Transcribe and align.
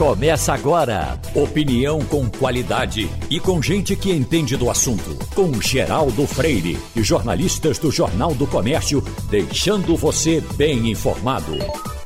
Começa 0.00 0.54
agora. 0.54 1.20
Opinião 1.34 2.02
com 2.06 2.26
qualidade 2.26 3.06
e 3.28 3.38
com 3.38 3.60
gente 3.60 3.94
que 3.94 4.10
entende 4.10 4.56
do 4.56 4.70
assunto. 4.70 5.14
Com 5.34 5.60
Geraldo 5.60 6.26
Freire 6.26 6.78
e 6.96 7.02
jornalistas 7.02 7.78
do 7.78 7.90
Jornal 7.90 8.34
do 8.34 8.46
Comércio, 8.46 9.02
deixando 9.28 9.94
você 9.98 10.40
bem 10.56 10.90
informado. 10.90 11.52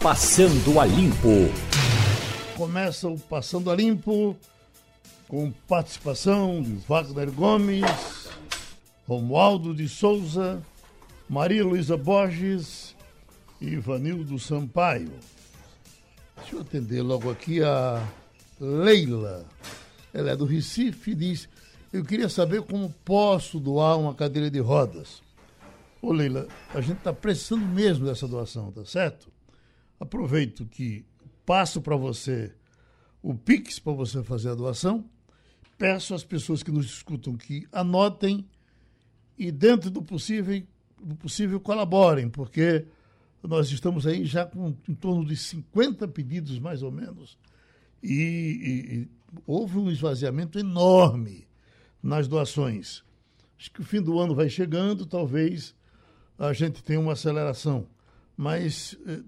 Passando 0.03 0.81
a 0.81 0.85
Limpo. 0.85 1.49
Começa 2.57 3.09
o 3.09 3.17
Passando 3.17 3.71
a 3.71 3.77
Limpo 3.77 4.37
com 5.29 5.53
participação 5.69 6.61
de 6.61 6.73
Wagner 6.89 7.31
Gomes, 7.31 7.85
Romualdo 9.07 9.73
de 9.73 9.89
Souza, 9.89 10.61
Maria 11.29 11.65
Luísa 11.65 11.97
Borges 11.97 12.97
e 13.61 13.69
Ivanildo 13.69 14.37
Sampaio. 14.37 15.13
Deixa 16.37 16.57
eu 16.57 16.61
atender 16.61 17.03
logo 17.03 17.31
aqui 17.31 17.63
a 17.63 18.07
Leila. 18.61 19.47
Ela 20.13 20.31
é 20.31 20.37
do 20.37 20.45
Recife 20.45 21.13
e 21.13 21.15
diz: 21.15 21.49
Eu 21.93 22.05
queria 22.05 22.29
saber 22.29 22.63
como 22.63 22.95
posso 23.05 23.59
doar 23.61 23.99
uma 23.99 24.15
cadeira 24.15 24.51
de 24.51 24.61
rodas. 24.61 25.23
Ô 26.03 26.13
Leila, 26.13 26.47
a 26.75 26.81
gente 26.81 26.99
está 26.99 27.13
precisando 27.13 27.65
mesmo 27.65 28.05
dessa 28.07 28.29
doação, 28.29 28.71
tá 28.71 28.85
certo? 28.85 29.29
Aproveito 29.99 30.67
que 30.67 31.05
passo 31.47 31.81
para 31.81 31.97
você 31.97 32.53
o 33.23 33.35
Pix 33.35 33.79
para 33.79 33.95
você 33.95 34.23
fazer 34.23 34.51
a 34.51 34.55
doação. 34.55 35.05
Peço 35.79 36.15
às 36.15 36.23
pessoas 36.23 36.63
que 36.63 36.71
nos 36.71 36.87
escutam 36.87 37.37
que 37.37 37.67
anotem 37.73 38.47
e, 39.39 39.51
dentro 39.51 39.91
do 39.91 40.03
possível, 40.03 40.63
do 41.03 41.17
possível 41.17 41.59
colaborem, 41.59 42.29
porque 42.29 42.85
nós 43.47 43.71
estamos 43.71 44.07
aí 44.07 44.25
já 44.25 44.47
com 44.47 44.75
em 44.89 44.95
torno 44.95 45.25
de 45.25 45.37
50 45.37 46.09
pedidos, 46.09 46.59
mais 46.59 46.83
ou 46.83 46.91
menos, 46.91 47.39
e, 48.03 48.13
e, 48.13 48.95
e 48.95 49.09
houve 49.47 49.79
um 49.79 49.91
esvaziamento 49.91 50.59
enorme 50.59 51.47
nas 52.03 52.27
doações. 52.27 53.03
Acho 53.59 53.71
que 53.71 53.81
o 53.81 53.85
fim 53.85 54.01
do 54.01 54.19
ano 54.19 54.35
vai 54.35 54.49
chegando, 54.49 55.07
talvez 55.07 55.75
a 56.39 56.53
gente 56.53 56.83
tenha 56.83 57.01
uma 57.01 57.13
aceleração, 57.13 57.87
mas 58.37 58.97
eh, 59.07 59.23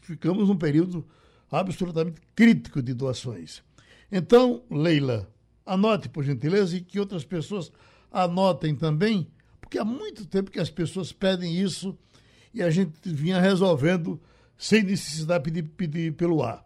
ficamos 0.00 0.48
num 0.48 0.56
período 0.56 1.06
absolutamente 1.50 2.20
crítico 2.34 2.82
de 2.82 2.94
doações. 2.94 3.62
Então, 4.10 4.62
Leila, 4.70 5.28
anote 5.64 6.08
por 6.08 6.24
gentileza 6.24 6.76
e 6.76 6.80
que 6.80 6.98
outras 6.98 7.24
pessoas 7.24 7.70
anotem 8.10 8.74
também, 8.74 9.26
porque 9.60 9.78
há 9.78 9.84
muito 9.84 10.26
tempo 10.26 10.50
que 10.50 10.60
as 10.60 10.70
pessoas 10.70 11.12
pedem 11.12 11.58
isso 11.60 11.96
e 12.52 12.62
a 12.62 12.70
gente 12.70 13.12
vinha 13.12 13.40
resolvendo 13.40 14.20
sem 14.56 14.82
necessidade 14.82 15.50
de 15.50 15.62
pedir, 15.62 15.70
pedir 15.70 16.12
pelo 16.14 16.42
ar. 16.42 16.64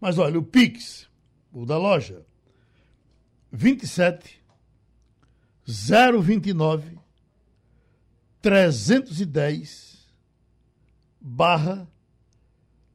Mas 0.00 0.18
olha, 0.18 0.38
o 0.38 0.42
Pix, 0.42 1.08
o 1.52 1.64
da 1.64 1.76
loja, 1.76 2.24
27 3.52 4.40
029 5.66 6.98
310 8.40 10.08
barra 11.20 11.86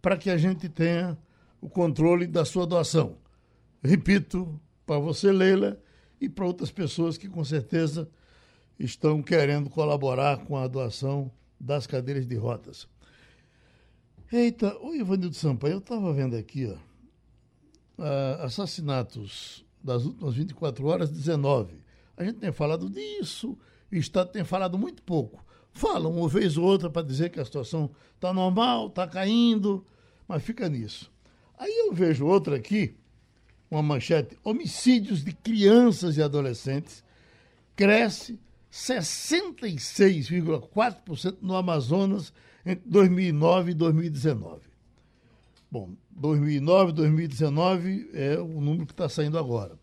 para 0.01 0.17
que 0.17 0.29
a 0.29 0.37
gente 0.37 0.69
tenha 0.69 1.17
o 1.59 1.69
controle 1.69 2.27
da 2.27 2.45
sua 2.45 2.65
doação. 2.65 3.17
Repito, 3.83 4.57
para 4.85 4.99
você, 4.99 5.29
Leila, 5.31 5.79
e 6.25 6.29
para 6.29 6.45
outras 6.45 6.71
pessoas 6.71 7.17
que 7.17 7.29
com 7.29 7.43
certeza 7.43 8.09
estão 8.79 9.21
querendo 9.21 9.69
colaborar 9.69 10.39
com 10.39 10.57
a 10.57 10.67
doação 10.67 11.31
das 11.59 11.87
cadeiras 11.87 12.27
de 12.27 12.35
rodas. 12.35 12.87
Eita, 14.31 14.77
o 14.79 14.93
Ivanildo 14.93 15.35
Sampaio, 15.35 15.75
eu 15.75 15.77
estava 15.77 16.11
vendo 16.11 16.35
aqui, 16.35 16.67
ó, 16.67 16.75
assassinatos 18.43 19.63
das 19.81 20.03
últimas 20.03 20.33
24 20.33 20.85
horas, 20.87 21.09
19. 21.11 21.79
A 22.17 22.23
gente 22.23 22.39
tem 22.39 22.51
falado 22.51 22.89
disso, 22.89 23.57
o 23.91 23.95
Estado 23.95 24.31
tem 24.31 24.43
falado 24.43 24.77
muito 24.77 25.03
pouco. 25.03 25.45
Falam 25.71 26.11
uma 26.11 26.27
vez 26.27 26.57
ou 26.57 26.65
outra 26.65 26.89
para 26.89 27.05
dizer 27.05 27.29
que 27.29 27.39
a 27.39 27.45
situação 27.45 27.91
está 28.15 28.33
normal, 28.33 28.87
está 28.87 29.07
caindo, 29.07 29.85
mas 30.27 30.43
fica 30.43 30.67
nisso. 30.67 31.11
Aí 31.57 31.71
eu 31.85 31.93
vejo 31.93 32.25
outra 32.25 32.55
aqui, 32.55 32.97
uma 33.69 33.81
manchete: 33.81 34.37
homicídios 34.43 35.23
de 35.23 35.31
crianças 35.33 36.17
e 36.17 36.21
adolescentes 36.21 37.01
cresce 37.75 38.39
66,4% 38.71 41.37
no 41.41 41.55
Amazonas 41.55 42.31
entre 42.65 42.89
2009 42.89 43.71
e 43.71 43.73
2019. 43.73 44.61
Bom, 45.71 45.91
2009 46.11 46.91
2019 46.93 48.09
é 48.13 48.39
o 48.39 48.61
número 48.61 48.85
que 48.85 48.93
está 48.93 49.09
saindo 49.09 49.37
agora. 49.37 49.77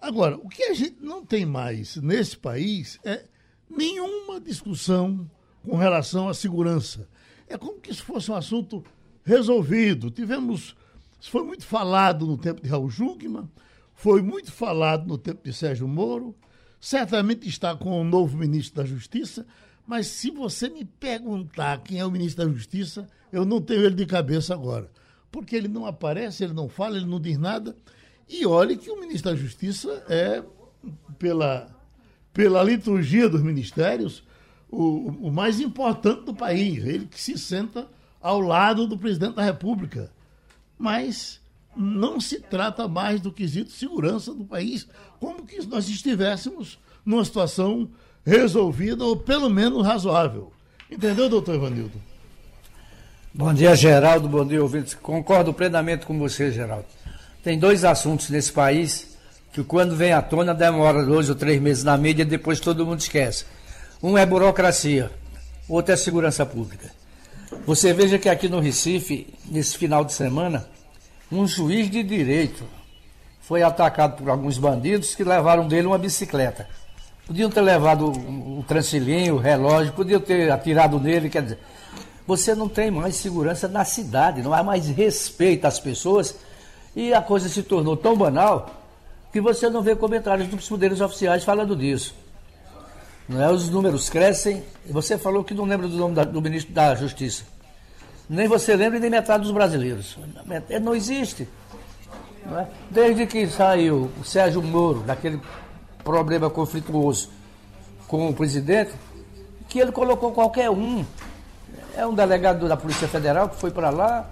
Agora, 0.00 0.36
o 0.36 0.48
que 0.48 0.62
a 0.64 0.74
gente 0.74 0.96
não 1.00 1.22
tem 1.24 1.44
mais 1.44 1.96
nesse 1.96 2.38
país 2.38 2.98
é 3.04 3.24
nenhuma 3.68 4.40
discussão 4.40 5.28
com 5.62 5.76
relação 5.76 6.28
à 6.28 6.34
segurança. 6.34 7.08
É 7.46 7.58
como 7.58 7.80
que 7.80 7.90
isso 7.90 8.04
fosse 8.04 8.30
um 8.30 8.34
assunto 8.34 8.82
resolvido. 9.24 10.10
Tivemos 10.10 10.74
foi 11.28 11.44
muito 11.44 11.66
falado 11.66 12.26
no 12.26 12.38
tempo 12.38 12.62
de 12.62 12.68
Raul 12.68 12.88
Jungmann, 12.88 13.48
foi 13.94 14.22
muito 14.22 14.50
falado 14.50 15.06
no 15.06 15.18
tempo 15.18 15.42
de 15.44 15.52
Sérgio 15.52 15.86
Moro, 15.86 16.34
certamente 16.80 17.46
está 17.48 17.76
com 17.76 18.00
o 18.00 18.04
novo 18.04 18.38
ministro 18.38 18.82
da 18.82 18.88
Justiça, 18.88 19.46
mas 19.86 20.06
se 20.06 20.30
você 20.30 20.68
me 20.68 20.84
perguntar 20.84 21.82
quem 21.82 21.98
é 21.98 22.06
o 22.06 22.10
ministro 22.10 22.46
da 22.46 22.52
Justiça, 22.52 23.08
eu 23.32 23.44
não 23.44 23.60
tenho 23.60 23.84
ele 23.84 23.94
de 23.94 24.06
cabeça 24.06 24.54
agora. 24.54 24.90
Porque 25.30 25.54
ele 25.54 25.68
não 25.68 25.84
aparece, 25.86 26.44
ele 26.44 26.52
não 26.52 26.68
fala, 26.68 26.96
ele 26.96 27.06
não 27.06 27.20
diz 27.20 27.36
nada. 27.38 27.76
E 28.28 28.46
olhe 28.46 28.76
que 28.76 28.90
o 28.90 29.00
ministro 29.00 29.30
da 29.30 29.36
Justiça 29.36 30.04
é, 30.08 30.42
pela, 31.18 31.68
pela 32.32 32.62
liturgia 32.62 33.28
dos 33.28 33.42
ministérios, 33.42 34.22
o, 34.70 35.28
o 35.28 35.32
mais 35.32 35.60
importante 35.60 36.24
do 36.24 36.34
país. 36.34 36.84
Ele 36.84 37.06
que 37.06 37.20
se 37.20 37.36
senta 37.36 37.88
ao 38.20 38.40
lado 38.40 38.86
do 38.86 38.98
presidente 38.98 39.34
da 39.34 39.42
República 39.42 40.12
mas 40.80 41.38
não 41.76 42.18
se 42.18 42.40
trata 42.40 42.88
mais 42.88 43.20
do 43.20 43.30
quesito 43.30 43.70
segurança 43.70 44.32
do 44.32 44.46
país, 44.46 44.88
como 45.20 45.44
que 45.44 45.60
nós 45.66 45.90
estivéssemos 45.90 46.78
numa 47.04 47.22
situação 47.22 47.90
resolvida 48.24 49.04
ou 49.04 49.14
pelo 49.14 49.50
menos 49.50 49.86
razoável. 49.86 50.50
Entendeu, 50.90 51.28
doutor 51.28 51.56
Ivanildo? 51.56 52.00
Bom 53.32 53.52
dia, 53.52 53.76
Geraldo. 53.76 54.26
Bom 54.26 54.44
dia, 54.44 54.62
ouvintes. 54.62 54.94
Concordo 54.94 55.52
plenamente 55.52 56.06
com 56.06 56.18
você, 56.18 56.50
Geraldo. 56.50 56.86
Tem 57.44 57.58
dois 57.58 57.84
assuntos 57.84 58.30
nesse 58.30 58.50
país 58.50 59.18
que 59.52 59.62
quando 59.62 59.94
vem 59.94 60.12
à 60.12 60.22
tona 60.22 60.54
demora 60.54 61.04
dois 61.04 61.28
ou 61.28 61.34
três 61.34 61.60
meses 61.60 61.84
na 61.84 61.96
mídia 61.98 62.22
e 62.22 62.26
depois 62.26 62.58
todo 62.58 62.86
mundo 62.86 63.00
esquece. 63.00 63.44
Um 64.02 64.16
é 64.16 64.24
burocracia, 64.24 65.10
outro 65.68 65.92
é 65.92 65.96
segurança 65.96 66.46
pública. 66.46 66.90
Você 67.66 67.92
veja 67.92 68.18
que 68.18 68.28
aqui 68.28 68.48
no 68.48 68.60
Recife, 68.60 69.32
nesse 69.44 69.76
final 69.76 70.04
de 70.04 70.12
semana, 70.12 70.68
um 71.30 71.46
juiz 71.46 71.90
de 71.90 72.02
direito 72.02 72.64
foi 73.40 73.62
atacado 73.62 74.16
por 74.16 74.30
alguns 74.30 74.58
bandidos 74.58 75.14
que 75.14 75.24
levaram 75.24 75.66
dele 75.66 75.88
uma 75.88 75.98
bicicleta. 75.98 76.68
Podiam 77.26 77.50
ter 77.50 77.60
levado 77.60 78.10
o 78.10 78.64
transilinho, 78.66 79.34
o 79.34 79.38
relógio, 79.38 79.92
podiam 79.92 80.20
ter 80.20 80.50
atirado 80.50 81.00
nele, 81.00 81.28
quer 81.28 81.42
dizer. 81.42 81.58
você 82.26 82.54
não 82.54 82.68
tem 82.68 82.90
mais 82.90 83.16
segurança 83.16 83.66
na 83.66 83.84
cidade, 83.84 84.42
não 84.42 84.54
há 84.54 84.62
mais 84.62 84.88
respeito 84.88 85.66
às 85.66 85.80
pessoas 85.80 86.36
e 86.94 87.12
a 87.12 87.20
coisa 87.20 87.48
se 87.48 87.62
tornou 87.62 87.96
tão 87.96 88.16
banal 88.16 88.70
que 89.32 89.40
você 89.40 89.68
não 89.68 89.82
vê 89.82 89.94
comentários 89.94 90.48
dos 90.48 90.68
poderes 90.68 91.00
oficiais 91.00 91.44
falando 91.44 91.76
disso. 91.76 92.14
Não 93.30 93.40
é? 93.40 93.48
Os 93.48 93.70
números 93.70 94.10
crescem. 94.10 94.64
Você 94.86 95.16
falou 95.16 95.44
que 95.44 95.54
não 95.54 95.64
lembra 95.64 95.86
do 95.86 95.96
nome 95.96 96.16
da, 96.16 96.24
do 96.24 96.42
ministro 96.42 96.74
da 96.74 96.96
Justiça. 96.96 97.44
Nem 98.28 98.48
você 98.48 98.74
lembra 98.74 98.98
nem 98.98 99.08
metade 99.08 99.44
dos 99.44 99.52
brasileiros. 99.52 100.18
Não 100.82 100.94
existe. 100.96 101.48
Não 102.44 102.58
é? 102.58 102.68
Desde 102.90 103.26
que 103.26 103.46
saiu 103.46 104.10
o 104.20 104.24
Sérgio 104.24 104.60
Moro, 104.60 105.00
daquele 105.00 105.40
problema 106.02 106.50
conflituoso 106.50 107.30
com 108.08 108.28
o 108.28 108.34
presidente, 108.34 108.90
que 109.68 109.78
ele 109.78 109.92
colocou 109.92 110.32
qualquer 110.32 110.68
um. 110.68 111.04
É 111.96 112.04
um 112.04 112.14
delegado 112.14 112.68
da 112.68 112.76
Polícia 112.76 113.06
Federal 113.06 113.48
que 113.48 113.56
foi 113.56 113.70
para 113.70 113.90
lá, 113.90 114.28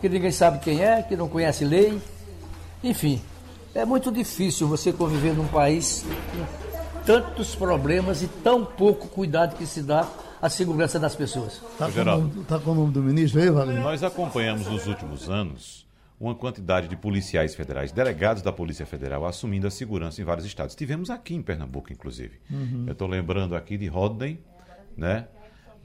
que 0.00 0.08
ninguém 0.08 0.32
sabe 0.32 0.58
quem 0.58 0.82
é, 0.82 1.00
que 1.02 1.16
não 1.16 1.28
conhece 1.28 1.64
lei. 1.64 2.00
Enfim, 2.82 3.22
é 3.72 3.84
muito 3.84 4.10
difícil 4.10 4.66
você 4.66 4.92
conviver 4.92 5.32
num 5.32 5.46
país 5.46 6.04
tantos 7.06 7.54
problemas 7.54 8.20
e 8.22 8.26
tão 8.26 8.64
pouco 8.64 9.08
cuidado 9.08 9.56
que 9.56 9.64
se 9.64 9.80
dá 9.80 10.06
à 10.42 10.50
segurança 10.50 10.98
das 10.98 11.14
pessoas. 11.14 11.62
Está 11.72 11.88
com, 11.90 12.42
tá 12.42 12.58
com 12.58 12.72
o 12.72 12.74
nome 12.74 12.92
do 12.92 13.02
ministro 13.02 13.40
aí, 13.40 13.48
Valério? 13.48 13.80
Nós 13.80 14.02
acompanhamos 14.02 14.66
nos 14.66 14.86
últimos 14.88 15.30
anos 15.30 15.86
uma 16.18 16.34
quantidade 16.34 16.88
de 16.88 16.96
policiais 16.96 17.54
federais, 17.54 17.92
delegados 17.92 18.42
da 18.42 18.50
Polícia 18.50 18.84
Federal, 18.84 19.24
assumindo 19.24 19.66
a 19.66 19.70
segurança 19.70 20.20
em 20.20 20.24
vários 20.24 20.46
estados. 20.46 20.74
Tivemos 20.74 21.08
aqui 21.10 21.34
em 21.34 21.42
Pernambuco, 21.42 21.92
inclusive. 21.92 22.40
Uhum. 22.50 22.84
Eu 22.86 22.92
estou 22.92 23.06
lembrando 23.06 23.54
aqui 23.54 23.76
de 23.76 23.86
Rodney, 23.86 24.40
né? 24.96 25.28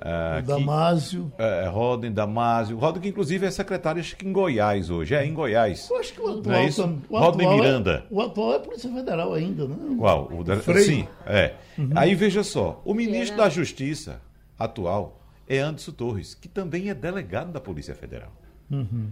Uh, 0.01 0.41
Damásio. 0.41 1.31
Que, 1.37 1.43
é, 1.43 1.67
Roden, 1.67 2.11
Damásio. 2.11 2.77
Roden, 2.77 3.01
que 3.01 3.09
inclusive 3.09 3.45
é 3.45 3.51
secretário 3.51 3.99
acho 3.99 4.15
que 4.15 4.27
em 4.27 4.31
Goiás 4.31 4.89
hoje. 4.89 5.13
É, 5.13 5.23
em 5.25 5.33
Goiás. 5.33 5.87
Eu 5.89 5.97
acho 5.97 6.13
que 6.13 6.21
o 6.21 6.39
atual, 6.39 6.55
é 6.55 6.65
isso? 6.65 6.99
O 7.07 7.19
Roden 7.19 7.45
atual 7.47 7.55
Miranda. 7.55 8.03
É, 8.09 8.13
o 8.13 8.21
atual 8.21 8.53
é 8.55 8.59
Polícia 8.59 8.91
Federal 8.91 9.33
ainda, 9.33 9.67
né? 9.67 9.75
Qual? 9.97 10.27
O, 10.31 10.41
o 10.41 10.55
Freio. 10.57 10.85
Sim, 10.85 11.07
é. 11.25 11.53
Uhum. 11.77 11.91
Aí 11.95 12.15
veja 12.15 12.43
só, 12.43 12.81
o 12.83 12.93
ministro 12.93 13.37
da 13.37 13.47
Justiça 13.47 14.19
atual 14.57 15.21
é 15.47 15.59
Anderson 15.59 15.91
Torres, 15.91 16.33
que 16.33 16.47
também 16.47 16.89
é 16.89 16.95
delegado 16.95 17.51
da 17.51 17.59
Polícia 17.59 17.93
Federal. 17.93 18.31
Uhum. 18.71 19.09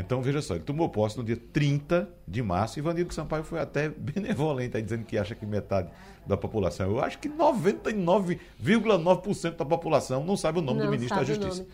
Então, 0.00 0.22
veja 0.22 0.42
só, 0.42 0.54
ele 0.54 0.64
tomou 0.64 0.88
posse 0.88 1.16
no 1.16 1.22
dia 1.24 1.38
30 1.52 2.08
de 2.26 2.42
março 2.42 2.76
e 2.78 2.82
Vanildo 2.82 3.14
Sampaio 3.14 3.44
foi 3.44 3.60
até 3.60 3.88
benevolente 3.96 4.76
aí, 4.76 4.82
dizendo 4.82 5.04
que 5.04 5.16
acha 5.16 5.32
que 5.34 5.46
metade 5.46 5.88
da 6.26 6.36
população, 6.36 6.90
eu 6.90 7.00
acho 7.00 7.18
que 7.18 7.28
99,9% 7.28 9.56
da 9.56 9.64
população 9.64 10.24
não 10.24 10.36
sabe 10.36 10.58
o 10.58 10.62
nome 10.62 10.80
não 10.80 10.86
do 10.86 10.92
ministro 10.92 11.18
da 11.18 11.24
Justiça. 11.24 11.64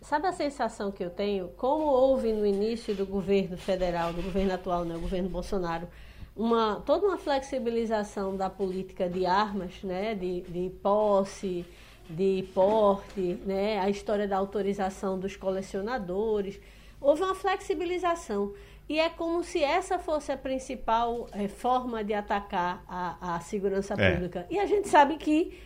Sabe 0.00 0.28
a 0.28 0.32
sensação 0.32 0.92
que 0.92 1.04
eu 1.04 1.10
tenho? 1.10 1.48
Como 1.56 1.84
houve 1.84 2.32
no 2.32 2.46
início 2.46 2.94
do 2.94 3.04
governo 3.04 3.56
federal, 3.56 4.12
do 4.12 4.22
governo 4.22 4.54
atual, 4.54 4.84
né, 4.84 4.94
o 4.96 5.00
governo 5.00 5.28
Bolsonaro, 5.28 5.88
uma, 6.36 6.76
toda 6.86 7.04
uma 7.06 7.18
flexibilização 7.18 8.36
da 8.36 8.48
política 8.48 9.08
de 9.08 9.26
armas, 9.26 9.82
né, 9.82 10.14
de, 10.14 10.42
de 10.42 10.70
posse, 10.80 11.66
de 12.08 12.48
porte, 12.54 13.40
né, 13.44 13.80
a 13.80 13.90
história 13.90 14.28
da 14.28 14.36
autorização 14.36 15.18
dos 15.18 15.34
colecionadores 15.36 16.60
houve 17.00 17.22
uma 17.22 17.34
flexibilização. 17.34 18.54
E 18.88 18.98
é 18.98 19.10
como 19.10 19.42
se 19.44 19.62
essa 19.62 19.98
fosse 19.98 20.32
a 20.32 20.36
principal 20.36 21.28
é, 21.32 21.46
forma 21.46 22.02
de 22.02 22.14
atacar 22.14 22.82
a, 22.88 23.36
a 23.36 23.40
segurança 23.40 23.94
é. 23.98 24.12
pública. 24.12 24.46
E 24.48 24.58
a 24.58 24.64
gente 24.64 24.88
sabe 24.88 25.16
que 25.16 25.58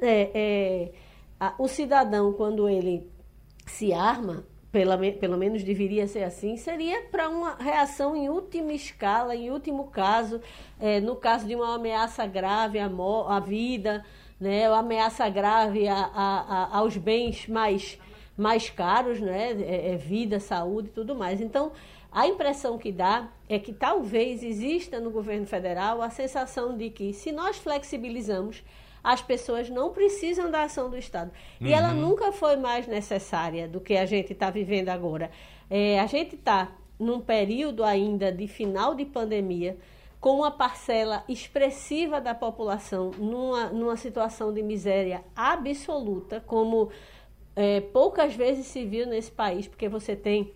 é, 0.00 0.92
a, 1.40 1.54
o 1.58 1.66
cidadão, 1.66 2.32
quando 2.32 2.68
ele 2.68 3.10
se 3.66 3.92
arma, 3.92 4.44
pela, 4.70 4.96
pelo 4.96 5.36
menos 5.36 5.62
deveria 5.62 6.06
ser 6.06 6.22
assim, 6.22 6.56
seria 6.56 7.02
para 7.10 7.28
uma 7.28 7.56
reação 7.56 8.16
em 8.16 8.30
última 8.30 8.72
escala, 8.72 9.36
em 9.36 9.50
último 9.50 9.88
caso, 9.88 10.40
no 11.02 11.14
caso 11.14 11.46
de 11.46 11.54
uma 11.54 11.74
ameaça 11.74 12.26
grave 12.26 12.78
à, 12.78 12.86
à 12.86 13.38
vida, 13.38 14.02
né, 14.40 14.68
ou 14.68 14.74
ameaça 14.74 15.28
grave 15.28 15.86
a, 15.86 15.94
a, 15.94 16.78
aos 16.78 16.96
bens 16.96 17.46
mais 17.46 17.98
mais 18.36 18.70
caros, 18.70 19.20
né? 19.20 19.52
É, 19.62 19.92
é 19.92 19.96
vida, 19.96 20.40
saúde 20.40 20.88
e 20.88 20.92
tudo 20.92 21.14
mais. 21.14 21.40
Então, 21.40 21.72
a 22.10 22.26
impressão 22.26 22.76
que 22.76 22.92
dá 22.92 23.28
é 23.48 23.58
que 23.58 23.72
talvez 23.72 24.42
exista 24.42 25.00
no 25.00 25.10
governo 25.10 25.46
federal 25.46 26.02
a 26.02 26.10
sensação 26.10 26.76
de 26.76 26.90
que 26.90 27.12
se 27.12 27.32
nós 27.32 27.56
flexibilizamos, 27.56 28.62
as 29.02 29.20
pessoas 29.20 29.68
não 29.68 29.90
precisam 29.90 30.50
da 30.50 30.62
ação 30.62 30.88
do 30.90 30.96
Estado. 30.96 31.32
Uhum. 31.60 31.66
E 31.66 31.72
ela 31.72 31.88
uhum. 31.88 32.00
nunca 32.00 32.30
foi 32.30 32.56
mais 32.56 32.86
necessária 32.86 33.66
do 33.66 33.80
que 33.80 33.96
a 33.96 34.06
gente 34.06 34.32
está 34.32 34.50
vivendo 34.50 34.90
agora. 34.90 35.30
É, 35.68 35.98
a 35.98 36.06
gente 36.06 36.36
está 36.36 36.70
num 36.98 37.20
período 37.20 37.82
ainda 37.82 38.30
de 38.30 38.46
final 38.46 38.94
de 38.94 39.04
pandemia, 39.04 39.76
com 40.20 40.36
uma 40.36 40.52
parcela 40.52 41.24
expressiva 41.28 42.20
da 42.20 42.32
população 42.32 43.10
numa, 43.18 43.70
numa 43.70 43.96
situação 43.96 44.52
de 44.52 44.62
miséria 44.62 45.24
absoluta, 45.34 46.40
como 46.46 46.90
é, 47.54 47.80
poucas 47.80 48.34
vezes 48.34 48.66
se 48.66 48.84
viu 48.84 49.06
nesse 49.06 49.30
país, 49.30 49.66
porque 49.66 49.88
você 49.88 50.16
tem 50.16 50.52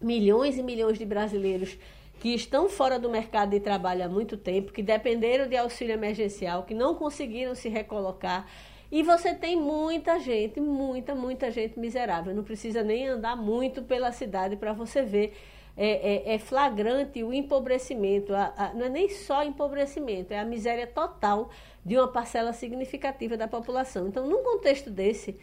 milhões 0.00 0.58
e 0.58 0.62
milhões 0.62 0.98
de 0.98 1.04
brasileiros 1.04 1.78
que 2.20 2.34
estão 2.34 2.68
fora 2.68 2.98
do 2.98 3.10
mercado 3.10 3.50
de 3.50 3.60
trabalho 3.60 4.04
há 4.04 4.08
muito 4.08 4.36
tempo, 4.36 4.72
que 4.72 4.82
dependeram 4.82 5.48
de 5.48 5.56
auxílio 5.56 5.92
emergencial, 5.92 6.62
que 6.62 6.74
não 6.74 6.94
conseguiram 6.94 7.54
se 7.54 7.68
recolocar. 7.68 8.46
E 8.90 9.02
você 9.02 9.34
tem 9.34 9.56
muita 9.56 10.18
gente, 10.18 10.60
muita, 10.60 11.14
muita 11.14 11.50
gente 11.50 11.78
miserável. 11.78 12.34
Não 12.34 12.44
precisa 12.44 12.82
nem 12.82 13.08
andar 13.08 13.36
muito 13.36 13.82
pela 13.82 14.12
cidade 14.12 14.56
para 14.56 14.72
você 14.72 15.02
ver. 15.02 15.36
É, 15.76 16.30
é, 16.30 16.34
é, 16.34 16.38
flagrante 16.38 17.24
o 17.24 17.32
empobrecimento. 17.32 18.32
A, 18.32 18.54
a, 18.56 18.74
não 18.74 18.86
é 18.86 18.88
nem 18.88 19.08
só 19.08 19.42
empobrecimento, 19.42 20.32
é 20.32 20.38
a 20.38 20.44
miséria 20.44 20.86
total 20.86 21.50
de 21.84 21.96
uma 21.96 22.06
parcela 22.06 22.52
significativa 22.52 23.36
da 23.36 23.48
população. 23.48 24.06
Então, 24.06 24.24
num 24.28 24.44
contexto 24.44 24.88
desse, 24.88 25.36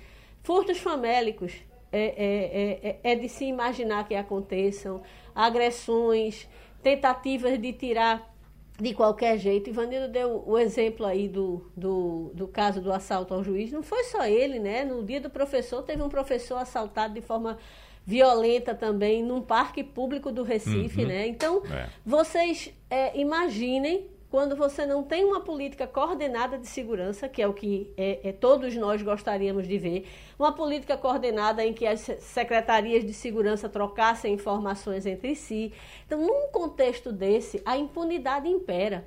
Furtos 0.44 0.80
famélicos 0.80 1.54
é, 1.92 2.00
é, 2.02 2.90
é, 2.90 3.00
é, 3.12 3.16
de 3.16 3.28
se 3.28 3.46
imaginar 3.46 4.08
que 4.08 4.16
aconteçam, 4.16 5.02
agressões, 5.36 6.48
tentativas 6.82 7.60
de 7.60 7.74
tirar 7.74 8.32
de 8.80 8.94
qualquer 8.94 9.38
jeito. 9.38 9.70
Ivanildo 9.70 10.08
deu 10.12 10.44
o 10.46 10.58
exemplo 10.58 11.06
aí 11.06 11.28
do, 11.28 11.70
do, 11.76 12.32
do 12.34 12.48
caso 12.48 12.82
do 12.82 12.92
assalto 12.92 13.34
ao 13.34 13.44
juiz. 13.44 13.72
Não 13.72 13.84
foi 13.84 14.04
só 14.06 14.26
ele, 14.26 14.58
né? 14.58 14.84
No 14.84 15.04
dia 15.04 15.22
do 15.22 15.30
professor, 15.30 15.84
teve 15.84 16.02
um 16.02 16.10
professor 16.10 16.58
assaltado 16.58 17.14
de 17.14 17.22
forma 17.22 17.58
violenta 18.06 18.74
também 18.74 19.22
num 19.24 19.42
parque 19.42 19.84
público 19.84 20.32
do 20.32 20.44
Recife, 20.44 21.02
uhum. 21.02 21.08
né? 21.08 21.28
Então, 21.28 21.62
é. 21.66 21.88
vocês 22.06 22.74
é, 22.90 23.20
imaginem 23.20 24.10
quando 24.32 24.56
você 24.56 24.86
não 24.86 25.04
tem 25.04 25.26
uma 25.26 25.42
política 25.42 25.86
coordenada 25.86 26.58
de 26.58 26.66
segurança, 26.66 27.28
que 27.28 27.42
é 27.42 27.48
o 27.48 27.54
que 27.54 27.94
é, 27.98 28.30
é, 28.30 28.32
todos 28.32 28.74
nós 28.78 29.02
gostaríamos 29.02 29.68
de 29.68 29.78
ver, 29.78 30.08
uma 30.40 30.54
política 30.54 30.96
coordenada 30.96 31.66
em 31.66 31.74
que 31.74 31.86
as 31.86 32.00
secretarias 32.20 33.06
de 33.06 33.14
segurança 33.14 33.68
trocassem 33.68 34.34
informações 34.34 35.06
entre 35.06 35.36
si. 35.36 35.74
Então, 36.08 36.22
num 36.22 36.48
contexto 36.48 37.12
desse, 37.12 37.62
a 37.66 37.78
impunidade 37.78 38.48
impera. 38.48 39.06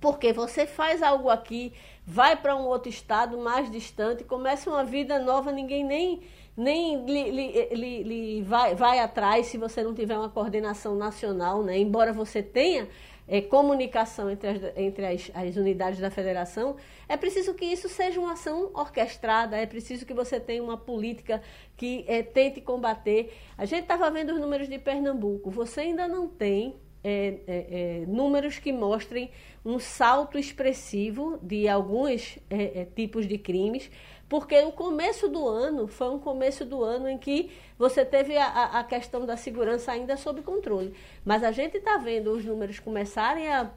Porque 0.00 0.32
você 0.32 0.64
faz 0.64 1.02
algo 1.02 1.28
aqui, 1.28 1.72
vai 2.06 2.36
para 2.36 2.54
um 2.54 2.64
outro 2.64 2.88
estado 2.88 3.38
mais 3.38 3.68
distante, 3.68 4.22
começa 4.22 4.70
uma 4.70 4.84
vida 4.84 5.18
nova, 5.18 5.50
ninguém 5.50 5.84
nem 5.84 6.22
nem 6.54 7.06
lhe, 7.06 7.30
lhe, 7.30 7.74
lhe, 7.74 8.02
lhe 8.02 8.42
vai, 8.42 8.74
vai 8.74 8.98
atrás 8.98 9.46
se 9.46 9.56
você 9.56 9.82
não 9.82 9.94
tiver 9.94 10.18
uma 10.18 10.28
coordenação 10.28 10.94
nacional, 10.94 11.62
né? 11.62 11.78
embora 11.78 12.12
você 12.12 12.42
tenha 12.42 12.88
é, 13.32 13.40
comunicação 13.40 14.30
entre, 14.30 14.46
as, 14.46 14.76
entre 14.76 15.06
as, 15.06 15.30
as, 15.32 15.56
unidades 15.56 15.98
da 15.98 16.10
federação, 16.10 16.76
é 17.08 17.16
preciso 17.16 17.54
que 17.54 17.64
isso 17.64 17.88
seja 17.88 18.20
uma 18.20 18.34
ação 18.34 18.70
orquestrada, 18.74 19.56
é 19.56 19.64
preciso 19.64 20.04
que 20.04 20.12
você 20.12 20.38
tenha 20.38 20.62
uma 20.62 20.76
política 20.76 21.40
que 21.74 22.04
é, 22.06 22.22
tente 22.22 22.60
combater. 22.60 23.32
A 23.56 23.64
gente 23.64 23.84
estava 23.84 24.10
vendo 24.10 24.34
os 24.34 24.38
números 24.38 24.68
de 24.68 24.78
Pernambuco, 24.78 25.50
você 25.50 25.80
ainda 25.80 26.06
não 26.06 26.28
tem 26.28 26.76
é, 27.02 27.38
é, 27.46 28.02
é 28.02 28.06
números 28.06 28.58
que 28.58 28.70
mostrem 28.70 29.30
um 29.64 29.78
salto 29.78 30.38
expressivo 30.38 31.38
de 31.42 31.66
alguns 31.66 32.38
é, 32.50 32.82
é, 32.82 32.84
tipos 32.84 33.26
de 33.26 33.38
crimes, 33.38 33.90
porque 34.32 34.58
o 34.62 34.72
começo 34.72 35.28
do 35.28 35.46
ano 35.46 35.86
foi 35.86 36.08
um 36.08 36.18
começo 36.18 36.64
do 36.64 36.82
ano 36.82 37.06
em 37.06 37.18
que 37.18 37.50
você 37.76 38.02
teve 38.02 38.34
a, 38.34 38.78
a 38.78 38.82
questão 38.82 39.26
da 39.26 39.36
segurança 39.36 39.92
ainda 39.92 40.16
sob 40.16 40.40
controle. 40.40 40.94
Mas 41.22 41.44
a 41.44 41.52
gente 41.52 41.76
está 41.76 41.98
vendo 41.98 42.32
os 42.32 42.42
números 42.42 42.78
começarem 42.78 43.52
a, 43.52 43.70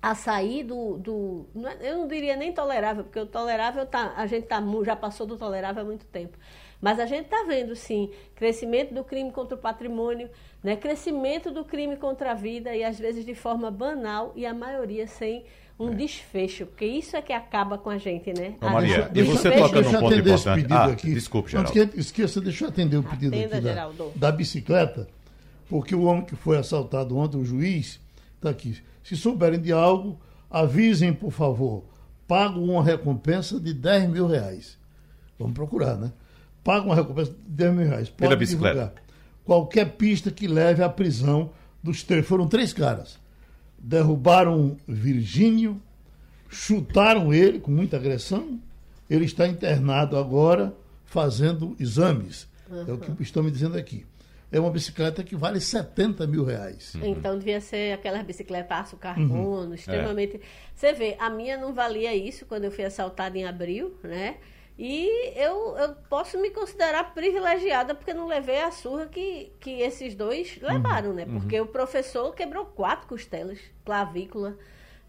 a 0.00 0.14
sair 0.14 0.64
do, 0.64 0.96
do. 0.96 1.46
É, 1.78 1.90
eu 1.90 1.98
não 1.98 2.08
diria 2.08 2.36
nem 2.36 2.54
tolerável, 2.54 3.04
porque 3.04 3.20
o 3.20 3.26
tolerável 3.26 3.84
tá, 3.84 4.14
a 4.16 4.26
gente 4.26 4.46
tá, 4.46 4.62
já 4.82 4.96
passou 4.96 5.26
do 5.26 5.36
tolerável 5.36 5.82
há 5.82 5.84
muito 5.84 6.06
tempo. 6.06 6.38
Mas 6.80 6.98
a 6.98 7.04
gente 7.04 7.26
está 7.26 7.44
vendo, 7.46 7.76
sim, 7.76 8.10
crescimento 8.34 8.94
do 8.94 9.04
crime 9.04 9.30
contra 9.30 9.56
o 9.56 9.60
patrimônio, 9.60 10.30
né, 10.64 10.74
crescimento 10.74 11.50
do 11.50 11.66
crime 11.66 11.98
contra 11.98 12.30
a 12.30 12.34
vida, 12.34 12.74
e 12.74 12.82
às 12.82 12.98
vezes 12.98 13.26
de 13.26 13.34
forma 13.34 13.70
banal, 13.70 14.32
e 14.34 14.46
a 14.46 14.54
maioria 14.54 15.06
sem 15.06 15.44
um 15.78 15.92
é. 15.92 15.94
desfecho, 15.94 16.66
porque 16.66 16.84
isso 16.84 17.16
é 17.16 17.22
que 17.22 17.32
acaba 17.32 17.78
com 17.78 17.88
a 17.88 17.98
gente, 17.98 18.32
né? 18.32 18.54
Ô, 18.60 18.68
Maria, 18.68 19.10
e 19.14 19.22
você 19.22 19.50
toca 19.50 19.80
num 19.80 19.92
ponto 19.92 20.14
importante. 20.14 20.66
Ah, 20.70 20.84
aqui. 20.86 21.14
desculpe, 21.14 21.50
Geraldo. 21.50 21.70
Que 21.70 22.00
esqueça, 22.00 22.40
deixa 22.40 22.64
eu 22.64 22.68
atender 22.68 22.96
o 22.96 23.02
pedido 23.02 23.34
Atenda, 23.34 23.56
aqui 23.56 23.96
da, 23.96 24.10
da, 24.16 24.32
bicicleta, 24.32 25.08
porque 25.68 25.94
o 25.94 26.02
homem 26.02 26.24
que 26.24 26.34
foi 26.34 26.58
assaltado 26.58 27.16
ontem, 27.16 27.38
o 27.38 27.44
juiz, 27.44 28.00
está 28.34 28.50
aqui. 28.50 28.76
Se 29.04 29.16
souberem 29.16 29.60
de 29.60 29.72
algo, 29.72 30.18
avisem, 30.50 31.12
por 31.12 31.30
favor. 31.30 31.84
Pago 32.26 32.60
uma 32.60 32.82
recompensa 32.82 33.60
de 33.60 33.72
10 33.72 34.10
mil 34.10 34.26
reais. 34.26 34.76
Vamos 35.38 35.54
procurar, 35.54 35.96
né? 35.96 36.12
Pago 36.64 36.86
uma 36.86 36.96
recompensa 36.96 37.30
de 37.30 37.38
10 37.50 37.74
mil 37.74 37.88
reais. 37.88 38.08
Pode 38.08 38.18
Pela 38.18 38.36
bicicleta. 38.36 38.74
Divulgar. 38.74 39.02
Qualquer 39.44 39.92
pista 39.92 40.30
que 40.30 40.46
leve 40.46 40.82
à 40.82 40.88
prisão 40.88 41.50
dos 41.82 42.02
três. 42.02 42.26
Foram 42.26 42.48
três 42.48 42.72
caras 42.72 43.18
derrubaram 43.78 44.76
Virgínio, 44.86 45.80
chutaram 46.48 47.32
ele 47.32 47.60
com 47.60 47.70
muita 47.70 47.96
agressão. 47.96 48.60
Ele 49.08 49.24
está 49.24 49.46
internado 49.46 50.16
agora 50.16 50.74
fazendo 51.04 51.76
exames. 51.78 52.48
Uhum. 52.70 52.84
É 52.86 52.92
o 52.92 52.98
que 52.98 53.22
estão 53.22 53.42
me 53.42 53.50
dizendo 53.50 53.76
aqui. 53.76 54.04
É 54.50 54.58
uma 54.58 54.70
bicicleta 54.70 55.22
que 55.22 55.36
vale 55.36 55.60
70 55.60 56.26
mil 56.26 56.44
reais. 56.44 56.94
Uhum. 56.94 57.04
Então 57.04 57.38
devia 57.38 57.60
ser 57.60 57.92
aquelas 57.92 58.22
bicicletas 58.24 58.78
aço 58.78 58.96
carbono, 58.96 59.68
uhum. 59.68 59.74
extremamente. 59.74 60.36
É. 60.36 60.40
Você 60.74 60.92
vê, 60.92 61.16
a 61.18 61.28
minha 61.28 61.58
não 61.58 61.74
valia 61.74 62.14
isso 62.14 62.46
quando 62.46 62.64
eu 62.64 62.70
fui 62.70 62.84
assaltada 62.84 63.36
em 63.36 63.44
abril, 63.44 63.94
né? 64.02 64.36
E 64.78 65.32
eu, 65.34 65.76
eu 65.76 65.94
posso 66.08 66.40
me 66.40 66.50
considerar 66.50 67.12
privilegiada 67.12 67.96
porque 67.96 68.14
não 68.14 68.28
levei 68.28 68.60
a 68.62 68.70
surra 68.70 69.06
que, 69.06 69.50
que 69.58 69.80
esses 69.80 70.14
dois 70.14 70.56
uhum, 70.62 70.68
levaram, 70.68 71.12
né? 71.12 71.26
Porque 71.26 71.58
uhum. 71.58 71.66
o 71.66 71.68
professor 71.68 72.32
quebrou 72.32 72.64
quatro 72.64 73.08
costelas, 73.08 73.58
clavícula, 73.84 74.56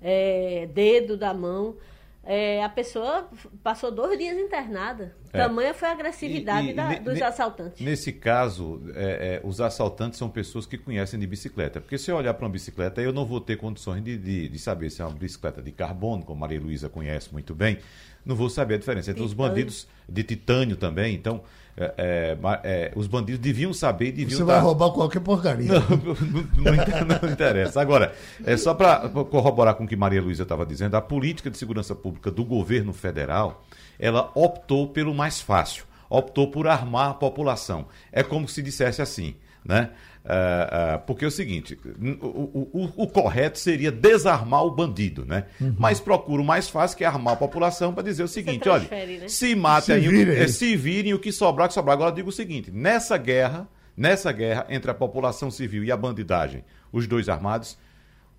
é, 0.02 0.68
dedo 0.74 1.16
da 1.16 1.36
mão. 1.36 1.78
É, 2.24 2.64
a 2.64 2.70
pessoa 2.70 3.30
passou 3.64 3.92
dois 3.92 4.18
dias 4.18 4.38
internada. 4.38 5.16
É. 5.32 5.38
Tamanha 5.38 5.74
foi 5.74 5.88
a 5.88 5.92
agressividade 5.92 6.68
e, 6.68 6.72
e, 6.72 6.74
da, 6.74 6.96
dos 6.96 7.22
assaltantes. 7.22 7.80
Nesse 7.80 8.12
caso, 8.12 8.82
é, 8.96 9.42
é, 9.44 9.48
os 9.48 9.62
assaltantes 9.62 10.18
são 10.18 10.30
pessoas 10.30 10.66
que 10.66 10.80
conhecem 10.80 11.20
de 11.20 11.28
bicicleta. 11.28 11.80
Porque 11.80 11.98
se 11.98 12.12
eu 12.12 12.18
olhar 12.18 12.34
para 12.34 12.46
uma 12.46 12.52
bicicleta, 12.52 13.02
eu 13.02 13.14
não 13.14 13.26
vou 13.26 13.40
ter 13.40 13.56
condições 13.56 14.04
de, 14.04 14.18
de, 14.18 14.50
de 14.50 14.60
saber 14.60 14.90
se 14.90 15.02
é 15.02 15.06
uma 15.06 15.14
bicicleta 15.14 15.62
de 15.62 15.72
carbono, 15.72 16.26
como 16.26 16.40
Maria 16.40 16.60
Luísa 16.60 16.90
conhece 16.90 17.32
muito 17.32 17.54
bem 17.54 17.78
não 18.26 18.36
vou 18.36 18.50
saber 18.50 18.76
a 18.76 18.78
diferença 18.78 19.12
entre 19.12 19.24
titânio. 19.24 19.28
os 19.28 19.34
bandidos 19.34 19.88
de 20.08 20.24
titânio 20.24 20.76
também. 20.76 21.16
Então, 21.16 21.42
é, 21.80 21.94
é, 21.98 22.38
é, 22.64 22.92
os 22.94 23.08
bandidos 23.08 23.40
deviam 23.40 23.74
saber, 23.74 24.12
deviam 24.12 24.38
Você 24.38 24.44
vai 24.44 24.60
roubar 24.60 24.92
qualquer 24.92 25.22
porcaria. 25.22 25.72
Não, 25.72 25.80
não, 25.98 26.76
não, 26.76 27.20
não 27.24 27.30
interessa. 27.32 27.80
Agora, 27.80 28.14
é 28.46 28.58
só 28.58 28.74
para 28.74 29.08
corroborar 29.08 29.76
com 29.76 29.86
o 29.86 29.88
que 29.88 29.96
Maria 29.96 30.22
Luísa 30.22 30.44
estava 30.44 30.66
dizendo, 30.66 30.96
a 30.96 31.02
política 31.02 31.50
de 31.50 31.58
segurança 31.58 31.96
pública 31.96 32.30
do 32.30 32.44
governo 32.44 32.92
federal, 32.92 33.64
ela 33.98 34.30
optou 34.36 34.90
pelo 34.90 35.14
mais 35.14 35.40
fácil, 35.40 35.86
optou 36.10 36.52
por 36.52 36.68
armar 36.68 37.12
a 37.12 37.14
população. 37.14 37.86
É 38.12 38.24
como 38.24 38.48
se 38.50 38.62
dissesse 38.62 39.02
assim, 39.02 39.36
né? 39.64 39.92
Uh, 40.30 40.96
uh, 40.96 41.00
porque 41.08 41.26
é 41.26 41.28
o 41.28 41.32
seguinte, 41.32 41.76
o, 42.22 42.28
o, 42.72 42.94
o, 42.98 43.08
correto 43.08 43.58
seria 43.58 43.92
desarmar 43.92 44.64
o 44.64 44.70
bandido, 44.70 45.26
né? 45.26 45.46
Uhum. 45.60 45.76
Mas 45.76 46.00
procura 46.00 46.40
o 46.40 46.46
mais 46.46 46.70
fácil, 46.70 46.96
que 46.96 47.04
é 47.04 47.08
armar 47.08 47.34
a 47.34 47.36
população, 47.36 47.96
para 47.96 48.04
dizer 48.04 48.22
o 48.22 48.28
seguinte: 48.28 48.70
olha, 48.70 48.88
né? 48.92 49.28
se 49.28 49.56
mate 49.56 49.88
se 49.88 49.94
aí, 49.94 50.08
virem. 50.08 50.38
É, 50.38 50.48
se 50.48 50.76
virem 50.76 51.16
o 51.16 51.20
que 51.20 51.32
sobrar, 51.32 51.68
que 51.68 51.74
sobrar. 51.74 51.96
Agora 51.96 52.12
eu 52.12 52.16
digo 52.16 52.30
o 52.30 52.32
seguinte: 52.32 52.70
nessa 52.70 53.18
guerra, 53.18 53.68
nessa 53.98 54.32
guerra 54.32 54.68
entre 54.70 54.92
a 54.92 54.94
população 54.94 55.50
civil 55.50 55.84
e 55.84 55.92
a 55.92 55.98
bandidagem, 55.98 56.64
os 56.94 57.08
dois 57.08 57.28
armados, 57.28 57.76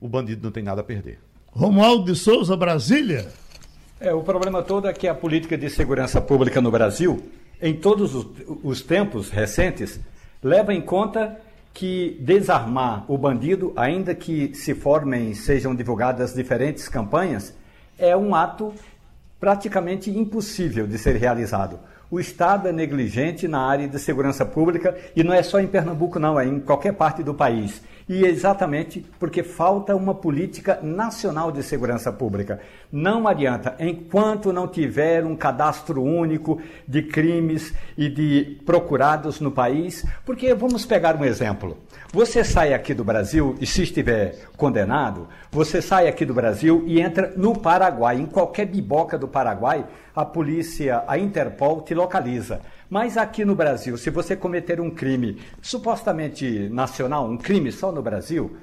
o 0.00 0.08
bandido 0.08 0.44
não 0.44 0.52
tem 0.52 0.62
nada 0.62 0.82
a 0.82 0.84
perder. 0.84 1.18
Romualdo 1.48 2.04
de 2.04 2.16
Souza, 2.16 2.56
Brasília. 2.56 3.26
É, 3.98 4.14
o 4.14 4.22
problema 4.22 4.62
todo 4.62 4.86
é 4.86 4.92
que 4.92 5.08
a 5.08 5.14
política 5.14 5.58
de 5.58 5.68
segurança 5.68 6.20
pública 6.20 6.60
no 6.60 6.70
Brasil, 6.70 7.20
em 7.60 7.74
todos 7.74 8.14
os, 8.14 8.26
os 8.62 8.80
tempos 8.80 9.28
recentes, 9.28 9.98
leva 10.40 10.72
em 10.72 10.80
conta 10.80 11.36
que 11.72 12.18
desarmar 12.20 13.04
o 13.08 13.16
bandido, 13.16 13.72
ainda 13.76 14.14
que 14.14 14.54
se 14.54 14.74
formem, 14.74 15.34
sejam 15.34 15.74
divulgadas 15.74 16.34
diferentes 16.34 16.88
campanhas, 16.88 17.54
é 17.98 18.16
um 18.16 18.34
ato 18.34 18.72
praticamente 19.38 20.10
impossível 20.10 20.86
de 20.86 20.98
ser 20.98 21.16
realizado. 21.16 21.78
O 22.10 22.18
Estado 22.18 22.66
é 22.66 22.72
negligente 22.72 23.46
na 23.46 23.60
área 23.60 23.86
de 23.86 23.98
segurança 23.98 24.44
pública 24.44 24.96
e 25.14 25.22
não 25.22 25.32
é 25.32 25.42
só 25.42 25.60
em 25.60 25.66
Pernambuco, 25.66 26.18
não, 26.18 26.38
é 26.38 26.44
em 26.44 26.58
qualquer 26.58 26.92
parte 26.92 27.22
do 27.22 27.32
país. 27.32 27.80
E 28.10 28.24
exatamente 28.26 29.06
porque 29.20 29.44
falta 29.44 29.94
uma 29.94 30.12
política 30.12 30.80
nacional 30.82 31.52
de 31.52 31.62
segurança 31.62 32.12
pública. 32.12 32.58
Não 32.90 33.28
adianta, 33.28 33.76
enquanto 33.78 34.52
não 34.52 34.66
tiver 34.66 35.24
um 35.24 35.36
cadastro 35.36 36.02
único 36.02 36.60
de 36.88 37.02
crimes 37.02 37.72
e 37.96 38.08
de 38.08 38.58
procurados 38.66 39.38
no 39.38 39.52
país, 39.52 40.04
porque 40.26 40.52
vamos 40.54 40.84
pegar 40.84 41.14
um 41.14 41.24
exemplo. 41.24 41.78
Você 42.12 42.42
sai 42.42 42.74
aqui 42.74 42.92
do 42.94 43.04
Brasil 43.04 43.54
e 43.60 43.64
se 43.64 43.84
estiver 43.84 44.40
condenado, 44.56 45.28
você 45.48 45.80
sai 45.80 46.08
aqui 46.08 46.24
do 46.24 46.34
Brasil 46.34 46.82
e 46.88 47.00
entra 47.00 47.32
no 47.36 47.56
Paraguai, 47.56 48.16
em 48.16 48.26
qualquer 48.26 48.66
biboca 48.66 49.16
do 49.16 49.28
Paraguai, 49.28 49.86
a 50.16 50.24
polícia, 50.24 51.04
a 51.06 51.16
Interpol 51.16 51.82
te 51.82 51.94
localiza. 51.94 52.60
Mas 52.90 53.16
aqui 53.16 53.44
no 53.44 53.54
Brasil, 53.54 53.96
se 53.96 54.10
você 54.10 54.34
cometer 54.34 54.80
um 54.80 54.90
crime 54.90 55.40
supostamente 55.62 56.68
nacional, 56.70 57.24
um 57.24 57.36
crime 57.36 57.70
só 57.70 57.92
no 57.92 58.02
Brasil, 58.02 58.56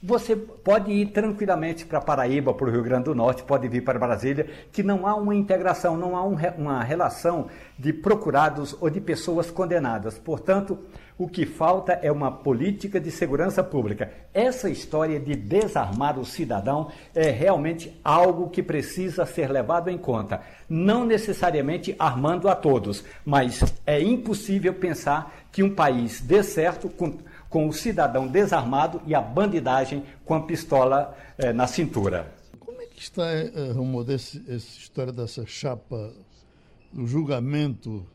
você 0.00 0.36
pode 0.36 0.92
ir 0.92 1.06
tranquilamente 1.06 1.84
para 1.84 2.00
Paraíba, 2.00 2.54
para 2.54 2.68
o 2.68 2.70
Rio 2.70 2.84
Grande 2.84 3.06
do 3.06 3.14
Norte, 3.14 3.42
pode 3.42 3.66
vir 3.66 3.82
para 3.82 3.98
Brasília, 3.98 4.48
que 4.70 4.84
não 4.84 5.04
há 5.04 5.16
uma 5.16 5.34
integração, 5.34 5.96
não 5.96 6.16
há 6.16 6.24
um, 6.24 6.36
uma 6.58 6.84
relação 6.84 7.48
de 7.76 7.92
procurados 7.92 8.76
ou 8.80 8.88
de 8.88 9.00
pessoas 9.00 9.50
condenadas. 9.50 10.16
Portanto, 10.16 10.78
o 11.18 11.28
que 11.28 11.46
falta 11.46 11.92
é 12.02 12.10
uma 12.10 12.30
política 12.30 13.00
de 13.00 13.10
segurança 13.10 13.62
pública. 13.62 14.10
Essa 14.32 14.68
história 14.70 15.20
de 15.20 15.34
desarmar 15.34 16.18
o 16.18 16.24
cidadão 16.24 16.90
é 17.14 17.30
realmente 17.30 17.98
algo 18.02 18.50
que 18.50 18.62
precisa 18.62 19.26
ser 19.26 19.50
levado 19.50 19.88
em 19.88 19.98
conta. 19.98 20.40
Não 20.68 21.04
necessariamente 21.04 21.94
armando 21.98 22.48
a 22.48 22.54
todos, 22.54 23.04
mas 23.24 23.62
é 23.86 24.00
impossível 24.00 24.74
pensar 24.74 25.46
que 25.52 25.62
um 25.62 25.74
país 25.74 26.20
dê 26.20 26.42
certo 26.42 26.88
com, 26.88 27.18
com 27.48 27.68
o 27.68 27.72
cidadão 27.72 28.26
desarmado 28.26 29.00
e 29.06 29.14
a 29.14 29.20
bandidagem 29.20 30.02
com 30.24 30.34
a 30.34 30.42
pistola 30.42 31.16
eh, 31.36 31.52
na 31.52 31.66
cintura. 31.66 32.32
Como 32.58 32.80
é 32.80 32.86
que 32.86 33.00
está, 33.00 33.30
eh, 33.30 33.72
Romualdo, 33.74 34.12
essa 34.12 34.38
história 34.56 35.12
dessa 35.12 35.44
chapa 35.46 36.12
do 36.92 37.06
julgamento 37.06 38.06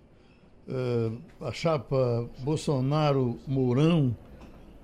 a 1.41 1.51
chapa 1.51 2.29
Bolsonaro-Mourão, 2.39 4.15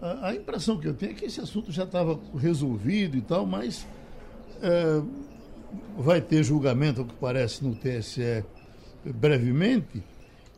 a, 0.02 0.28
a, 0.28 0.36
impressão 0.36 0.80
que 0.80 0.88
eu 0.88 0.94
tenho 0.94 1.12
é 1.12 1.16
que 1.16 1.26
esse 1.26 1.42
assunto 1.42 1.72
já 1.72 1.84
estava 1.84 2.20
resolvido 2.38 3.18
e 3.18 3.22
tal, 3.22 3.46
mas 3.46 3.86
uh, 4.60 5.08
vai 5.98 6.22
ter 6.22 6.44
julgamento, 6.44 7.02
ao 7.02 7.08
que 7.08 7.14
parece, 7.16 7.64
no 7.64 7.76
TSE 7.76 8.44
brevemente. 9.06 10.04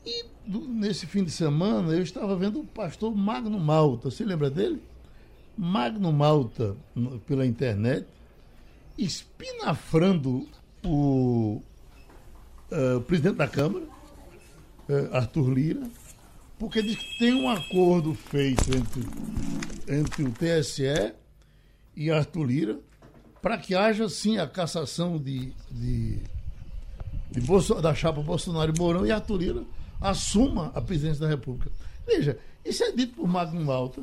E 0.05 0.25
nesse 0.47 1.05
fim 1.07 1.23
de 1.23 1.31
semana 1.31 1.93
eu 1.93 2.03
estava 2.03 2.35
vendo 2.35 2.59
o 2.59 2.65
pastor 2.65 3.15
Magno 3.15 3.59
Malta, 3.59 4.11
você 4.11 4.23
lembra 4.23 4.49
dele? 4.49 4.81
Magno 5.57 6.11
Malta, 6.11 6.75
pela 7.25 7.45
internet, 7.45 8.05
espinafrando 8.97 10.47
o, 10.83 11.61
uh, 12.71 12.97
o 12.97 13.01
presidente 13.01 13.37
da 13.37 13.47
Câmara, 13.47 13.85
eh, 13.85 14.04
Arthur 15.11 15.49
Lira, 15.49 15.89
porque 16.57 16.81
diz 16.81 16.95
que 16.95 17.19
tem 17.19 17.33
um 17.33 17.49
acordo 17.49 18.13
feito 18.13 18.63
entre, 18.75 19.03
entre 19.87 20.23
o 20.23 20.31
TSE 20.31 21.13
e 21.95 22.11
Arthur 22.11 22.43
Lira 22.43 22.79
para 23.41 23.57
que 23.57 23.75
haja 23.75 24.09
sim 24.09 24.37
a 24.37 24.47
cassação 24.47 25.17
de, 25.17 25.53
de, 25.69 26.19
de 27.31 27.81
da 27.81 27.93
chapa 27.93 28.21
Bolsonaro 28.21 28.73
e 28.75 28.79
Mourão 28.79 29.05
e 29.05 29.11
Arthur 29.11 29.37
Lira 29.37 29.63
assuma 30.01 30.71
a 30.73 30.81
presidência 30.81 31.21
da 31.21 31.27
República. 31.27 31.71
Veja, 32.07 32.37
isso 32.63 32.83
é 32.83 32.91
dito 32.91 33.15
por 33.15 33.27
Magno 33.27 33.63
Malta, 33.63 34.01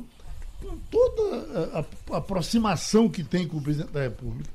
com 0.61 0.77
toda 0.89 1.81
a, 2.11 2.15
a 2.15 2.17
aproximação 2.17 3.09
que 3.09 3.23
tem 3.23 3.47
com 3.47 3.57
o 3.57 3.61
presidente 3.61 3.91
da 3.91 4.01
República. 4.01 4.49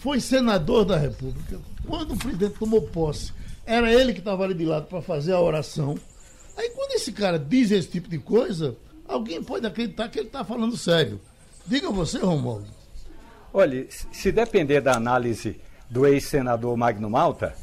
Foi 0.00 0.20
senador 0.20 0.84
da 0.84 0.98
República. 0.98 1.58
Quando 1.86 2.14
o 2.14 2.18
presidente 2.18 2.58
tomou 2.58 2.82
posse, 2.82 3.32
era 3.66 3.92
ele 3.92 4.12
que 4.12 4.20
estava 4.20 4.44
ali 4.44 4.54
de 4.54 4.64
lado 4.64 4.86
para 4.86 5.02
fazer 5.02 5.32
a 5.32 5.40
oração. 5.40 5.98
Aí 6.56 6.70
quando 6.70 6.92
esse 6.92 7.12
cara 7.12 7.38
diz 7.38 7.70
esse 7.70 7.88
tipo 7.88 8.08
de 8.08 8.18
coisa, 8.18 8.76
alguém 9.06 9.42
pode 9.42 9.66
acreditar 9.66 10.08
que 10.08 10.18
ele 10.18 10.28
está 10.28 10.44
falando 10.44 10.76
sério. 10.76 11.20
Diga 11.66 11.90
você, 11.90 12.18
Romualdo. 12.18 12.66
Olha, 13.52 13.86
se 13.90 14.30
depender 14.30 14.80
da 14.80 14.94
análise 14.94 15.60
do 15.90 16.06
ex-senador 16.06 16.76
Magno 16.76 17.10
Malta, 17.10 17.54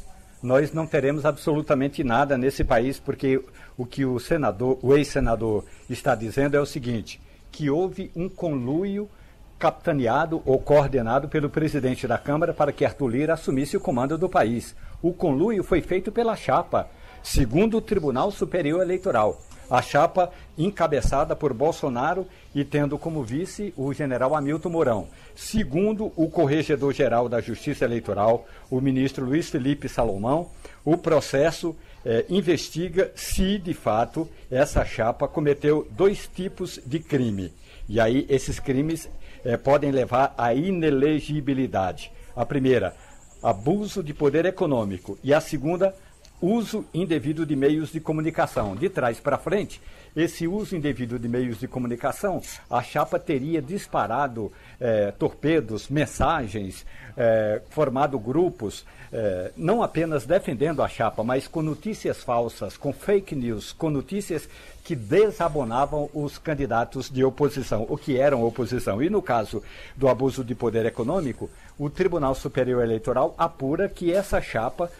nós 0.42 0.72
não 0.72 0.86
teremos 0.86 1.24
absolutamente 1.24 2.04
nada 2.04 2.36
nesse 2.36 2.62
país, 2.62 2.98
porque 2.98 3.42
o 3.78 3.86
que 3.86 4.04
o 4.04 4.18
senador, 4.18 4.78
o 4.82 4.94
ex-senador 4.94 5.64
está 5.88 6.14
dizendo 6.14 6.56
é 6.56 6.60
o 6.60 6.66
seguinte, 6.66 7.20
que 7.50 7.70
houve 7.70 8.10
um 8.14 8.28
conluio 8.28 9.08
capitaneado 9.58 10.42
ou 10.44 10.58
coordenado 10.58 11.28
pelo 11.28 11.48
presidente 11.48 12.06
da 12.06 12.18
Câmara 12.18 12.52
para 12.52 12.72
que 12.72 12.84
Arthur 12.84 13.08
Lira 13.08 13.34
assumisse 13.34 13.76
o 13.76 13.80
comando 13.80 14.18
do 14.18 14.28
país. 14.28 14.76
O 15.04 15.12
conluio 15.12 15.62
foi 15.62 15.82
feito 15.82 16.10
pela 16.10 16.34
chapa, 16.34 16.88
segundo 17.22 17.76
o 17.76 17.80
Tribunal 17.82 18.30
Superior 18.30 18.80
Eleitoral. 18.80 19.38
A 19.68 19.82
chapa 19.82 20.32
encabeçada 20.56 21.36
por 21.36 21.52
Bolsonaro 21.52 22.26
e 22.54 22.64
tendo 22.64 22.96
como 22.96 23.22
vice 23.22 23.74
o 23.76 23.92
general 23.92 24.34
Hamilton 24.34 24.70
Mourão. 24.70 25.08
Segundo 25.36 26.10
o 26.16 26.30
corregedor-geral 26.30 27.28
da 27.28 27.42
Justiça 27.42 27.84
Eleitoral, 27.84 28.46
o 28.70 28.80
ministro 28.80 29.26
Luiz 29.26 29.50
Felipe 29.50 29.90
Salomão, 29.90 30.48
o 30.82 30.96
processo 30.96 31.76
eh, 32.02 32.24
investiga 32.30 33.12
se, 33.14 33.58
de 33.58 33.74
fato, 33.74 34.26
essa 34.50 34.86
chapa 34.86 35.28
cometeu 35.28 35.86
dois 35.90 36.26
tipos 36.34 36.80
de 36.86 36.98
crime. 36.98 37.52
E 37.86 38.00
aí, 38.00 38.24
esses 38.26 38.58
crimes 38.58 39.06
eh, 39.44 39.58
podem 39.58 39.90
levar 39.90 40.34
à 40.38 40.54
inelegibilidade. 40.54 42.10
A 42.36 42.44
primeira, 42.44 42.96
abuso 43.44 44.02
de 44.02 44.14
poder 44.14 44.46
econômico. 44.46 45.18
E 45.22 45.34
a 45.34 45.40
segunda, 45.40 45.94
uso 46.40 46.84
indevido 46.94 47.44
de 47.44 47.54
meios 47.54 47.92
de 47.92 48.00
comunicação. 48.00 48.74
De 48.74 48.88
trás 48.88 49.20
para 49.20 49.36
frente, 49.36 49.80
esse 50.16 50.46
uso 50.46 50.74
indevido 50.74 51.18
de 51.18 51.28
meios 51.28 51.58
de 51.58 51.68
comunicação, 51.68 52.40
a 52.70 52.82
chapa 52.82 53.18
teria 53.18 53.60
disparado 53.60 54.50
eh, 54.80 55.12
torpedos, 55.18 55.88
mensagens, 55.88 56.86
eh, 57.16 57.60
formado 57.70 58.18
grupos, 58.18 58.84
eh, 59.12 59.52
não 59.56 59.82
apenas 59.82 60.24
defendendo 60.24 60.82
a 60.82 60.88
chapa, 60.88 61.22
mas 61.22 61.46
com 61.46 61.62
notícias 61.62 62.22
falsas, 62.22 62.76
com 62.76 62.92
fake 62.92 63.34
news, 63.34 63.72
com 63.72 63.90
notícias 63.90 64.48
que 64.84 64.94
desabonavam 64.94 66.10
os 66.12 66.38
candidatos 66.38 67.10
de 67.10 67.24
oposição, 67.24 67.86
o 67.88 67.96
que 67.96 68.18
eram 68.18 68.44
oposição. 68.44 69.02
E 69.02 69.10
no 69.10 69.22
caso 69.22 69.62
do 69.96 70.08
abuso 70.08 70.44
de 70.44 70.54
poder 70.54 70.84
econômico, 70.86 71.50
o 71.78 71.90
Tribunal 71.90 72.34
Superior 72.34 72.82
Eleitoral 72.82 73.34
apura 73.36 73.88
que 73.88 74.12
essa 74.12 74.40
chapa 74.40 74.90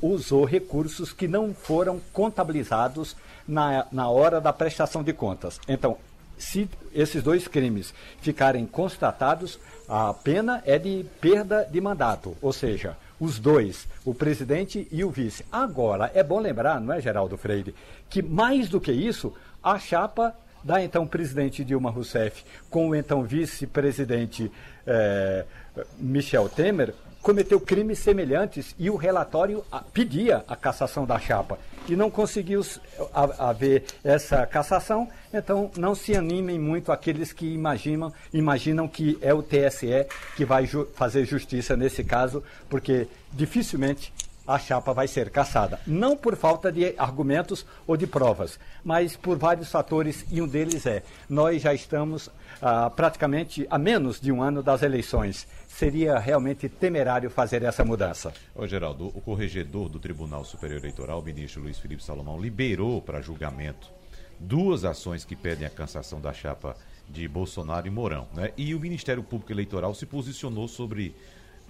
usou 0.00 0.44
recursos 0.44 1.12
que 1.12 1.26
não 1.26 1.54
foram 1.54 2.00
contabilizados 2.12 3.16
na, 3.46 3.86
na 3.90 4.08
hora 4.08 4.40
da 4.40 4.52
prestação 4.52 5.02
de 5.02 5.12
contas. 5.12 5.60
Então, 5.68 5.96
se 6.38 6.68
esses 6.92 7.22
dois 7.22 7.48
crimes 7.48 7.94
ficarem 8.20 8.66
constatados, 8.66 9.58
a 9.88 10.12
pena 10.12 10.62
é 10.66 10.78
de 10.78 11.06
perda 11.20 11.64
de 11.64 11.80
mandato, 11.80 12.36
ou 12.42 12.52
seja, 12.52 12.96
os 13.18 13.38
dois, 13.38 13.88
o 14.04 14.14
presidente 14.14 14.86
e 14.90 15.02
o 15.02 15.10
vice. 15.10 15.44
Agora, 15.50 16.10
é 16.14 16.22
bom 16.22 16.38
lembrar, 16.38 16.80
não 16.80 16.92
é, 16.92 17.00
Geraldo 17.00 17.38
Freire, 17.38 17.74
que 18.10 18.20
mais 18.20 18.68
do 18.68 18.80
que 18.80 18.92
isso, 18.92 19.32
a 19.62 19.78
chapa 19.78 20.34
da 20.62 20.82
então 20.82 21.06
presidente 21.06 21.64
Dilma 21.64 21.90
Rousseff 21.90 22.44
com 22.70 22.90
o 22.90 22.94
então 22.94 23.22
vice-presidente 23.22 24.50
eh, 24.86 25.44
Michel 25.98 26.48
Temer 26.48 26.94
cometeu 27.26 27.60
crimes 27.60 27.98
semelhantes 27.98 28.72
e 28.78 28.88
o 28.88 28.94
relatório 28.94 29.64
pedia 29.92 30.44
a 30.46 30.54
cassação 30.54 31.04
da 31.04 31.18
chapa. 31.18 31.58
E 31.88 31.96
não 31.96 32.08
conseguiu 32.08 32.64
haver 33.12 33.84
essa 34.04 34.46
cassação, 34.46 35.08
então 35.34 35.68
não 35.76 35.92
se 35.92 36.14
animem 36.14 36.56
muito 36.56 36.92
aqueles 36.92 37.32
que 37.32 37.52
imaginam, 37.52 38.12
imaginam 38.32 38.86
que 38.86 39.18
é 39.20 39.34
o 39.34 39.42
TSE 39.42 40.06
que 40.36 40.44
vai 40.44 40.66
ju 40.66 40.86
fazer 40.94 41.24
justiça 41.24 41.76
nesse 41.76 42.04
caso, 42.04 42.44
porque 42.68 43.08
dificilmente 43.32 44.12
a 44.46 44.58
chapa 44.58 44.92
vai 44.92 45.08
ser 45.08 45.30
cassada. 45.30 45.80
Não 45.86 46.16
por 46.16 46.36
falta 46.36 46.70
de 46.70 46.94
argumentos 46.96 47.66
ou 47.86 47.96
de 47.96 48.06
provas, 48.06 48.58
mas 48.84 49.16
por 49.16 49.36
vários 49.36 49.70
fatores, 49.70 50.24
e 50.30 50.40
um 50.40 50.46
deles 50.46 50.86
é: 50.86 51.02
nós 51.28 51.62
já 51.62 51.74
estamos 51.74 52.30
ah, 52.62 52.90
praticamente 52.90 53.66
a 53.70 53.78
menos 53.78 54.20
de 54.20 54.30
um 54.30 54.42
ano 54.42 54.62
das 54.62 54.82
eleições. 54.82 55.46
Seria 55.66 56.18
realmente 56.18 56.68
temerário 56.68 57.28
fazer 57.28 57.62
essa 57.62 57.84
mudança. 57.84 58.32
Ô, 58.54 58.66
Geraldo, 58.66 59.08
o 59.08 59.20
corregedor 59.20 59.88
do 59.88 59.98
Tribunal 59.98 60.44
Superior 60.44 60.78
Eleitoral, 60.78 61.20
o 61.20 61.22
ministro 61.22 61.60
Luiz 61.62 61.78
Felipe 61.78 62.02
Salomão, 62.02 62.40
liberou 62.40 63.02
para 63.02 63.20
julgamento 63.20 63.90
duas 64.38 64.84
ações 64.84 65.24
que 65.24 65.36
pedem 65.36 65.66
a 65.66 65.70
cansação 65.70 66.20
da 66.20 66.32
chapa 66.32 66.76
de 67.08 67.26
Bolsonaro 67.28 67.86
e 67.86 67.90
Mourão. 67.90 68.26
Né? 68.34 68.52
E 68.56 68.74
o 68.74 68.80
Ministério 68.80 69.22
Público 69.22 69.52
Eleitoral 69.52 69.94
se 69.94 70.06
posicionou 70.06 70.68
sobre 70.68 71.14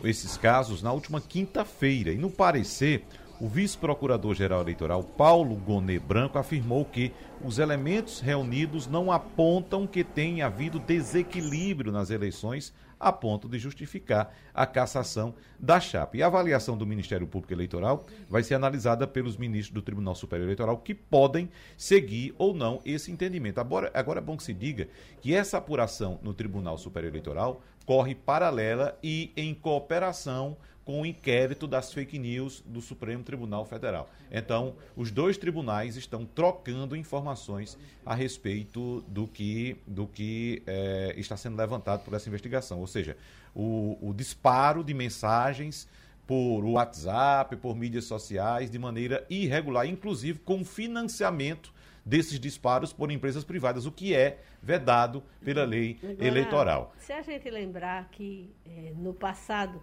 esses 0.04 0.37
casos 0.37 0.82
na 0.82 0.92
última 0.92 1.20
quinta-feira. 1.20 2.12
E 2.12 2.16
no 2.16 2.30
parecer, 2.30 3.04
o 3.40 3.48
vice-procurador-geral 3.48 4.62
eleitoral 4.62 5.02
Paulo 5.02 5.56
Gonê 5.56 5.98
Branco 5.98 6.38
afirmou 6.38 6.85
que 6.85 7.12
os 7.44 7.59
elementos 7.59 8.20
reunidos 8.20 8.87
não 8.87 9.12
apontam 9.12 9.87
que 9.87 10.02
tenha 10.02 10.46
havido 10.46 10.78
desequilíbrio 10.78 11.92
nas 11.92 12.11
eleições 12.11 12.72
a 12.98 13.12
ponto 13.12 13.46
de 13.46 13.59
justificar 13.59 14.35
a 14.54 14.66
cassação 14.66 15.35
da 15.59 15.78
chapa. 15.78 16.16
E 16.16 16.22
a 16.22 16.26
avaliação 16.26 16.78
do 16.78 16.87
Ministério 16.87 17.26
Público 17.26 17.52
Eleitoral 17.52 18.06
vai 18.26 18.42
ser 18.42 18.54
analisada 18.54 19.06
pelos 19.06 19.37
ministros 19.37 19.74
do 19.74 19.82
Tribunal 19.82 20.14
Superior 20.14 20.46
Eleitoral 20.46 20.78
que 20.78 20.94
podem 20.94 21.50
seguir 21.76 22.35
ou 22.38 22.54
não 22.54 22.80
esse 22.87 23.12
entendimento. 23.12 23.59
Agora, 23.59 23.90
agora 23.92 24.18
é 24.18 24.22
bom 24.22 24.37
que 24.37 24.42
se 24.42 24.54
diga 24.54 24.88
que 25.20 25.35
essa 25.35 25.59
apuração 25.59 26.18
no 26.22 26.32
Tribunal 26.32 26.78
Superior 26.78 27.12
Eleitoral 27.12 27.61
corre 27.87 28.14
paralela 28.14 28.99
e 29.03 29.33
em 29.37 29.55
cooperação 29.55 30.57
com 30.85 31.03
o 31.03 31.07
inquérito 31.07 31.66
das 31.66 31.92
fake 31.92 32.16
news 32.16 32.62
do 32.64 32.81
Supremo 32.81 33.25
Tribunal 33.25 33.64
Federal. 33.64 34.09
Então, 34.31 34.77
os 34.96 35.11
dois 35.11 35.37
tribunais 35.37 35.96
estão 35.96 36.25
trocando 36.25 36.94
informações 36.94 37.77
a 38.05 38.14
respeito 38.14 39.03
do 39.09 39.27
que, 39.27 39.77
do 39.85 40.07
que 40.07 40.62
é, 40.64 41.12
está 41.16 41.37
sendo 41.37 41.57
levantado 41.57 42.05
por 42.05 42.14
essa 42.14 42.29
investigação. 42.29 42.79
Ou 42.79 42.87
seja, 42.87 43.16
o, 43.53 43.99
o 44.01 44.14
disparo 44.14 44.85
de 44.85 44.94
mensagens 44.94 45.88
por 46.25 46.64
WhatsApp, 46.64 47.57
por 47.57 47.75
mídias 47.75 48.05
sociais, 48.05 48.70
de 48.70 48.79
maneira 48.79 49.27
irregular, 49.29 49.87
inclusive 49.87 50.38
com 50.38 50.64
financiamento 50.64 51.72
desses 52.07 52.38
disparos 52.38 52.92
por 52.92 53.11
empresas 53.11 53.42
privadas, 53.42 53.85
o 53.85 53.90
que 53.90 54.14
é 54.14 54.38
vedado 54.62 55.25
pela 55.45 55.64
lei 55.64 55.99
Agora, 56.01 56.25
eleitoral. 56.25 56.95
Se 56.99 57.12
a 57.12 57.21
gente 57.21 57.51
lembrar 57.51 58.09
que 58.11 58.55
é, 58.64 58.92
no 58.95 59.12
passado 59.12 59.83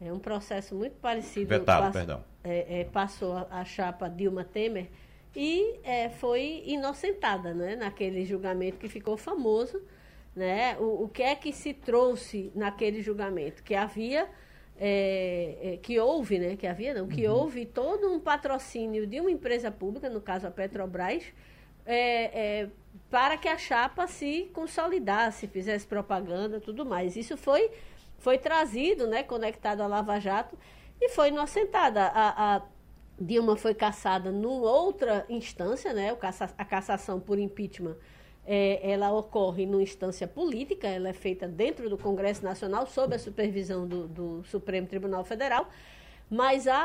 é 0.00 0.12
um 0.12 0.18
processo 0.18 0.74
muito 0.74 0.96
parecido. 0.96 1.46
Vetado, 1.46 1.82
pass, 1.84 1.92
perdão. 1.92 2.24
É, 2.42 2.80
é, 2.80 2.84
passou 2.84 3.36
a, 3.36 3.46
a, 3.50 3.64
chapa 3.64 4.08
Dilma 4.08 4.42
Temer 4.42 4.88
e 5.36 5.78
é, 5.84 6.08
foi 6.08 6.64
inocentada, 6.66 7.54
né? 7.54 7.76
Naquele 7.76 8.24
julgamento 8.24 8.78
que 8.78 8.88
ficou 8.88 9.16
famoso, 9.16 9.80
né? 10.34 10.76
O, 10.78 11.04
o 11.04 11.08
que 11.08 11.22
é 11.22 11.36
que 11.36 11.52
se 11.52 11.72
trouxe 11.72 12.50
naquele 12.54 13.00
julgamento? 13.00 13.62
Que 13.62 13.74
havia 13.76 14.26
é, 14.76 15.58
é, 15.62 15.76
que 15.76 16.00
houve, 16.00 16.38
né? 16.38 16.56
Que 16.56 16.66
havia 16.66 16.94
não, 16.94 17.06
que 17.06 17.28
uhum. 17.28 17.34
houve 17.34 17.66
todo 17.66 18.10
um 18.10 18.18
patrocínio 18.18 19.06
de 19.06 19.20
uma 19.20 19.30
empresa 19.30 19.70
pública, 19.70 20.08
no 20.08 20.20
caso 20.20 20.46
a 20.46 20.50
Petrobras, 20.50 21.24
é, 21.90 22.62
é, 22.62 22.68
para 23.10 23.36
que 23.36 23.48
a 23.48 23.58
chapa 23.58 24.06
se 24.06 24.48
consolidasse, 24.54 25.48
fizesse 25.48 25.86
propaganda, 25.86 26.60
tudo 26.60 26.86
mais. 26.86 27.16
Isso 27.16 27.36
foi, 27.36 27.70
foi 28.18 28.38
trazido, 28.38 29.06
né, 29.06 29.22
conectado 29.22 29.80
à 29.80 29.86
Lava 29.86 30.20
Jato 30.20 30.56
e 31.00 31.08
foi 31.08 31.28
inocentada. 31.28 32.06
A, 32.06 32.56
a 32.56 32.62
Dilma 33.20 33.56
foi 33.56 33.74
caçada 33.74 34.30
numa 34.30 34.70
outra 34.70 35.26
instância, 35.28 35.92
né, 35.92 36.16
a 36.56 36.64
cassação 36.64 37.18
por 37.18 37.38
impeachment. 37.38 37.96
É, 38.46 38.90
ela 38.90 39.12
ocorre 39.12 39.66
numa 39.66 39.82
instância 39.82 40.26
política, 40.26 40.86
ela 40.86 41.08
é 41.08 41.12
feita 41.12 41.46
dentro 41.46 41.90
do 41.90 41.98
Congresso 41.98 42.42
Nacional, 42.42 42.86
sob 42.86 43.14
a 43.14 43.18
supervisão 43.18 43.86
do, 43.86 44.08
do 44.08 44.44
Supremo 44.44 44.86
Tribunal 44.86 45.24
Federal. 45.24 45.68
Mas 46.30 46.68
a, 46.68 46.76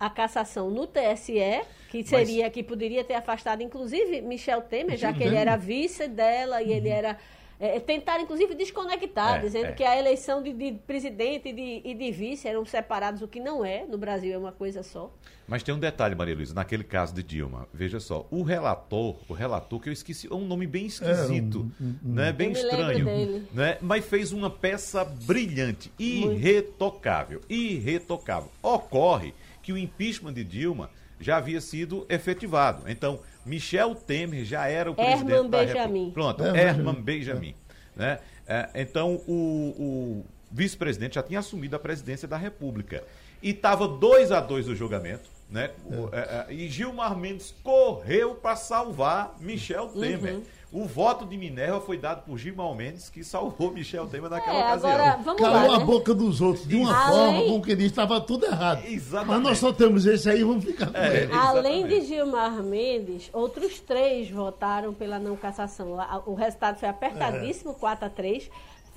a, 0.00 0.06
a 0.06 0.10
cassação 0.10 0.70
no 0.70 0.86
TSE, 0.86 1.60
que 1.90 2.02
seria, 2.02 2.44
Mas... 2.44 2.54
que 2.54 2.62
poderia 2.62 3.04
ter 3.04 3.14
afastado, 3.14 3.62
inclusive, 3.62 4.22
Michel 4.22 4.62
Temer, 4.62 4.96
já 4.96 5.12
que 5.12 5.22
ele 5.22 5.36
era 5.36 5.56
vice 5.56 6.08
dela 6.08 6.62
e 6.62 6.70
uhum. 6.70 6.72
ele 6.72 6.88
era 6.88 7.18
é, 7.64 7.76
é, 7.76 7.80
tentaram, 7.80 8.22
inclusive, 8.22 8.54
desconectar, 8.54 9.36
é, 9.36 9.38
dizendo 9.38 9.68
é. 9.68 9.72
que 9.72 9.82
a 9.82 9.98
eleição 9.98 10.42
de, 10.42 10.52
de 10.52 10.72
presidente 10.86 11.48
e 11.48 11.52
de, 11.54 11.80
e 11.82 11.94
de, 11.94 12.12
vice 12.12 12.46
eram 12.46 12.62
separados, 12.66 13.22
o 13.22 13.28
que 13.28 13.40
não 13.40 13.64
é. 13.64 13.86
No 13.86 13.96
Brasil 13.96 14.34
é 14.34 14.36
uma 14.36 14.52
coisa 14.52 14.82
só. 14.82 15.10
Mas 15.48 15.62
tem 15.62 15.74
um 15.74 15.78
detalhe, 15.78 16.14
Maria 16.14 16.34
Luísa, 16.34 16.52
naquele 16.52 16.84
caso 16.84 17.14
de 17.14 17.22
Dilma. 17.22 17.66
Veja 17.72 17.98
só, 18.00 18.26
o 18.30 18.42
relator, 18.42 19.16
o 19.26 19.32
relator, 19.32 19.80
que 19.80 19.88
eu 19.88 19.92
esqueci, 19.94 20.30
é 20.30 20.34
um 20.34 20.46
nome 20.46 20.66
bem 20.66 20.84
esquisito, 20.84 21.70
um, 21.80 21.84
um, 21.84 21.98
um, 22.04 22.14
né? 22.14 22.32
bem 22.34 22.52
estranho. 22.52 23.46
Né? 23.50 23.78
Mas 23.80 24.04
fez 24.04 24.30
uma 24.30 24.50
peça 24.50 25.02
brilhante, 25.02 25.90
irretocável. 25.98 27.38
Muito. 27.38 27.52
Irretocável. 27.52 28.50
Ocorre 28.62 29.32
que 29.62 29.72
o 29.72 29.78
impeachment 29.78 30.34
de 30.34 30.44
Dilma 30.44 30.90
já 31.18 31.38
havia 31.38 31.60
sido 31.62 32.04
efetivado. 32.10 32.82
Então, 32.90 33.20
Michel 33.44 33.94
Temer 33.94 34.44
já 34.44 34.66
era 34.66 34.90
o 34.90 34.94
presidente 34.94 35.32
Herman 35.32 35.50
da 35.50 35.58
Benjamin. 35.58 36.04
República. 36.06 36.12
Pronto, 36.12 36.44
Herman, 36.44 36.60
Herman 36.60 37.02
Benjamin. 37.02 37.54
Né? 37.96 38.18
É, 38.46 38.70
então, 38.74 39.14
o, 39.26 39.74
o 39.78 40.26
vice-presidente 40.50 41.16
já 41.16 41.22
tinha 41.22 41.40
assumido 41.40 41.76
a 41.76 41.78
presidência 41.78 42.28
da 42.28 42.36
República. 42.36 43.02
E 43.42 43.50
estava 43.50 43.86
2 43.86 44.32
a 44.32 44.40
2 44.40 44.68
o 44.68 44.74
julgamento. 44.74 45.28
Né? 45.50 45.70
É. 46.12 46.46
É, 46.50 46.52
e 46.52 46.68
Gilmar 46.68 47.16
Mendes 47.16 47.54
correu 47.62 48.34
para 48.34 48.56
salvar 48.56 49.36
Michel 49.40 49.88
Temer. 49.88 50.34
Uhum. 50.34 50.42
O 50.74 50.86
voto 50.86 51.24
de 51.24 51.36
Minerva 51.36 51.80
foi 51.80 51.96
dado 51.96 52.24
por 52.24 52.36
Gilmar 52.36 52.74
Mendes, 52.74 53.08
que 53.08 53.22
salvou 53.22 53.70
Michel 53.70 54.08
Temer 54.08 54.28
naquela 54.28 54.58
é, 54.58 54.60
ocasião. 54.64 54.90
Agora, 54.90 55.16
vamos 55.22 55.40
Calou 55.40 55.68
lá, 55.68 55.76
a 55.76 55.78
né? 55.78 55.84
boca 55.84 56.12
dos 56.12 56.40
outros 56.40 56.66
de 56.66 56.74
uma 56.74 56.92
Além... 56.92 57.14
forma 57.14 57.42
com 57.44 57.62
que 57.62 57.70
ele 57.70 57.86
estava 57.86 58.20
tudo 58.20 58.44
errado. 58.46 58.84
Exatamente. 58.84 59.28
Mas 59.34 59.42
nós 59.44 59.58
só 59.58 59.72
temos 59.72 60.04
esse 60.04 60.28
aí, 60.28 60.42
vamos 60.42 60.64
ficar 60.64 60.90
com 60.90 60.98
é, 60.98 61.16
ele. 61.22 61.32
Além 61.32 61.86
de 61.86 62.00
Gilmar 62.00 62.60
Mendes, 62.60 63.30
outros 63.32 63.78
três 63.78 64.28
votaram 64.28 64.92
pela 64.92 65.20
não 65.20 65.36
cassação. 65.36 65.96
O 66.26 66.34
resultado 66.34 66.76
foi 66.76 66.88
apertadíssimo, 66.88 67.70
é. 67.70 67.74
4 67.74 68.06
a 68.06 68.10
3. 68.10 68.50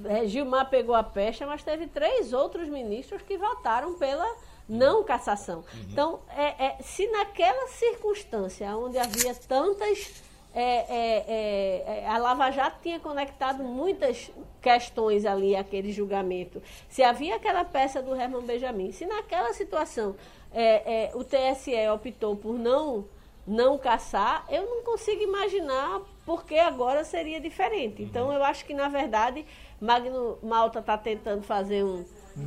É, 0.06 0.26
Gilmar 0.26 0.72
pegou 0.72 0.96
a 0.96 1.04
pecha, 1.04 1.46
mas 1.46 1.62
teve 1.62 1.86
três 1.86 2.34
outros 2.34 2.68
ministros 2.68 3.22
que 3.22 3.38
votaram 3.38 3.94
pela 4.00 4.26
não 4.68 5.04
cassação. 5.04 5.58
Uhum. 5.58 5.86
Então, 5.92 6.20
é, 6.36 6.70
é, 6.70 6.78
se 6.82 7.06
naquela 7.12 7.68
circunstância 7.68 8.76
onde 8.76 8.98
havia 8.98 9.36
tantas 9.48 10.26
é, 10.60 10.86
é, 10.90 11.26
é, 11.28 12.00
é, 12.00 12.08
a 12.08 12.18
Lava 12.18 12.50
Jato 12.50 12.80
tinha 12.82 13.00
conectado 13.00 13.64
muitas 13.64 14.32
questões 14.60 15.24
ali 15.24 15.56
àquele 15.56 15.92
julgamento. 15.92 16.64
Se 16.90 17.04
havia 17.04 17.36
aquela 17.36 17.64
peça 17.64 18.02
do 18.02 18.16
Herman 18.16 18.42
Benjamin, 18.42 18.92
se 18.92 19.06
naquela 19.06 19.54
situação 19.54 20.16
é, 20.52 21.12
o 21.14 21.24
TSE 21.24 21.88
optou 21.94 22.36
por 22.36 22.58
não, 22.58 23.06
não 23.46 23.78
caçar, 23.78 24.46
eu 24.50 24.66
não 24.66 24.84
consigo 24.84 25.22
imaginar 25.22 26.02
porque 26.26 26.56
agora 26.56 27.04
seria 27.04 27.40
diferente. 27.40 28.02
Então, 28.02 28.34
eu 28.34 28.44
acho 28.44 28.66
que, 28.66 28.74
na 28.74 28.90
verdade, 28.90 29.46
Magno 29.80 30.40
Malta 30.42 30.80
está 30.80 30.98
tentando 30.98 31.44
fazer 31.44 31.84
um, 31.84 32.04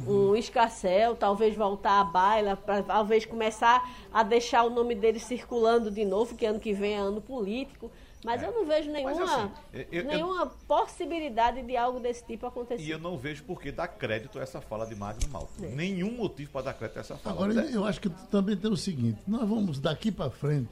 um 0.07 0.35
escarcel, 0.35 1.15
talvez 1.15 1.57
voltar 1.57 2.01
à 2.01 2.05
baila, 2.05 2.57
para 2.57 2.83
talvez 2.83 3.25
começar 3.25 3.89
a 4.13 4.25
deixar 4.25 4.65
o 4.65 4.71
nome 4.71 4.97
dele 4.97 5.21
circulando 5.21 5.93
de 5.93 6.05
novo, 6.05 6.35
que 6.35 6.45
ano 6.45 6.59
que 6.59 6.73
vem 6.73 6.95
é 6.95 6.99
ano 6.99 7.21
político. 7.21 7.91
Mas 8.25 8.43
é. 8.43 8.47
eu 8.47 8.53
não 8.53 8.67
vejo 8.67 8.91
nenhuma, 8.91 9.25
assim, 9.25 9.51
eu, 9.91 10.05
nenhuma 10.05 10.43
eu, 10.43 10.51
possibilidade 10.69 11.63
de 11.63 11.77
algo 11.77 11.99
desse 11.99 12.25
tipo 12.25 12.47
acontecer. 12.47 12.83
E 12.83 12.91
eu 12.91 12.99
não 12.99 13.17
vejo 13.17 13.43
por 13.45 13.61
que 13.61 13.73
dar 13.73 13.89
crédito 13.89 14.39
a 14.39 14.43
essa 14.43 14.61
fala 14.61 14.87
de 14.87 14.95
Magno 14.95 15.29
Malta. 15.31 15.65
É. 15.65 15.69
Nenhum 15.69 16.13
motivo 16.13 16.51
para 16.51 16.67
dar 16.67 16.75
crédito 16.75 16.99
a 16.99 17.01
essa 17.01 17.17
fala. 17.17 17.37
Agora, 17.37 17.55
eu 17.71 17.85
acho 17.85 18.01
que 18.01 18.11
também 18.31 18.57
tem 18.57 18.71
o 18.71 18.77
seguinte: 18.77 19.19
nós 19.27 19.49
vamos 19.49 19.81
daqui 19.81 20.13
para 20.13 20.31
frente 20.31 20.69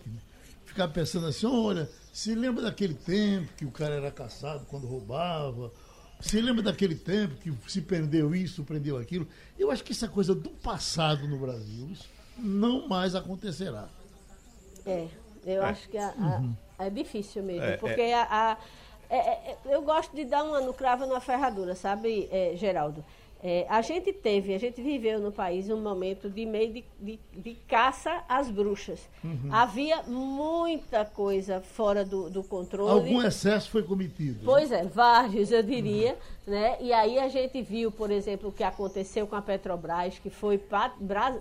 ficar 0.64 0.88
pensando 0.88 1.26
assim: 1.26 1.46
olha, 1.46 1.88
se 2.12 2.34
lembra 2.34 2.62
daquele 2.62 2.94
tempo 2.94 3.50
que 3.56 3.64
o 3.64 3.70
cara 3.70 3.94
era 3.94 4.10
caçado 4.10 4.66
quando 4.66 4.86
roubava 4.86 5.72
você 6.20 6.40
lembra 6.40 6.62
daquele 6.62 6.96
tempo 6.96 7.36
que 7.36 7.54
se 7.68 7.80
prendeu 7.80 8.34
isso, 8.34 8.64
prendeu 8.64 8.96
aquilo? 8.96 9.26
Eu 9.58 9.70
acho 9.70 9.84
que 9.84 9.92
essa 9.92 10.08
coisa 10.08 10.34
do 10.34 10.50
passado 10.50 11.28
no 11.28 11.38
Brasil 11.38 11.92
não 12.36 12.88
mais 12.88 13.14
acontecerá. 13.14 13.88
É, 14.84 15.06
eu 15.44 15.62
é. 15.62 15.66
acho 15.66 15.88
que 15.88 15.98
a, 15.98 16.08
a, 16.08 16.38
uhum. 16.38 16.54
é 16.78 16.90
difícil 16.90 17.42
mesmo, 17.42 17.64
é, 17.64 17.76
porque 17.76 18.00
é. 18.00 18.14
a, 18.14 18.56
é, 19.10 19.16
é, 19.16 19.56
eu 19.66 19.82
gosto 19.82 20.14
de 20.14 20.24
dar 20.24 20.44
uma 20.44 20.60
no 20.60 20.74
cravo 20.74 21.06
na 21.06 21.20
ferradura, 21.20 21.74
sabe, 21.74 22.28
Geraldo? 22.56 23.04
É, 23.40 23.64
a 23.68 23.80
gente 23.82 24.12
teve, 24.12 24.52
a 24.52 24.58
gente 24.58 24.82
viveu 24.82 25.20
no 25.20 25.30
país 25.30 25.70
um 25.70 25.80
momento 25.80 26.28
de 26.28 26.44
meio 26.44 26.72
de, 26.72 26.84
de, 26.98 27.20
de 27.36 27.54
caça 27.68 28.24
às 28.28 28.50
bruxas. 28.50 29.08
Uhum. 29.22 29.48
Havia 29.52 30.02
muita 30.02 31.04
coisa 31.04 31.60
fora 31.60 32.04
do, 32.04 32.28
do, 32.28 32.42
controle. 32.42 32.90
Algum 32.90 33.22
excesso 33.22 33.70
foi 33.70 33.84
cometido. 33.84 34.40
Pois 34.44 34.72
é, 34.72 34.84
vários, 34.84 35.52
eu 35.52 35.62
diria. 35.62 36.18
Uhum. 36.46 36.52
Né? 36.52 36.78
E 36.80 36.92
aí 36.92 37.16
a 37.18 37.28
gente 37.28 37.62
viu, 37.62 37.92
por 37.92 38.10
exemplo, 38.10 38.48
o 38.48 38.52
que 38.52 38.64
aconteceu 38.64 39.24
com 39.28 39.36
a 39.36 39.42
Petrobras, 39.42 40.18
que 40.18 40.30
foi 40.30 40.60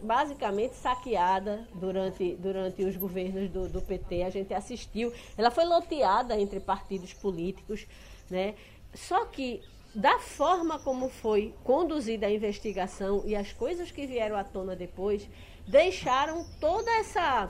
basicamente 0.01 0.75
saqueada 0.75 1.67
durante, 1.73 2.36
durante 2.36 2.83
os 2.83 2.95
governos 2.95 3.49
do, 3.49 3.67
do 3.69 3.81
PT. 3.81 4.21
A 4.21 4.29
gente 4.29 4.53
assistiu. 4.53 5.12
Ela 5.36 5.49
foi 5.49 5.65
loteada 5.65 6.39
entre 6.39 6.60
partidos 6.60 7.12
políticos. 7.12 7.88
Né? 8.29 8.53
Só 8.93 9.25
que 9.25 9.62
da 9.97 10.19
forma 10.19 10.77
como 10.77 11.10
foi 11.10 11.55
conduzida 11.63 12.27
a 12.27 12.31
investigação 12.31 13.23
e 13.25 13.36
as 13.36 13.51
coisas 13.51 13.89
que 13.89 14.05
vieram 14.05 14.38
à 14.38 14.43
tona 14.43 14.75
depois, 14.75 15.27
deixaram 15.67 16.45
toda 16.62 16.91
essa 16.99 17.49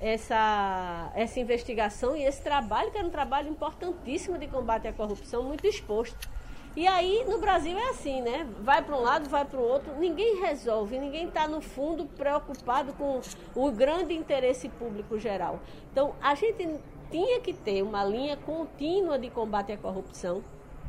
essa, 0.00 1.12
essa 1.14 1.38
investigação 1.38 2.16
e 2.16 2.24
esse 2.24 2.42
trabalho, 2.42 2.90
que 2.90 2.96
era 2.96 3.06
um 3.06 3.10
trabalho 3.10 3.50
importantíssimo 3.50 4.38
de 4.38 4.48
combate 4.48 4.88
à 4.88 4.92
corrupção, 4.92 5.44
muito 5.44 5.66
exposto. 5.66 6.28
E 6.74 6.86
aí, 6.86 7.24
no 7.28 7.38
Brasil 7.38 7.76
é 7.78 7.90
assim, 7.90 8.22
né? 8.22 8.48
Vai 8.62 8.82
para 8.82 8.96
um 8.96 9.02
lado, 9.02 9.28
vai 9.28 9.44
para 9.44 9.60
o 9.60 9.62
outro, 9.62 9.92
ninguém 9.98 10.40
resolve, 10.40 10.98
ninguém 10.98 11.28
está, 11.28 11.46
no 11.46 11.60
fundo, 11.60 12.06
preocupado 12.06 12.94
com 12.94 13.20
o 13.54 13.70
grande 13.70 14.14
interesse 14.14 14.70
público 14.70 15.18
geral. 15.18 15.60
Então, 15.92 16.16
a 16.22 16.34
gente 16.34 16.80
tinha 17.10 17.38
que 17.40 17.52
ter 17.52 17.82
uma 17.82 18.02
linha 18.02 18.36
contínua 18.38 19.18
de 19.18 19.28
combate 19.28 19.70
à 19.70 19.76
corrupção, 19.76 20.42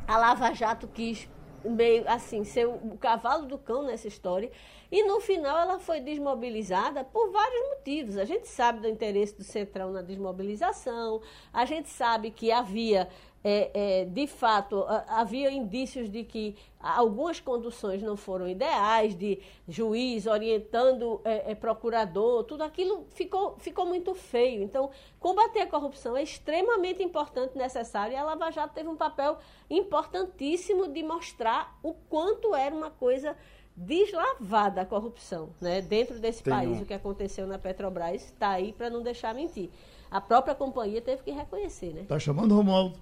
a 0.06 0.16
Lava 0.16 0.52
Jato 0.52 0.86
quis 0.88 1.28
meio 1.64 2.04
assim 2.06 2.44
ser 2.44 2.66
o 2.66 2.96
cavalo 2.98 3.46
do 3.46 3.56
cão 3.56 3.84
nessa 3.84 4.06
história 4.06 4.50
e 4.92 5.02
no 5.04 5.18
final 5.20 5.58
ela 5.58 5.78
foi 5.78 5.98
desmobilizada 5.98 7.02
por 7.02 7.32
vários 7.32 7.68
motivos. 7.70 8.18
A 8.18 8.24
gente 8.24 8.46
sabe 8.46 8.80
do 8.80 8.88
interesse 8.88 9.34
do 9.34 9.42
Centrão 9.42 9.90
na 9.90 10.02
desmobilização, 10.02 11.22
a 11.52 11.64
gente 11.64 11.88
sabe 11.88 12.30
que 12.30 12.52
havia 12.52 13.08
é, 13.46 13.70
é, 13.74 14.04
de 14.06 14.26
fato, 14.26 14.86
havia 15.06 15.52
indícios 15.52 16.08
de 16.08 16.24
que 16.24 16.56
algumas 16.80 17.40
conduções 17.40 18.02
não 18.02 18.16
foram 18.16 18.48
ideais, 18.48 19.14
de 19.14 19.38
juiz 19.68 20.26
orientando 20.26 21.20
é, 21.24 21.52
é, 21.52 21.54
procurador, 21.54 22.44
tudo 22.44 22.64
aquilo 22.64 23.06
ficou, 23.10 23.56
ficou 23.58 23.84
muito 23.84 24.14
feio. 24.14 24.62
Então, 24.62 24.90
combater 25.20 25.60
a 25.60 25.66
corrupção 25.66 26.16
é 26.16 26.22
extremamente 26.22 27.02
importante, 27.02 27.56
necessário, 27.56 28.14
e 28.14 28.16
a 28.16 28.24
Lava 28.24 28.50
Jato 28.50 28.72
teve 28.72 28.88
um 28.88 28.96
papel 28.96 29.36
importantíssimo 29.68 30.88
de 30.88 31.02
mostrar 31.02 31.78
o 31.82 31.92
quanto 31.92 32.54
era 32.54 32.74
uma 32.74 32.90
coisa 32.90 33.36
deslavada 33.76 34.80
a 34.80 34.86
corrupção. 34.86 35.50
Né? 35.60 35.82
Dentro 35.82 36.18
desse 36.18 36.42
Tem 36.42 36.50
país, 36.50 36.78
um... 36.78 36.82
o 36.82 36.86
que 36.86 36.94
aconteceu 36.94 37.46
na 37.46 37.58
Petrobras 37.58 38.24
está 38.24 38.50
aí 38.50 38.72
para 38.72 38.88
não 38.88 39.02
deixar 39.02 39.34
mentir. 39.34 39.68
A 40.10 40.20
própria 40.20 40.54
companhia 40.54 41.02
teve 41.02 41.22
que 41.22 41.30
reconhecer. 41.30 41.92
Né? 41.92 42.02
Está 42.02 42.18
chamando 42.18 42.54
Romualdo. 42.54 42.98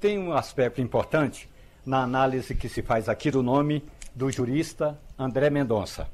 Tem 0.00 0.16
um 0.16 0.32
aspecto 0.32 0.80
importante 0.80 1.48
na 1.84 2.04
análise 2.04 2.54
que 2.54 2.68
se 2.68 2.82
faz 2.82 3.08
aqui 3.08 3.32
do 3.32 3.42
nome 3.42 3.82
do 4.14 4.30
jurista 4.30 4.96
André 5.18 5.50
Mendonça, 5.50 6.08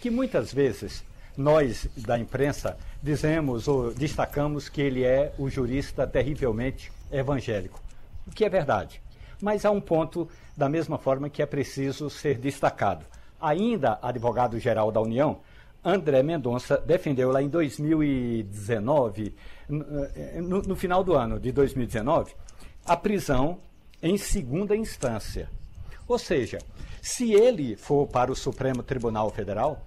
que 0.00 0.08
muitas 0.10 0.54
vezes 0.54 1.02
nós 1.36 1.88
da 1.96 2.16
imprensa 2.16 2.78
dizemos 3.02 3.66
ou 3.66 3.92
destacamos 3.92 4.68
que 4.68 4.80
ele 4.80 5.02
é 5.02 5.34
o 5.38 5.50
jurista 5.50 6.06
terrivelmente 6.06 6.92
evangélico, 7.10 7.82
o 8.28 8.30
que 8.30 8.44
é 8.44 8.48
verdade. 8.48 9.02
Mas 9.42 9.64
há 9.64 9.72
um 9.72 9.80
ponto 9.80 10.28
da 10.56 10.68
mesma 10.68 10.96
forma 10.96 11.28
que 11.28 11.42
é 11.42 11.46
preciso 11.46 12.08
ser 12.08 12.38
destacado. 12.38 13.04
Ainda 13.40 13.98
advogado-geral 14.00 14.92
da 14.92 15.00
União, 15.00 15.40
André 15.84 16.22
Mendonça 16.22 16.78
defendeu 16.78 17.32
lá 17.32 17.42
em 17.42 17.48
2019, 17.48 19.34
no, 19.68 20.62
no 20.62 20.76
final 20.76 21.02
do 21.02 21.14
ano 21.14 21.40
de 21.40 21.50
2019, 21.50 22.32
a 22.86 22.96
prisão 22.96 23.58
em 24.02 24.16
segunda 24.16 24.76
instância. 24.76 25.50
Ou 26.06 26.18
seja, 26.18 26.58
se 27.02 27.32
ele 27.32 27.76
for 27.76 28.06
para 28.06 28.30
o 28.30 28.36
Supremo 28.36 28.82
Tribunal 28.82 29.30
Federal, 29.30 29.85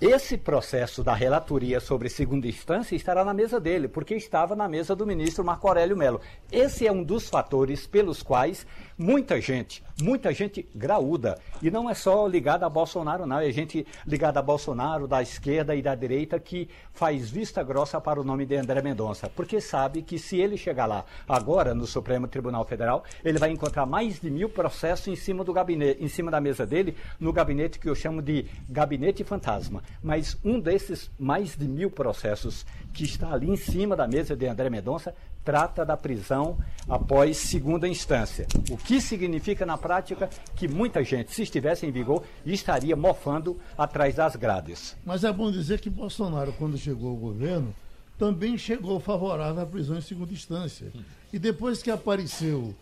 esse 0.00 0.38
processo 0.38 1.02
da 1.02 1.12
relatoria 1.12 1.80
sobre 1.80 2.08
segunda 2.08 2.46
instância 2.46 2.94
estará 2.94 3.24
na 3.24 3.34
mesa 3.34 3.58
dele, 3.58 3.88
porque 3.88 4.14
estava 4.14 4.54
na 4.54 4.68
mesa 4.68 4.94
do 4.94 5.04
ministro 5.04 5.44
Marco 5.44 5.66
Aurélio 5.66 5.96
Mello. 5.96 6.20
Esse 6.52 6.86
é 6.86 6.92
um 6.92 7.02
dos 7.02 7.28
fatores 7.28 7.84
pelos 7.84 8.22
quais 8.22 8.64
muita 8.96 9.40
gente, 9.40 9.82
muita 10.00 10.32
gente 10.32 10.68
graúda, 10.72 11.36
e 11.60 11.68
não 11.68 11.90
é 11.90 11.94
só 11.94 12.28
ligada 12.28 12.64
a 12.64 12.68
Bolsonaro, 12.68 13.26
não, 13.26 13.40
é 13.40 13.50
gente 13.50 13.84
ligada 14.06 14.38
a 14.38 14.42
Bolsonaro, 14.42 15.08
da 15.08 15.20
esquerda 15.20 15.74
e 15.74 15.82
da 15.82 15.96
direita, 15.96 16.38
que 16.38 16.68
faz 16.92 17.28
vista 17.28 17.62
grossa 17.64 18.00
para 18.00 18.20
o 18.20 18.24
nome 18.24 18.46
de 18.46 18.54
André 18.54 18.80
Mendonça, 18.80 19.28
porque 19.28 19.60
sabe 19.60 20.02
que 20.02 20.16
se 20.16 20.40
ele 20.40 20.56
chegar 20.56 20.86
lá 20.86 21.04
agora 21.28 21.74
no 21.74 21.86
Supremo 21.86 22.28
Tribunal 22.28 22.64
Federal, 22.64 23.02
ele 23.24 23.38
vai 23.38 23.50
encontrar 23.50 23.84
mais 23.84 24.20
de 24.20 24.30
mil 24.30 24.48
processos 24.48 25.08
em 25.08 25.16
cima 25.16 25.42
do 25.42 25.52
gabinete, 25.52 26.02
em 26.02 26.08
cima 26.08 26.30
da 26.30 26.40
mesa 26.40 26.64
dele, 26.64 26.96
no 27.18 27.32
gabinete 27.32 27.80
que 27.80 27.88
eu 27.88 27.96
chamo 27.96 28.22
de 28.22 28.46
gabinete 28.68 29.24
fantasma 29.24 29.82
mas 30.02 30.36
um 30.44 30.60
desses 30.60 31.10
mais 31.18 31.56
de 31.56 31.66
mil 31.66 31.90
processos 31.90 32.64
que 32.92 33.04
está 33.04 33.32
ali 33.32 33.50
em 33.50 33.56
cima 33.56 33.96
da 33.96 34.06
mesa 34.06 34.36
de 34.36 34.46
André 34.46 34.70
Mendonça 34.70 35.14
trata 35.44 35.84
da 35.84 35.96
prisão 35.96 36.58
após 36.86 37.36
segunda 37.38 37.88
instância. 37.88 38.46
O 38.70 38.76
que 38.76 39.00
significa 39.00 39.64
na 39.64 39.78
prática 39.78 40.28
que 40.54 40.68
muita 40.68 41.02
gente, 41.02 41.32
se 41.32 41.42
estivesse 41.42 41.86
em 41.86 41.90
vigor, 41.90 42.22
estaria 42.44 42.94
mofando 42.94 43.58
atrás 43.76 44.14
das 44.14 44.36
grades. 44.36 44.96
Mas 45.06 45.24
é 45.24 45.32
bom 45.32 45.50
dizer 45.50 45.80
que 45.80 45.88
Bolsonaro, 45.88 46.52
quando 46.52 46.76
chegou 46.76 47.10
ao 47.10 47.16
governo, 47.16 47.74
também 48.18 48.58
chegou 48.58 49.00
favorável 49.00 49.62
à 49.62 49.66
prisão 49.66 49.96
em 49.96 50.02
segunda 50.02 50.32
instância. 50.32 50.92
E 51.32 51.38
depois 51.38 51.82
que 51.82 51.90
apareceu 51.90 52.74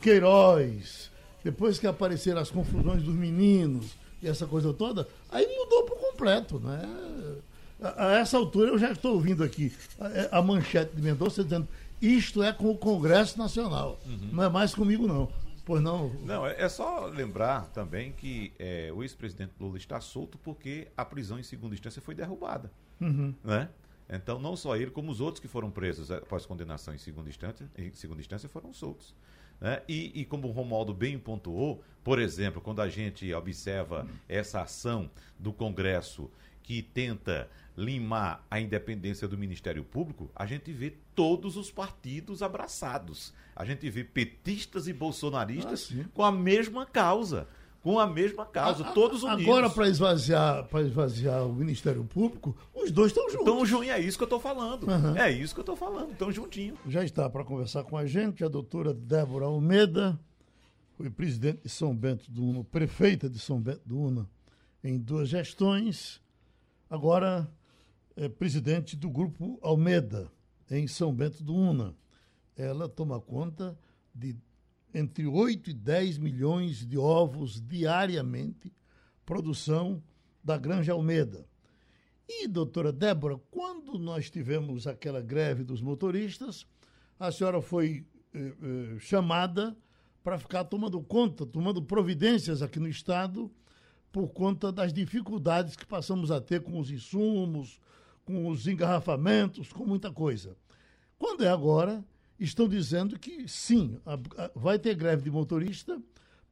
Queiroz, 0.00 1.10
depois 1.44 1.78
que 1.78 1.86
apareceram 1.86 2.40
as 2.40 2.50
confusões 2.50 3.02
dos 3.02 3.14
meninos, 3.14 3.94
e 4.22 4.28
essa 4.28 4.46
coisa 4.46 4.72
toda, 4.72 5.08
aí 5.30 5.46
mudou 5.46 5.84
por 5.84 5.98
completo, 5.98 6.58
né? 6.58 6.82
A, 7.80 8.06
a 8.06 8.18
essa 8.18 8.36
altura 8.36 8.70
eu 8.70 8.78
já 8.78 8.92
estou 8.92 9.14
ouvindo 9.14 9.44
aqui 9.44 9.72
a, 10.00 10.38
a 10.38 10.42
manchete 10.42 10.96
de 10.96 11.02
Mendonça 11.02 11.44
dizendo 11.44 11.68
isto 12.00 12.42
é 12.42 12.52
com 12.52 12.70
o 12.70 12.76
Congresso 12.76 13.38
Nacional. 13.38 13.98
Uhum. 14.06 14.30
Não 14.32 14.42
é 14.42 14.48
mais 14.48 14.74
comigo, 14.74 15.06
não. 15.06 15.30
Pois 15.64 15.82
não. 15.82 16.10
Não, 16.24 16.46
é, 16.46 16.62
é 16.62 16.68
só 16.68 17.06
lembrar 17.06 17.66
também 17.72 18.12
que 18.12 18.52
é, 18.58 18.92
o 18.94 19.02
ex-presidente 19.02 19.52
Lula 19.58 19.76
está 19.76 20.00
solto 20.00 20.38
porque 20.38 20.86
a 20.96 21.04
prisão 21.04 21.38
em 21.38 21.42
segunda 21.42 21.74
instância 21.74 22.00
foi 22.00 22.14
derrubada. 22.14 22.70
Uhum. 23.00 23.34
Né? 23.42 23.68
Então, 24.08 24.38
não 24.38 24.54
só 24.54 24.76
ele, 24.76 24.90
como 24.90 25.10
os 25.10 25.20
outros 25.20 25.40
que 25.40 25.48
foram 25.48 25.70
presos 25.70 26.10
após 26.10 26.46
condenação 26.46 26.94
em 26.94 26.98
segunda 26.98 27.28
instância, 27.28 27.68
em 27.76 27.92
segunda 27.94 28.20
instância 28.20 28.48
foram 28.48 28.72
soltos. 28.72 29.12
Né? 29.60 29.82
E, 29.88 30.20
e, 30.20 30.24
como 30.24 30.48
o 30.48 30.52
Romualdo 30.52 30.92
bem 30.92 31.18
pontuou, 31.18 31.82
por 32.04 32.18
exemplo, 32.18 32.60
quando 32.60 32.80
a 32.80 32.88
gente 32.88 33.32
observa 33.32 34.06
essa 34.28 34.62
ação 34.62 35.10
do 35.38 35.52
Congresso 35.52 36.30
que 36.62 36.82
tenta 36.82 37.48
limar 37.76 38.44
a 38.50 38.60
independência 38.60 39.28
do 39.28 39.38
Ministério 39.38 39.84
Público, 39.84 40.30
a 40.34 40.46
gente 40.46 40.72
vê 40.72 40.94
todos 41.14 41.56
os 41.56 41.70
partidos 41.70 42.42
abraçados. 42.42 43.32
A 43.54 43.64
gente 43.64 43.88
vê 43.88 44.02
petistas 44.02 44.88
e 44.88 44.92
bolsonaristas 44.92 45.92
ah, 45.92 46.04
com 46.12 46.24
a 46.24 46.32
mesma 46.32 46.84
causa 46.84 47.46
com 47.86 48.00
a 48.00 48.06
mesma 48.08 48.44
causa, 48.44 48.84
a, 48.84 48.92
todos 48.92 49.22
unidos. 49.22 49.44
Agora, 49.44 49.70
para 49.70 49.86
esvaziar, 49.86 50.66
esvaziar 50.84 51.46
o 51.46 51.52
Ministério 51.52 52.02
Público, 52.02 52.56
os 52.74 52.90
dois 52.90 53.12
estão 53.12 53.30
juntos. 53.30 53.46
Estão 53.46 53.64
juntos, 53.64 53.88
é 53.90 54.00
isso 54.00 54.18
que 54.18 54.24
eu 54.24 54.26
estou 54.26 54.40
falando. 54.40 54.88
Uhum. 54.88 55.16
É 55.16 55.30
isso 55.30 55.54
que 55.54 55.60
eu 55.60 55.62
estou 55.62 55.76
falando, 55.76 56.10
estão 56.10 56.32
juntinhos. 56.32 56.76
Já 56.88 57.04
está 57.04 57.30
para 57.30 57.44
conversar 57.44 57.84
com 57.84 57.96
a 57.96 58.04
gente 58.04 58.42
a 58.42 58.48
doutora 58.48 58.92
Débora 58.92 59.44
Almeida, 59.44 60.18
foi 60.96 61.08
presidente 61.08 61.60
de 61.62 61.68
São 61.68 61.94
Bento 61.94 62.28
do 62.28 62.44
Una, 62.44 62.64
prefeita 62.64 63.30
de 63.30 63.38
São 63.38 63.60
Bento 63.60 63.82
do 63.86 63.96
Una 63.96 64.28
em 64.82 64.98
duas 64.98 65.28
gestões, 65.28 66.20
agora 66.90 67.48
é 68.16 68.28
presidente 68.28 68.96
do 68.96 69.08
Grupo 69.08 69.60
Almeida 69.62 70.28
em 70.68 70.88
São 70.88 71.14
Bento 71.14 71.44
do 71.44 71.54
Una. 71.54 71.94
Ela 72.56 72.88
toma 72.88 73.20
conta 73.20 73.78
de 74.12 74.34
entre 74.96 75.26
8 75.26 75.68
e 75.68 75.74
10 75.74 76.16
milhões 76.16 76.86
de 76.86 76.96
ovos 76.96 77.60
diariamente, 77.60 78.72
produção 79.26 80.02
da 80.42 80.56
Granja 80.56 80.94
Almeida. 80.94 81.46
E, 82.26 82.48
doutora 82.48 82.90
Débora, 82.90 83.38
quando 83.50 83.98
nós 83.98 84.30
tivemos 84.30 84.86
aquela 84.86 85.20
greve 85.20 85.64
dos 85.64 85.82
motoristas, 85.82 86.66
a 87.20 87.30
senhora 87.30 87.60
foi 87.60 88.06
eh, 88.32 88.38
eh, 88.38 88.98
chamada 88.98 89.76
para 90.24 90.38
ficar 90.38 90.64
tomando 90.64 90.98
conta, 91.02 91.44
tomando 91.44 91.82
providências 91.82 92.62
aqui 92.62 92.80
no 92.80 92.88
Estado, 92.88 93.50
por 94.10 94.28
conta 94.28 94.72
das 94.72 94.94
dificuldades 94.94 95.76
que 95.76 95.84
passamos 95.84 96.30
a 96.30 96.40
ter 96.40 96.62
com 96.62 96.80
os 96.80 96.90
insumos, 96.90 97.78
com 98.24 98.48
os 98.48 98.66
engarrafamentos, 98.66 99.70
com 99.70 99.84
muita 99.84 100.10
coisa. 100.10 100.56
Quando 101.18 101.44
é 101.44 101.48
agora, 101.48 102.02
estão 102.44 102.68
dizendo 102.68 103.18
que 103.18 103.48
sim, 103.48 103.98
vai 104.54 104.78
ter 104.78 104.94
greve 104.94 105.22
de 105.22 105.30
motorista, 105.30 106.00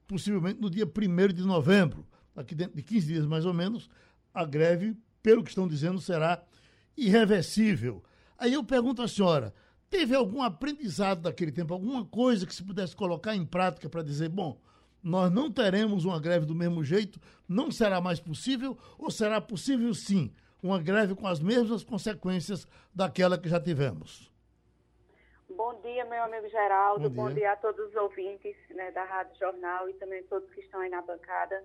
possivelmente 0.07 0.61
no 0.61 0.71
dia 0.71 0.87
1 0.87 1.33
de 1.33 1.43
novembro, 1.43 2.07
aqui 2.35 2.55
dentro 2.55 2.77
de 2.77 2.83
15 2.83 3.07
dias 3.07 3.27
mais 3.27 3.45
ou 3.45 3.55
menos, 3.55 3.89
a 4.33 4.45
greve, 4.45 4.97
pelo 5.23 5.43
que 5.43 5.51
estão 5.51 5.69
dizendo, 5.69 6.01
será 6.01 6.43
irreversível. 6.97 8.03
Aí 8.39 8.53
eu 8.53 8.65
pergunto 8.65 9.03
à 9.03 9.09
senhora, 9.09 9.55
teve 9.89 10.15
algum 10.15 10.43
aprendizado 10.43 11.23
daquele 11.23 11.53
tempo, 11.53 11.73
alguma 11.73 12.05
coisa 12.05 12.47
que 12.47 12.55
se 12.55 12.63
pudesse 12.63 12.97
colocar 12.97 13.35
em 13.37 13.45
prática 13.45 13.89
para 13.89 14.03
dizer, 14.03 14.29
bom, 14.29 14.61
nós 15.03 15.31
não 15.31 15.51
teremos 15.51 16.05
uma 16.05 16.19
greve 16.19 16.47
do 16.47 16.55
mesmo 16.55 16.83
jeito, 16.83 17.21
não 17.49 17.71
será 17.71 18.01
mais 18.01 18.19
possível, 18.19 18.77
ou 18.99 19.11
será 19.11 19.41
possível 19.41 19.93
sim 19.95 20.33
uma 20.63 20.81
greve 20.81 21.15
com 21.15 21.27
as 21.27 21.41
mesmas 21.41 21.85
consequências 21.85 22.67
daquela 22.95 23.37
que 23.37 23.49
já 23.49 23.61
tivemos? 23.61 24.33
Bom 25.57 25.75
dia, 25.83 26.05
meu 26.05 26.25
amigo 26.25 26.49
Geraldo. 26.49 27.09
Bom 27.09 27.15
dia, 27.15 27.23
Bom 27.23 27.35
dia 27.35 27.53
a 27.53 27.57
todos 27.57 27.89
os 27.89 27.95
ouvintes 27.95 28.57
né, 28.71 28.91
da 28.91 29.05
Rádio 29.05 29.37
Jornal 29.37 29.89
e 29.89 29.95
também 29.95 30.23
todos 30.25 30.53
que 30.53 30.61
estão 30.61 30.81
aí 30.81 30.91
na 30.91 31.01
bancada. 31.01 31.65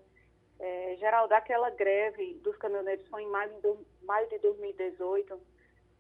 É, 0.59 0.95
Geraldo, 0.99 1.33
aquela 1.33 1.71
greve 1.71 2.35
dos 2.43 2.55
caminhoneiros 2.57 3.07
foi 3.07 3.23
em 3.23 3.29
maio 3.29 3.51
de, 3.61 4.05
maio 4.05 4.29
de 4.29 4.37
2018. 4.39 5.41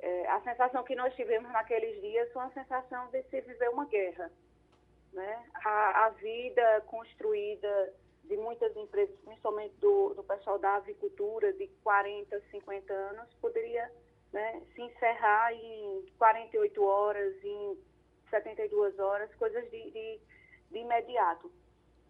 É, 0.01 0.27
a 0.27 0.39
sensação 0.41 0.83
que 0.83 0.93
nós 0.95 1.15
tivemos 1.15 1.51
naqueles 1.51 1.99
dias 1.99 2.31
foi 2.31 2.43
uma 2.43 2.53
sensação 2.53 3.07
de 3.07 3.23
se 3.23 3.41
viver 3.41 3.69
uma 3.69 3.85
guerra. 3.85 4.31
Né? 5.11 5.43
A, 5.65 6.05
a 6.05 6.09
vida 6.09 6.81
construída 6.85 7.93
de 8.25 8.37
muitas 8.37 8.75
empresas, 8.77 9.15
principalmente 9.25 9.73
do, 9.77 10.13
do 10.13 10.23
pessoal 10.23 10.59
da 10.59 10.75
avicultura, 10.75 11.51
de 11.53 11.67
40, 11.83 12.39
50 12.51 12.93
anos, 12.93 13.33
poderia 13.41 13.91
né, 14.31 14.61
se 14.73 14.81
encerrar 14.81 15.53
em 15.53 16.05
48 16.17 16.83
horas, 16.83 17.43
em 17.43 17.77
72 18.29 18.97
horas, 18.99 19.33
coisas 19.35 19.63
de, 19.71 19.91
de, 19.91 20.19
de 20.71 20.77
imediato. 20.77 21.51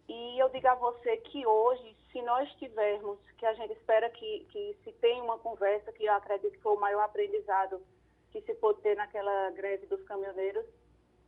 E 0.08 0.42
eu 0.42 0.48
digo 0.48 0.66
a 0.68 0.74
você 0.74 1.16
que 1.18 1.46
hoje, 1.46 1.96
se 2.10 2.20
nós 2.22 2.50
tivermos, 2.54 3.18
que 3.38 3.46
a 3.46 3.54
gente 3.54 3.72
espera 3.72 4.10
que, 4.10 4.46
que 4.50 4.76
se 4.84 4.92
tenha 4.94 5.22
uma 5.22 5.38
conversa, 5.38 5.92
que 5.92 6.04
eu 6.04 6.12
acredito 6.12 6.52
que 6.52 6.62
foi 6.62 6.74
o 6.74 6.80
maior 6.80 7.02
aprendizado 7.02 7.80
que 8.32 8.40
se 8.42 8.54
pôde 8.54 8.80
ter 8.80 8.96
naquela 8.96 9.50
greve 9.52 9.86
dos 9.86 10.02
caminhoneiros, 10.04 10.66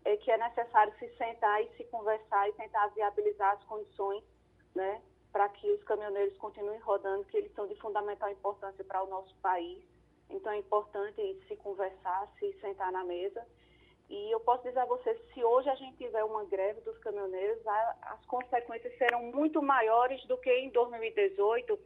é 0.05 0.17
que 0.17 0.31
é 0.31 0.37
necessário 0.37 0.93
se 0.99 1.09
sentar 1.17 1.63
e 1.63 1.69
se 1.77 1.85
conversar 1.85 2.49
e 2.49 2.53
tentar 2.55 2.89
viabilizar 2.89 3.53
as 3.53 3.65
condições, 3.65 4.25
né, 4.75 5.01
para 5.31 5.49
que 5.49 5.71
os 5.71 5.83
caminhoneiros 5.85 6.37
continuem 6.39 6.79
rodando, 6.81 7.25
que 7.27 7.37
eles 7.37 7.53
são 7.55 7.67
de 7.67 7.77
fundamental 7.77 8.31
importância 8.31 8.85
para 8.85 9.03
o 9.03 9.09
nosso 9.09 9.35
país 9.37 9.92
então 10.31 10.53
é 10.53 10.59
importante 10.59 11.41
se 11.47 11.57
conversar, 11.57 12.29
se 12.39 12.53
sentar 12.61 12.91
na 12.93 13.05
mesa. 13.05 13.45
E 14.09 14.31
eu 14.31 14.41
posso 14.41 14.63
dizer 14.65 14.81
a 14.81 14.85
você, 14.85 15.15
se 15.33 15.43
hoje 15.43 15.69
a 15.71 15.75
gente 15.75 15.97
tiver 15.97 16.23
uma 16.25 16.45
greve 16.45 16.81
dos 16.83 16.99
caminhoneiros, 16.99 17.59
as 18.03 18.25
consequências 18.27 18.97
serão 18.99 19.23
muito 19.23 19.63
maiores 19.63 20.23
do 20.27 20.37
que 20.37 20.53
em 20.53 20.69
2018, 20.71 21.79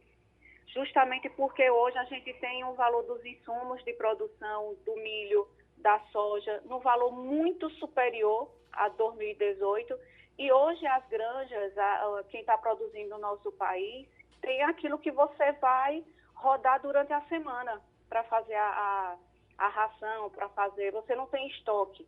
justamente 0.67 1.29
porque 1.29 1.69
hoje 1.69 1.97
a 1.97 2.03
gente 2.05 2.33
tem 2.33 2.65
um 2.65 2.73
valor 2.73 3.03
dos 3.03 3.25
insumos 3.25 3.83
de 3.85 3.93
produção 3.93 4.75
do 4.85 4.95
milho, 4.95 5.47
da 5.77 5.99
soja, 6.11 6.61
no 6.65 6.79
valor 6.79 7.11
muito 7.11 7.69
superior 7.71 8.51
a 8.73 8.89
2018. 8.89 9.97
E 10.37 10.51
hoje 10.51 10.85
as 10.85 11.07
granjas, 11.07 11.77
a, 11.77 12.23
quem 12.29 12.41
está 12.41 12.57
produzindo 12.57 13.11
no 13.11 13.19
nosso 13.19 13.51
país, 13.53 14.07
tem 14.41 14.61
aquilo 14.63 14.99
que 14.99 15.11
você 15.11 15.53
vai 15.53 16.03
rodar 16.35 16.81
durante 16.81 17.13
a 17.13 17.21
semana 17.21 17.81
para 18.09 18.23
fazer 18.25 18.55
a, 18.55 19.17
a, 19.57 19.65
a 19.65 19.67
ração, 19.69 20.29
para 20.29 20.49
fazer. 20.49 20.91
Você 20.91 21.15
não 21.15 21.27
tem 21.27 21.47
estoque. 21.49 22.07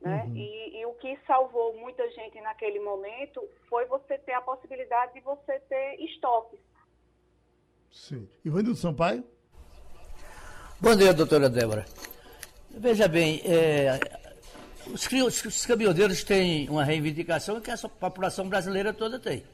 Né? 0.00 0.24
Uhum. 0.24 0.36
E, 0.36 0.80
e, 0.80 0.86
o 0.86 0.94
que 0.94 1.18
salvou 1.26 1.76
muita 1.76 2.08
gente 2.10 2.40
naquele 2.40 2.78
momento 2.80 3.42
foi 3.68 3.84
você 3.86 4.16
ter 4.18 4.32
a 4.32 4.40
possibilidade 4.40 5.14
de 5.14 5.20
você 5.20 5.58
ter 5.60 6.00
estoques. 6.00 6.60
Sim. 7.90 8.28
Ivanildo 8.44 8.76
Sampaio? 8.76 9.24
Bom 10.80 10.94
dia, 10.94 11.12
doutora 11.12 11.50
Débora. 11.50 11.84
Veja 12.70 13.08
bem, 13.08 13.42
é, 13.44 13.98
os, 14.86 15.44
os 15.44 15.66
caminhoneiros 15.66 16.22
têm 16.22 16.68
uma 16.68 16.84
reivindicação 16.84 17.60
que 17.60 17.70
a 17.70 17.76
população 17.76 18.48
brasileira 18.48 18.92
toda 18.92 19.18
tem 19.18 19.44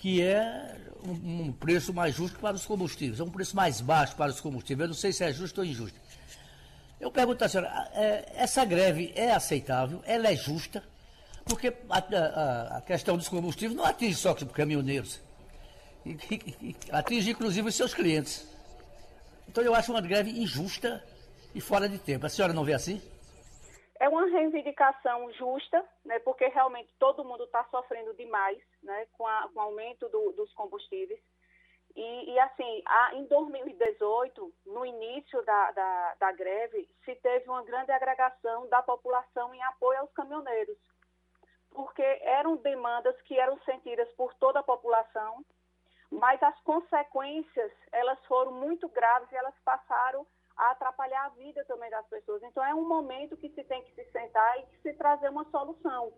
que 0.00 0.22
é 0.22 0.74
um, 1.04 1.52
preço 1.52 1.92
mais 1.92 2.14
justo 2.14 2.38
para 2.38 2.56
os 2.56 2.64
combustíveis, 2.64 3.20
é 3.20 3.22
um 3.22 3.30
preço 3.30 3.54
mais 3.54 3.82
baixo 3.82 4.16
para 4.16 4.30
os 4.30 4.40
combustíveis. 4.40 4.84
Eu 4.84 4.88
não 4.88 4.94
sei 4.94 5.12
se 5.12 5.22
é 5.22 5.30
justo 5.30 5.60
ou 5.60 5.66
injusto. 5.66 6.00
Eu 6.98 7.10
pergunto 7.10 7.44
à 7.44 7.48
senhora, 7.48 7.90
é, 7.92 8.32
essa 8.34 8.64
greve 8.64 9.12
é 9.14 9.30
aceitável? 9.30 10.02
Ela 10.06 10.32
é 10.32 10.36
justa? 10.36 10.82
Porque 11.44 11.68
a, 11.90 11.98
a, 11.98 12.76
a 12.78 12.80
questão 12.80 13.16
dos 13.16 13.28
combustíveis 13.28 13.76
não 13.76 13.84
atinge 13.84 14.14
só 14.14 14.32
os 14.32 14.42
caminhoneiros, 14.44 15.20
atinge 16.90 17.30
inclusive 17.30 17.68
os 17.68 17.74
seus 17.74 17.92
clientes. 17.92 18.46
Então 19.48 19.62
eu 19.62 19.74
acho 19.74 19.92
uma 19.92 20.00
greve 20.00 20.30
injusta 20.30 21.04
e 21.54 21.60
fora 21.60 21.88
de 21.88 21.98
tempo. 21.98 22.24
A 22.24 22.28
senhora 22.30 22.54
não 22.54 22.64
vê 22.64 22.72
assim? 22.72 23.02
É 24.00 24.08
uma 24.08 24.24
reivindicação 24.24 25.30
justa, 25.32 25.86
né, 26.06 26.18
porque 26.20 26.46
realmente 26.46 26.90
todo 26.98 27.24
mundo 27.24 27.44
está 27.44 27.62
sofrendo 27.64 28.14
demais 28.14 28.58
né, 28.82 29.06
com, 29.12 29.26
a, 29.26 29.46
com 29.52 29.60
o 29.60 29.62
aumento 29.62 30.08
do, 30.08 30.32
dos 30.32 30.50
combustíveis. 30.54 31.20
E, 31.94 32.32
e 32.32 32.38
assim, 32.38 32.82
a, 32.86 33.14
em 33.14 33.26
2018, 33.26 34.54
no 34.64 34.86
início 34.86 35.42
da, 35.42 35.70
da, 35.72 36.14
da 36.18 36.32
greve, 36.32 36.88
se 37.04 37.14
teve 37.16 37.46
uma 37.50 37.62
grande 37.62 37.92
agregação 37.92 38.66
da 38.68 38.82
população 38.82 39.54
em 39.54 39.62
apoio 39.64 40.00
aos 40.00 40.12
caminhoneiros, 40.12 40.78
porque 41.70 42.02
eram 42.22 42.56
demandas 42.56 43.20
que 43.22 43.38
eram 43.38 43.60
sentidas 43.64 44.10
por 44.12 44.32
toda 44.36 44.60
a 44.60 44.64
população, 44.64 45.44
mas 46.10 46.42
as 46.42 46.58
consequências, 46.62 47.70
elas 47.92 48.18
foram 48.24 48.52
muito 48.52 48.88
graves 48.88 49.30
e 49.30 49.36
elas 49.36 49.54
passaram 49.62 50.26
a 50.56 50.72
atrapalhar 50.72 51.26
a 51.26 51.28
vida 51.30 51.64
também 51.64 51.90
das 51.90 52.06
pessoas. 52.08 52.42
Então, 52.42 52.64
é 52.64 52.74
um 52.74 52.86
momento 52.86 53.36
que 53.36 53.48
se 53.50 53.64
tem 53.64 53.82
que 53.84 53.94
se 53.94 54.10
sentar 54.10 54.58
e 54.58 54.82
se 54.82 54.92
trazer 54.94 55.28
uma 55.28 55.44
solução. 55.50 56.12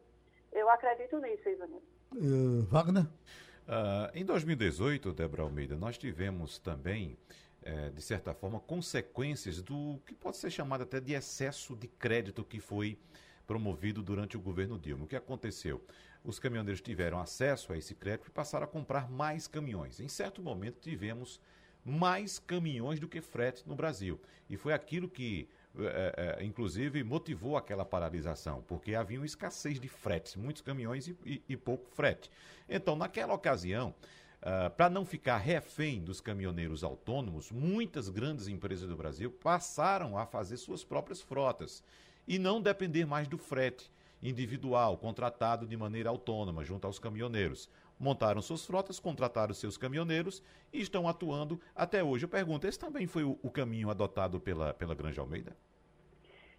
Eu 0.53 0.69
acredito 0.69 1.19
nisso, 1.19 1.49
Ivanildo. 1.49 1.83
Uh, 2.13 2.63
Wagner? 2.65 3.05
Uh, 3.05 4.11
em 4.15 4.25
2018, 4.25 5.13
Débora 5.13 5.43
Almeida, 5.43 5.77
nós 5.77 5.97
tivemos 5.97 6.59
também 6.59 7.17
é, 7.65 7.91
de 7.91 8.03
certa 8.03 8.35
forma, 8.35 8.61
consequências 8.61 9.63
do 9.63 10.01
que 10.05 10.15
pode 10.15 10.37
ser 10.37 10.51
chamado 10.51 10.83
até 10.83 11.01
de 11.01 11.13
excesso 11.15 11.77
de 11.77 11.87
crédito 11.87 12.45
que 12.45 12.59
foi 12.59 12.99
promovido 13.47 14.03
durante 14.03 14.37
o 14.37 14.41
governo 14.41 14.79
Dilma. 14.79 15.05
O 15.05 15.09
que 15.09 15.17
aconteceu? 15.17 15.81
Os 16.25 16.39
caminhoneiros 16.39 16.81
tiveram 16.81 17.21
acesso 17.21 17.73
a 17.73 17.79
esse 17.79 17.95
crédito 17.95 18.29
e 18.29 18.31
passaram 18.31 18.65
a 18.65 18.69
comprar 18.69 19.11
mais 19.11 19.47
caminhões. 19.47 20.01
Em 20.01 20.09
certo 20.09 20.43
momento, 20.43 20.81
tivemos 20.81 21.41
mais 21.85 22.39
caminhões 22.39 23.01
do 23.01 23.09
que 23.09 23.21
frete 23.21 23.67
no 23.67 23.75
Brasil. 23.75 24.21
E 24.49 24.57
foi 24.57 24.73
aquilo 24.73 25.09
que, 25.09 25.49
é, 25.79 26.37
é, 26.39 26.45
inclusive, 26.45 27.03
motivou 27.03 27.57
aquela 27.57 27.85
paralisação, 27.85 28.63
porque 28.69 28.95
havia 28.95 29.19
uma 29.19 29.27
escassez 29.27 29.81
de 29.81 29.89
fretes, 29.89 30.37
muitos 30.37 30.63
caminhões 30.63 31.09
e, 31.09 31.17
e, 31.25 31.43
e 31.49 31.57
pouco 31.57 31.89
frete. 31.91 32.31
Então, 32.69 32.97
naquela 32.97 33.35
ocasião, 33.35 33.95
Uh, 34.43 34.69
para 34.71 34.91
não 34.91 35.07
ficar 35.07 35.37
refém 35.37 36.03
dos 36.03 36.21
caminhoneiros 36.21 36.83
autônomos, 36.83 37.53
muitas 37.53 38.09
grandes 38.09 38.49
empresas 38.49 38.89
do 38.89 38.97
Brasil 38.97 39.31
passaram 39.31 40.19
a 40.19 40.27
fazer 40.27 40.57
suas 40.57 40.83
próprias 40.83 41.21
frotas 41.21 41.81
e 42.27 42.41
não 42.41 42.61
depender 42.61 43.07
mais 43.07 43.29
do 43.29 43.39
frete 43.39 43.89
individual, 44.23 44.97
contratado 44.97 45.67
de 45.67 45.77
maneira 45.77 46.11
autônoma 46.11 46.65
junto 46.65 46.87
aos 46.87 46.99
caminhoneiros. 46.99 47.69
Montaram 47.99 48.41
suas 48.41 48.65
frotas, 48.65 48.99
contrataram 48.99 49.55
seus 49.55 49.77
caminhoneiros 49.77 50.43
e 50.73 50.81
estão 50.81 51.09
atuando 51.09 51.61
até 51.75 52.03
hoje. 52.03 52.25
Eu 52.25 52.29
pergunto, 52.29 52.67
esse 52.67 52.79
também 52.79 53.07
foi 53.07 53.25
o, 53.25 53.51
caminho 53.51 53.91
adotado 53.91 54.41
pela, 54.41 54.73
pela 54.75 54.95
Granja 54.95 55.21
Almeida? 55.21 55.57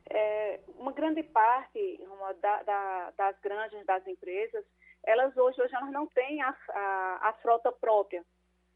É, 0.10 0.60
uma 0.78 0.92
grande 0.92 1.24
parte 1.24 2.00
uma, 2.02 2.34
da, 2.34 2.64
da, 2.64 3.12
das 3.18 3.40
granjas, 3.40 3.86
das 3.86 4.06
empresas, 4.08 4.64
elas 5.06 5.36
hoje, 5.36 5.62
hoje 5.62 5.76
elas 5.76 5.92
não 5.92 6.08
têm 6.08 6.42
a, 6.42 6.56
a, 6.70 7.30
a 7.30 7.34
frota 7.42 7.72
própria. 7.72 8.24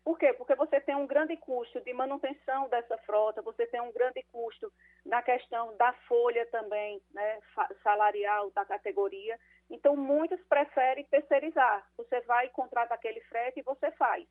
Por 0.07 0.17
quê? 0.17 0.31
Porque 0.31 0.55
você 0.55 0.79
tem 0.79 0.95
um 0.95 1.05
grande 1.05 1.35
custo 1.35 1.81
de 1.81 1.91
manutenção 1.91 2.69
dessa 2.69 2.97
frota, 2.99 3.41
você 3.41 3.67
tem 3.67 3.81
um 3.81 3.91
grande 3.91 4.23
custo 4.31 4.71
na 5.05 5.21
questão 5.21 5.75
da 5.75 5.91
folha 6.07 6.45
também, 6.45 7.01
né, 7.13 7.41
salarial 7.83 8.49
da 8.51 8.63
categoria. 8.63 9.37
Então, 9.69 9.97
muitos 9.97 10.41
preferem 10.45 11.03
terceirizar. 11.07 11.85
Você 11.97 12.21
vai 12.21 12.45
e 12.45 12.51
contrata 12.51 12.93
aquele 12.93 13.19
frete 13.23 13.59
e 13.59 13.63
você 13.63 13.91
faz. 13.91 14.25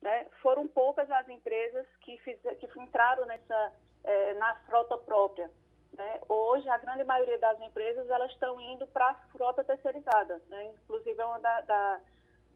Né? 0.00 0.28
Foram 0.40 0.66
poucas 0.66 1.10
as 1.10 1.28
empresas 1.28 1.86
que, 2.00 2.16
fiz, 2.20 2.40
que 2.40 2.80
entraram 2.80 3.26
nessa, 3.26 3.72
é, 4.04 4.32
na 4.32 4.54
frota 4.64 4.96
própria. 4.96 5.50
Né? 5.92 6.20
Hoje, 6.26 6.66
a 6.70 6.78
grande 6.78 7.04
maioria 7.04 7.38
das 7.38 7.60
empresas 7.60 8.08
elas 8.08 8.32
estão 8.32 8.58
indo 8.58 8.86
para 8.86 9.10
a 9.10 9.14
frota 9.30 9.62
terceirizada. 9.62 10.40
Né? 10.48 10.72
Inclusive, 10.84 11.20
é 11.20 11.26
uma 11.26 11.38
da, 11.38 11.60
da, 11.60 12.00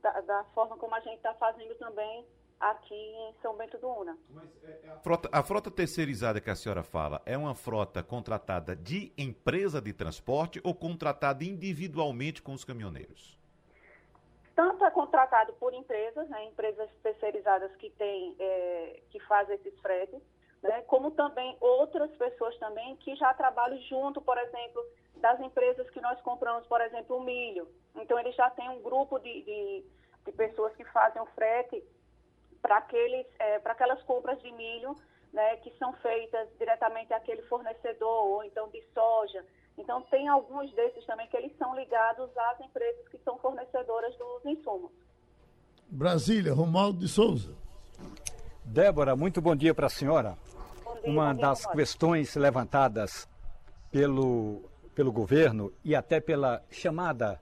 da, 0.00 0.20
da 0.22 0.44
forma 0.54 0.78
como 0.78 0.94
a 0.94 1.00
gente 1.00 1.18
está 1.18 1.34
fazendo 1.34 1.74
também 1.74 2.26
aqui 2.58 2.94
em 2.94 3.34
São 3.42 3.56
Bento 3.56 3.78
do 3.78 3.88
Una. 3.88 4.16
É, 4.64 4.86
é 4.86 4.90
a, 4.90 4.96
frota, 4.98 5.28
a 5.32 5.42
frota 5.42 5.70
terceirizada 5.70 6.40
que 6.40 6.50
a 6.50 6.56
senhora 6.56 6.82
fala 6.82 7.20
é 7.26 7.36
uma 7.36 7.54
frota 7.54 8.02
contratada 8.02 8.74
de 8.74 9.12
empresa 9.16 9.80
de 9.80 9.92
transporte 9.92 10.60
ou 10.64 10.74
contratada 10.74 11.44
individualmente 11.44 12.42
com 12.42 12.52
os 12.52 12.64
caminhoneiros? 12.64 13.36
Tanto 14.54 14.84
é 14.86 14.90
contratado 14.90 15.52
por 15.54 15.74
empresas, 15.74 16.28
né, 16.30 16.44
empresas 16.46 16.88
terceirizadas 17.02 17.74
que 17.76 17.90
têm, 17.90 18.34
é, 18.38 19.00
que 19.10 19.20
fazem 19.20 19.54
esses 19.56 19.78
fretes, 19.80 20.20
né, 20.62 20.80
como 20.86 21.10
também 21.10 21.56
outras 21.60 22.10
pessoas 22.12 22.56
também 22.58 22.96
que 22.96 23.14
já 23.16 23.34
trabalham 23.34 23.78
junto, 23.82 24.22
por 24.22 24.38
exemplo, 24.38 24.82
das 25.16 25.38
empresas 25.40 25.88
que 25.90 26.00
nós 26.00 26.18
compramos, 26.22 26.66
por 26.66 26.80
exemplo, 26.80 27.16
o 27.16 27.22
milho. 27.22 27.68
Então, 27.96 28.18
eles 28.18 28.34
já 28.34 28.48
têm 28.50 28.68
um 28.70 28.80
grupo 28.80 29.18
de, 29.18 29.42
de, 29.42 29.84
de 30.24 30.32
pessoas 30.32 30.74
que 30.74 30.84
fazem 30.86 31.20
o 31.20 31.26
frete 31.26 31.84
para 32.66 32.78
aqueles, 32.78 33.24
é, 33.38 33.60
para 33.60 33.72
aquelas 33.74 34.02
compras 34.02 34.42
de 34.42 34.50
milho, 34.50 34.96
né, 35.32 35.56
que 35.58 35.72
são 35.78 35.92
feitas 35.94 36.48
diretamente 36.58 37.14
àquele 37.14 37.42
fornecedor, 37.42 38.26
ou 38.26 38.42
então 38.42 38.68
de 38.70 38.82
soja. 38.92 39.44
Então, 39.78 40.02
tem 40.10 40.26
alguns 40.26 40.72
desses 40.74 41.04
também 41.06 41.28
que 41.28 41.36
eles 41.36 41.56
são 41.58 41.76
ligados 41.76 42.28
às 42.36 42.60
empresas 42.60 43.06
que 43.08 43.18
são 43.18 43.38
fornecedoras 43.38 44.16
dos 44.16 44.44
insumos. 44.44 44.90
Brasília, 45.86 46.52
Romualdo 46.52 46.98
de 46.98 47.06
Souza. 47.06 47.54
Débora, 48.64 49.14
muito 49.14 49.40
bom 49.40 49.54
dia 49.54 49.72
para 49.72 49.86
a 49.86 49.90
senhora. 49.90 50.36
Dia, 51.02 51.12
Uma 51.12 51.32
das 51.32 51.60
dia, 51.60 51.70
questões 51.70 52.34
levantadas 52.34 53.28
pelo, 53.92 54.64
pelo 54.92 55.12
governo 55.12 55.72
e 55.84 55.94
até 55.94 56.18
pela 56.18 56.64
chamada 56.68 57.40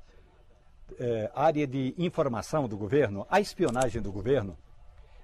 é, 0.99 1.31
área 1.35 1.67
de 1.67 1.95
informação 1.97 2.69
do 2.69 2.77
governo, 2.77 3.27
a 3.31 3.41
espionagem 3.41 4.03
do 4.03 4.13
governo, 4.13 4.59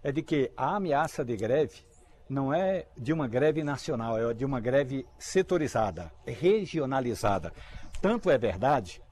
é 0.03 0.13
de 0.13 0.23
que 0.23 0.51
a 0.57 0.77
ameaça 0.77 1.25
de 1.25 1.37
greve 1.37 1.85
não 2.29 2.55
é 2.55 2.87
de 2.97 3.13
uma 3.13 3.27
greve 3.27 3.65
nacional, 3.65 4.17
é 4.17 4.33
de 4.33 4.45
uma 4.45 4.61
greve 4.61 5.05
setorizada, 5.19 6.13
regionalizada. 6.25 7.53
Tanto 8.01 8.31
é 8.31 8.39
verdade 8.39 9.03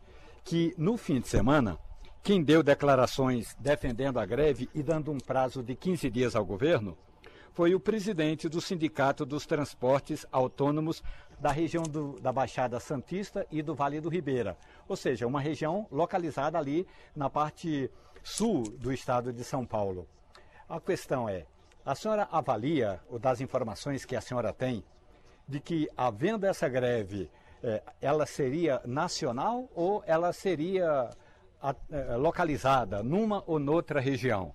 que 0.44 0.72
no 0.79 0.96
fim 0.96 1.20
de 1.20 1.29
semana, 1.29 1.79
quem 2.22 2.42
deu 2.42 2.62
declarações 2.62 3.57
defendendo 3.59 4.18
a 4.18 4.24
greve 4.24 4.68
e 4.74 4.83
dando 4.83 5.11
um 5.11 5.18
prazo 5.18 5.62
de 5.62 5.74
15 5.74 6.09
dias 6.11 6.37
ao 6.37 6.44
governo 6.44 6.96
foi 7.53 7.74
o 7.74 7.81
presidente 7.81 8.48
do 8.48 8.61
Sindicato 8.61 9.27
dos 9.27 9.44
Transportes 9.44 10.24
Autônomos 10.31 11.03
da 11.40 11.51
região 11.51 11.83
do, 11.83 12.12
da 12.20 12.33
Baixada 12.33 12.79
Santista 12.79 13.44
e 13.51 13.62
do 13.62 13.74
Vale 13.74 14.01
do 14.01 14.09
Ribeira, 14.09 14.57
ou 14.87 14.94
seja, 14.94 15.27
uma 15.27 15.40
região 15.40 15.87
localizada 15.90 16.57
ali 16.57 16.87
na 17.16 17.29
parte 17.29 17.90
sul 18.22 18.62
do 18.62 18.92
estado 18.92 19.33
de 19.33 19.42
São 19.42 19.66
Paulo. 19.66 20.07
A 20.68 20.78
questão 20.78 21.26
é, 21.26 21.46
a 21.83 21.94
senhora 21.94 22.28
avalia, 22.31 23.00
ou 23.09 23.18
das 23.18 23.40
informações 23.40 24.04
que 24.04 24.14
a 24.14 24.20
senhora 24.20 24.52
tem, 24.52 24.85
de 25.48 25.61
que 25.61 25.88
havendo 25.96 26.44
essa 26.44 26.68
greve, 26.68 27.31
eh, 27.64 27.83
ela 28.02 28.26
seria 28.26 28.83
nacional 28.85 29.66
ou 29.74 30.02
ela 30.07 30.31
seria 30.31 31.09
eh, 31.90 32.16
localizada 32.18 33.02
numa 33.02 33.42
ou 33.46 33.59
noutra 33.59 33.98
região? 33.98 34.54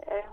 É, 0.00 0.24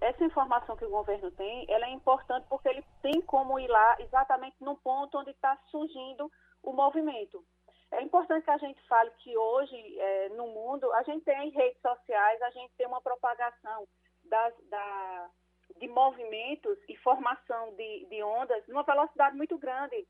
essa 0.00 0.24
informação 0.24 0.76
que 0.76 0.84
o 0.84 0.90
governo 0.90 1.30
tem, 1.30 1.64
ela 1.68 1.86
é 1.86 1.92
importante 1.92 2.44
porque 2.48 2.68
ele 2.68 2.84
tem 3.00 3.20
como 3.20 3.56
ir 3.60 3.68
lá 3.68 3.96
exatamente 4.00 4.56
no 4.60 4.76
ponto 4.78 5.16
onde 5.16 5.30
está 5.30 5.56
surgindo 5.70 6.28
o 6.60 6.72
movimento. 6.72 7.44
É 7.92 8.02
importante 8.02 8.44
que 8.44 8.50
a 8.50 8.58
gente 8.58 8.82
fale 8.88 9.12
que 9.18 9.36
hoje, 9.36 9.76
é, 9.98 10.28
no 10.30 10.48
mundo, 10.48 10.92
a 10.94 11.04
gente 11.04 11.24
tem 11.24 11.50
redes 11.50 11.80
sociais, 11.80 12.42
a 12.42 12.50
gente 12.50 12.72
tem 12.76 12.88
uma 12.88 13.00
propagação 13.00 13.86
da, 14.30 15.30
de 15.78 15.88
movimentos 15.88 16.78
e 16.88 16.96
formação 16.98 17.74
de, 17.74 18.06
de 18.06 18.22
ondas 18.22 18.66
numa 18.68 18.82
velocidade 18.82 19.36
muito 19.36 19.58
grande. 19.58 20.06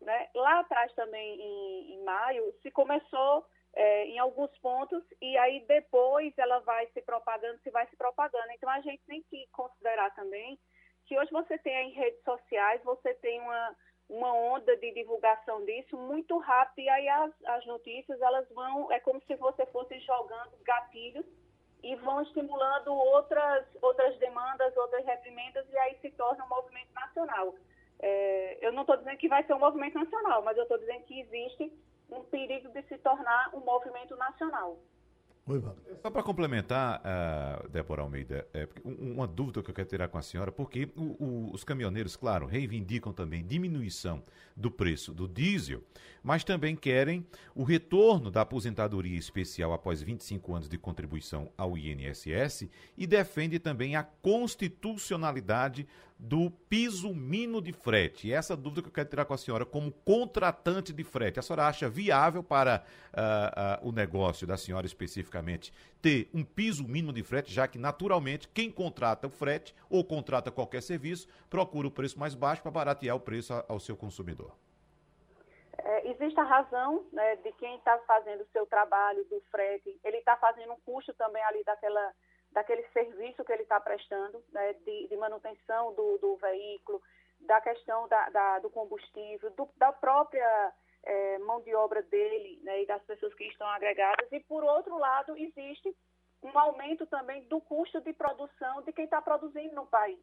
Né? 0.00 0.28
Lá 0.34 0.60
atrás 0.60 0.92
também, 0.94 1.40
em, 1.40 1.94
em 1.94 2.04
maio, 2.04 2.52
se 2.62 2.70
começou 2.70 3.46
é, 3.74 4.06
em 4.06 4.18
alguns 4.18 4.50
pontos 4.58 5.02
e 5.20 5.36
aí 5.38 5.64
depois 5.66 6.32
ela 6.38 6.60
vai 6.60 6.86
se 6.88 7.00
propagando, 7.02 7.58
se 7.60 7.70
vai 7.70 7.86
se 7.88 7.96
propagando. 7.96 8.50
Então 8.52 8.68
a 8.70 8.80
gente 8.80 9.02
tem 9.06 9.22
que 9.30 9.46
considerar 9.52 10.14
também 10.14 10.58
que 11.06 11.18
hoje 11.18 11.30
você 11.30 11.56
tem 11.58 11.90
em 11.90 11.94
redes 11.94 12.22
sociais, 12.22 12.82
você 12.82 13.14
tem 13.14 13.40
uma, 13.40 13.76
uma 14.08 14.34
onda 14.34 14.76
de 14.76 14.92
divulgação 14.92 15.64
disso 15.64 15.96
muito 15.96 16.36
rápida 16.38 16.82
e 16.82 16.88
aí 16.88 17.08
as, 17.08 17.32
as 17.44 17.66
notícias 17.66 18.20
elas 18.20 18.48
vão, 18.50 18.90
é 18.92 19.00
como 19.00 19.20
se 19.22 19.34
você 19.36 19.64
fosse 19.66 19.98
jogando 20.00 20.56
gatilhos 20.62 21.26
e 21.82 21.94
vão 21.96 22.22
estimulando 22.22 22.92
outras, 22.92 23.66
outras 23.80 24.16
demandas, 24.18 24.76
outras 24.76 25.04
reprimendas, 25.04 25.66
e 25.70 25.78
aí 25.78 25.98
se 26.00 26.10
torna 26.10 26.44
um 26.44 26.48
movimento 26.48 26.92
nacional. 26.94 27.54
É, 27.98 28.58
eu 28.60 28.72
não 28.72 28.82
estou 28.82 28.96
dizendo 28.96 29.16
que 29.16 29.28
vai 29.28 29.44
ser 29.44 29.54
um 29.54 29.58
movimento 29.58 29.98
nacional, 29.98 30.42
mas 30.42 30.56
eu 30.56 30.64
estou 30.64 30.78
dizendo 30.78 31.04
que 31.04 31.20
existe 31.20 31.72
um 32.10 32.22
perigo 32.24 32.68
de 32.70 32.82
se 32.82 32.98
tornar 32.98 33.50
um 33.54 33.60
movimento 33.60 34.16
nacional. 34.16 34.78
Oi, 35.48 35.62
Só 36.02 36.10
para 36.10 36.24
complementar, 36.24 37.00
uh, 37.00 37.68
Débora 37.68 38.02
Almeida, 38.02 38.48
é, 38.52 38.68
uma 38.84 39.28
dúvida 39.28 39.62
que 39.62 39.70
eu 39.70 39.74
quero 39.74 39.88
tirar 39.88 40.08
com 40.08 40.18
a 40.18 40.22
senhora, 40.22 40.50
porque 40.50 40.90
o, 40.96 41.24
o, 41.24 41.50
os 41.52 41.62
caminhoneiros, 41.62 42.16
claro, 42.16 42.46
reivindicam 42.46 43.12
também 43.12 43.46
diminuição 43.46 44.24
do 44.56 44.72
preço 44.72 45.14
do 45.14 45.28
diesel, 45.28 45.84
mas 46.26 46.42
também 46.42 46.74
querem 46.74 47.24
o 47.54 47.62
retorno 47.62 48.32
da 48.32 48.40
aposentadoria 48.40 49.16
especial 49.16 49.72
após 49.72 50.02
25 50.02 50.56
anos 50.56 50.68
de 50.68 50.76
contribuição 50.76 51.52
ao 51.56 51.78
INSS 51.78 52.68
e 52.98 53.06
defende 53.06 53.60
também 53.60 53.94
a 53.94 54.02
constitucionalidade 54.02 55.86
do 56.18 56.50
piso 56.50 57.14
mínimo 57.14 57.62
de 57.62 57.72
frete. 57.72 58.26
E 58.26 58.32
essa 58.32 58.56
dúvida 58.56 58.82
que 58.82 58.88
eu 58.88 58.92
quero 58.92 59.08
tirar 59.08 59.24
com 59.24 59.34
a 59.34 59.38
senhora, 59.38 59.64
como 59.64 59.92
contratante 59.92 60.92
de 60.92 61.04
frete, 61.04 61.38
a 61.38 61.42
senhora 61.42 61.68
acha 61.68 61.88
viável 61.88 62.42
para 62.42 62.82
uh, 63.12 63.84
uh, 63.84 63.88
o 63.88 63.92
negócio 63.92 64.48
da 64.48 64.56
senhora 64.56 64.84
especificamente 64.84 65.72
ter 66.02 66.28
um 66.34 66.42
piso 66.42 66.82
mínimo 66.88 67.12
de 67.12 67.22
frete, 67.22 67.54
já 67.54 67.68
que 67.68 67.78
naturalmente 67.78 68.48
quem 68.52 68.68
contrata 68.68 69.28
o 69.28 69.30
frete 69.30 69.72
ou 69.88 70.02
contrata 70.02 70.50
qualquer 70.50 70.82
serviço 70.82 71.28
procura 71.48 71.86
o 71.86 71.90
preço 71.90 72.18
mais 72.18 72.34
baixo 72.34 72.62
para 72.62 72.72
baratear 72.72 73.14
o 73.14 73.20
preço 73.20 73.52
ao 73.68 73.78
seu 73.78 73.96
consumidor? 73.96 74.65
É, 75.78 76.08
existe 76.08 76.38
a 76.40 76.44
razão 76.44 77.06
né, 77.12 77.36
de 77.36 77.52
quem 77.52 77.76
está 77.76 77.98
fazendo 78.00 78.42
o 78.42 78.48
seu 78.48 78.66
trabalho 78.66 79.24
do 79.26 79.40
frete, 79.50 80.00
ele 80.02 80.18
está 80.18 80.36
fazendo 80.36 80.72
um 80.72 80.80
custo 80.80 81.12
também 81.14 81.42
ali 81.44 81.62
daquela 81.64 82.12
daquele 82.52 82.82
serviço 82.88 83.44
que 83.44 83.52
ele 83.52 83.64
está 83.64 83.78
prestando, 83.78 84.42
né, 84.50 84.72
de, 84.72 85.08
de, 85.08 85.16
manutenção 85.16 85.92
do, 85.94 86.16
do, 86.16 86.36
veículo, 86.36 87.02
da 87.40 87.60
questão 87.60 88.08
da, 88.08 88.30
da, 88.30 88.58
do 88.60 88.70
combustível, 88.70 89.50
do, 89.50 89.68
da 89.76 89.92
própria 89.92 90.72
é, 91.02 91.38
mão 91.40 91.60
de 91.60 91.74
obra 91.74 92.02
dele 92.02 92.58
né, 92.62 92.82
e 92.82 92.86
das 92.86 93.02
pessoas 93.04 93.34
que 93.34 93.44
estão 93.44 93.66
agregadas. 93.68 94.26
E, 94.32 94.40
por 94.40 94.64
outro 94.64 94.96
lado, 94.96 95.36
existe 95.36 95.94
um 96.42 96.58
aumento 96.58 97.06
também 97.06 97.46
do 97.48 97.60
custo 97.60 98.00
de 98.00 98.12
produção 98.14 98.82
de 98.82 98.92
quem 98.92 99.04
está 99.04 99.20
produzindo 99.20 99.74
no 99.74 99.86
país. 99.86 100.18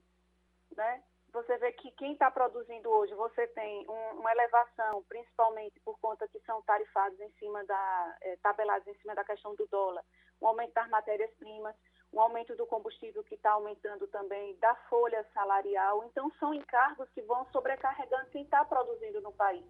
Né? 0.75 1.03
Você 1.33 1.57
vê 1.57 1.71
que 1.71 1.89
quem 1.93 2.13
está 2.13 2.29
produzindo 2.29 2.87
hoje, 2.91 3.15
você 3.15 3.47
tem 3.47 3.89
um, 3.89 4.19
uma 4.19 4.31
elevação, 4.31 5.03
principalmente 5.09 5.79
por 5.79 5.99
conta 5.99 6.27
que 6.27 6.39
são 6.41 6.61
tarifados 6.61 7.19
em 7.19 7.29
cima 7.39 7.63
da, 7.65 8.17
é, 8.21 8.35
tabelados 8.37 8.87
em 8.87 8.93
cima 8.99 9.15
da 9.15 9.23
questão 9.23 9.55
do 9.55 9.65
dólar, 9.65 10.03
um 10.39 10.47
aumento 10.47 10.73
das 10.73 10.87
matérias-primas, 10.89 11.75
um 12.13 12.21
aumento 12.21 12.55
do 12.55 12.67
combustível 12.67 13.23
que 13.23 13.33
está 13.33 13.53
aumentando 13.53 14.07
também, 14.09 14.55
da 14.57 14.75
folha 14.87 15.25
salarial. 15.33 16.03
Então, 16.05 16.31
são 16.39 16.53
encargos 16.53 17.09
que 17.09 17.21
vão 17.23 17.43
sobrecarregando 17.51 18.29
quem 18.29 18.43
está 18.43 18.63
produzindo 18.63 19.19
no 19.19 19.31
país. 19.31 19.65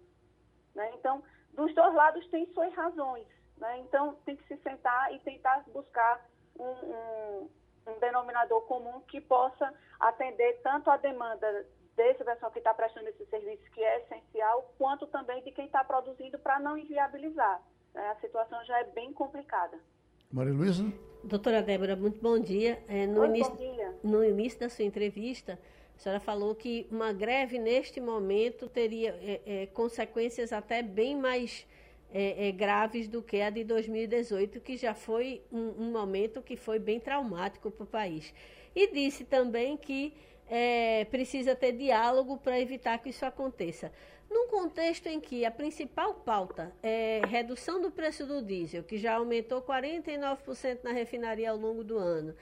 Né? 0.74 0.92
Então, 0.96 1.24
dos 1.54 1.74
dois 1.74 1.94
lados 1.94 2.28
tem 2.28 2.46
suas 2.52 2.74
razões. 2.74 3.26
Né? 3.56 3.78
Então, 3.78 4.16
tem 4.26 4.36
que 4.36 4.46
se 4.48 4.62
sentar 4.62 5.14
e 5.14 5.18
tentar 5.20 5.64
buscar 5.68 6.22
um, 6.58 6.64
um, 6.64 7.50
um 7.86 7.98
denominador 7.98 8.62
comum 8.62 9.00
que 9.02 9.20
possa 9.20 9.72
atender 10.00 10.60
tanto 10.62 10.90
a 10.90 10.96
demanda 10.96 11.66
desse 11.96 12.24
pessoal 12.24 12.50
que 12.50 12.58
está 12.58 12.74
prestando 12.74 13.08
esse 13.08 13.24
serviço, 13.26 13.70
que 13.72 13.82
é 13.82 14.00
essencial, 14.00 14.74
quanto 14.76 15.06
também 15.06 15.42
de 15.42 15.52
quem 15.52 15.66
está 15.66 15.84
produzindo 15.84 16.38
para 16.38 16.58
não 16.58 16.76
inviabilizar. 16.76 17.62
Né? 17.94 18.08
A 18.10 18.16
situação 18.16 18.64
já 18.64 18.80
é 18.80 18.84
bem 18.84 19.12
complicada. 19.12 19.78
Maria 20.32 20.52
Luísa? 20.52 20.84
Doutora 21.22 21.62
Débora, 21.62 21.94
muito 21.94 22.20
bom 22.20 22.38
dia. 22.38 22.82
É, 22.88 23.06
no, 23.06 23.20
Oi, 23.20 23.28
início, 23.28 23.52
bom 23.52 23.58
dia. 23.58 23.94
no 24.02 24.24
início 24.24 24.60
da 24.60 24.68
sua 24.68 24.84
entrevista, 24.84 25.58
a 25.94 25.98
senhora 25.98 26.20
falou 26.20 26.54
que 26.54 26.88
uma 26.90 27.12
greve 27.12 27.58
neste 27.58 28.00
momento 28.00 28.68
teria 28.68 29.10
é, 29.22 29.40
é, 29.46 29.66
consequências 29.66 30.52
até 30.52 30.82
bem 30.82 31.16
mais 31.16 31.66
é, 32.14 32.48
é 32.48 32.52
graves 32.52 33.08
do 33.08 33.20
que 33.20 33.40
a 33.40 33.50
de 33.50 33.64
2018, 33.64 34.60
que 34.60 34.76
já 34.76 34.94
foi 34.94 35.42
um, 35.50 35.86
um 35.86 35.90
momento 35.90 36.40
que 36.40 36.56
foi 36.56 36.78
bem 36.78 37.00
traumático 37.00 37.72
para 37.72 37.82
o 37.82 37.86
país. 37.86 38.32
E 38.74 38.92
disse 38.92 39.24
também 39.24 39.76
que 39.76 40.14
é, 40.48 41.04
precisa 41.06 41.56
ter 41.56 41.72
diálogo 41.72 42.36
para 42.36 42.60
evitar 42.60 42.98
que 42.98 43.10
isso 43.10 43.26
aconteça. 43.26 43.90
Num 44.30 44.48
contexto 44.48 45.06
em 45.08 45.20
que 45.20 45.44
a 45.44 45.50
principal 45.50 46.14
pauta 46.14 46.72
é 46.82 47.20
redução 47.26 47.80
do 47.80 47.90
preço 47.90 48.24
do 48.24 48.40
diesel, 48.40 48.84
que 48.84 48.96
já 48.96 49.16
aumentou 49.16 49.60
49% 49.60 50.84
na 50.84 50.92
refinaria 50.92 51.50
ao 51.50 51.56
longo 51.56 51.82
do 51.82 51.98
ano, 51.98 52.34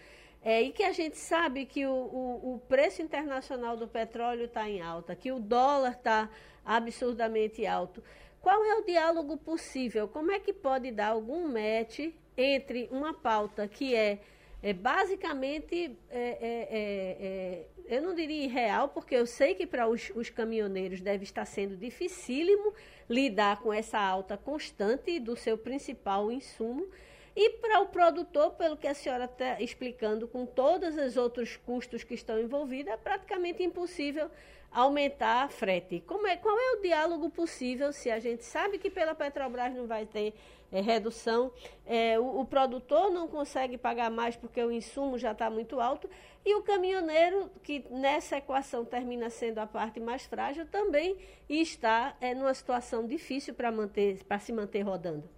é, 0.44 0.60
e 0.60 0.70
que 0.70 0.82
a 0.82 0.92
gente 0.92 1.16
sabe 1.16 1.64
que 1.64 1.86
o, 1.86 1.92
o, 1.92 2.54
o 2.54 2.58
preço 2.68 3.00
internacional 3.00 3.76
do 3.76 3.88
petróleo 3.88 4.44
está 4.44 4.68
em 4.68 4.82
alta, 4.82 5.14
que 5.14 5.32
o 5.32 5.38
dólar 5.38 5.92
está 5.92 6.28
absurdamente 6.64 7.66
alto. 7.66 8.02
Qual 8.42 8.64
é 8.64 8.74
o 8.74 8.84
diálogo 8.84 9.36
possível? 9.36 10.08
Como 10.08 10.32
é 10.32 10.40
que 10.40 10.52
pode 10.52 10.90
dar 10.90 11.10
algum 11.10 11.46
match 11.46 12.12
entre 12.36 12.88
uma 12.90 13.14
pauta 13.14 13.68
que 13.68 13.94
é, 13.94 14.20
é 14.60 14.72
basicamente, 14.72 15.96
é, 16.10 16.20
é, 16.20 16.68
é, 16.70 17.66
é 17.88 17.96
eu 17.96 18.02
não 18.02 18.14
diria 18.14 18.44
irreal, 18.44 18.88
porque 18.88 19.14
eu 19.14 19.26
sei 19.26 19.54
que 19.54 19.64
para 19.64 19.86
os, 19.86 20.10
os 20.16 20.28
caminhoneiros 20.28 21.00
deve 21.00 21.22
estar 21.22 21.44
sendo 21.44 21.76
dificílimo 21.76 22.74
lidar 23.08 23.60
com 23.60 23.72
essa 23.72 24.00
alta 24.00 24.36
constante 24.36 25.20
do 25.20 25.36
seu 25.36 25.56
principal 25.56 26.32
insumo, 26.32 26.88
e 27.36 27.50
para 27.50 27.80
o 27.80 27.86
produtor, 27.86 28.52
pelo 28.52 28.76
que 28.76 28.88
a 28.88 28.94
senhora 28.94 29.24
está 29.24 29.60
explicando, 29.60 30.26
com 30.26 30.44
todos 30.44 30.96
os 30.96 31.16
outros 31.16 31.56
custos 31.56 32.02
que 32.02 32.14
estão 32.14 32.40
envolvidos, 32.40 32.92
é 32.92 32.96
praticamente 32.96 33.62
impossível 33.62 34.28
aumentar 34.72 35.44
a 35.44 35.48
frete. 35.48 36.00
Como 36.00 36.26
é, 36.26 36.36
qual 36.36 36.58
é 36.58 36.72
o 36.72 36.82
diálogo 36.82 37.30
possível 37.30 37.92
se 37.92 38.10
a 38.10 38.18
gente 38.18 38.44
sabe 38.44 38.78
que 38.78 38.90
pela 38.90 39.14
Petrobras 39.14 39.74
não 39.74 39.86
vai 39.86 40.06
ter 40.06 40.34
é, 40.72 40.80
redução, 40.80 41.52
é, 41.86 42.18
o, 42.18 42.40
o, 42.40 42.46
produtor 42.46 43.10
não 43.10 43.28
consegue 43.28 43.76
pagar 43.76 44.10
mais 44.10 44.34
porque 44.36 44.62
o 44.62 44.72
insumo 44.72 45.18
já 45.18 45.32
está 45.32 45.50
muito 45.50 45.78
alto 45.78 46.08
e 46.44 46.54
o 46.54 46.62
caminhoneiro, 46.62 47.50
que 47.62 47.84
nessa 47.90 48.38
equação 48.38 48.84
termina 48.84 49.28
sendo 49.28 49.58
a 49.58 49.66
parte 49.66 50.00
mais 50.00 50.24
frágil, 50.24 50.66
também 50.66 51.16
está 51.48 52.16
é, 52.20 52.34
numa 52.34 52.54
situação 52.54 53.06
difícil 53.06 53.54
para 53.54 54.38
se 54.38 54.52
manter 54.52 54.80
rodando. 54.80 55.28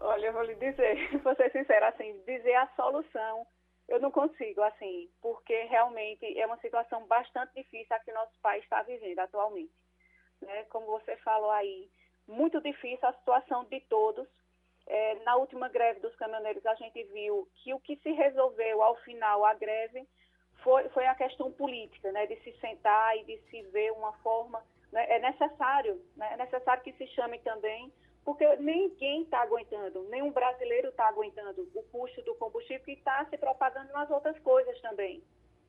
Olha, 0.00 0.26
eu 0.26 0.32
vou 0.32 0.42
lhe 0.42 0.54
dizer, 0.54 1.18
vou 1.24 1.34
ser 1.34 1.50
sincera, 1.50 1.88
assim, 1.88 2.14
dizer 2.26 2.54
a 2.54 2.68
solução, 2.76 3.46
eu 3.88 4.00
não 4.00 4.10
consigo, 4.10 4.62
assim, 4.62 5.08
porque 5.22 5.62
realmente 5.64 6.38
é 6.38 6.44
uma 6.46 6.58
situação 6.58 7.06
bastante 7.06 7.54
difícil 7.54 7.94
a 7.94 8.00
que 8.00 8.12
nosso 8.12 8.32
país 8.40 8.62
está 8.64 8.82
vivendo 8.82 9.18
atualmente. 9.20 9.72
Né? 10.42 10.64
Como 10.64 10.86
você 10.86 11.16
falou 11.18 11.50
aí, 11.50 11.88
muito 12.26 12.60
difícil 12.60 13.06
a 13.08 13.12
situação 13.12 13.64
de 13.64 13.80
todos. 13.82 14.26
É, 14.88 15.14
na 15.24 15.36
última 15.36 15.68
greve 15.68 16.00
dos 16.00 16.14
caminhoneiros, 16.16 16.64
a 16.66 16.74
gente 16.74 17.02
viu 17.04 17.48
que 17.56 17.74
o 17.74 17.80
que 17.80 17.96
se 17.96 18.10
resolveu 18.12 18.82
ao 18.82 18.96
final, 18.98 19.44
a 19.44 19.54
greve, 19.54 20.06
foi, 20.62 20.88
foi 20.90 21.06
a 21.06 21.14
questão 21.14 21.52
política, 21.52 22.10
né? 22.12 22.26
de 22.26 22.36
se 22.42 22.52
sentar 22.58 23.16
e 23.16 23.24
de 23.24 23.38
se 23.50 23.62
ver 23.70 23.92
uma 23.92 24.12
forma. 24.14 24.64
Né? 24.92 25.06
É 25.08 25.18
necessário, 25.20 26.04
né? 26.16 26.32
é 26.32 26.36
necessário 26.36 26.82
que 26.82 26.92
se 26.92 27.06
chame 27.08 27.38
também 27.40 27.92
porque 28.26 28.44
ninguém 28.56 29.22
está 29.22 29.40
aguentando, 29.40 30.02
nenhum 30.10 30.32
brasileiro 30.32 30.88
está 30.88 31.06
aguentando 31.06 31.70
o 31.72 31.82
custo 31.84 32.20
do 32.22 32.34
combustível 32.34 32.84
que 32.84 32.94
está 32.94 33.24
se 33.26 33.38
propagando 33.38 33.92
nas 33.92 34.10
outras 34.10 34.36
coisas 34.40 34.78
também. 34.80 35.22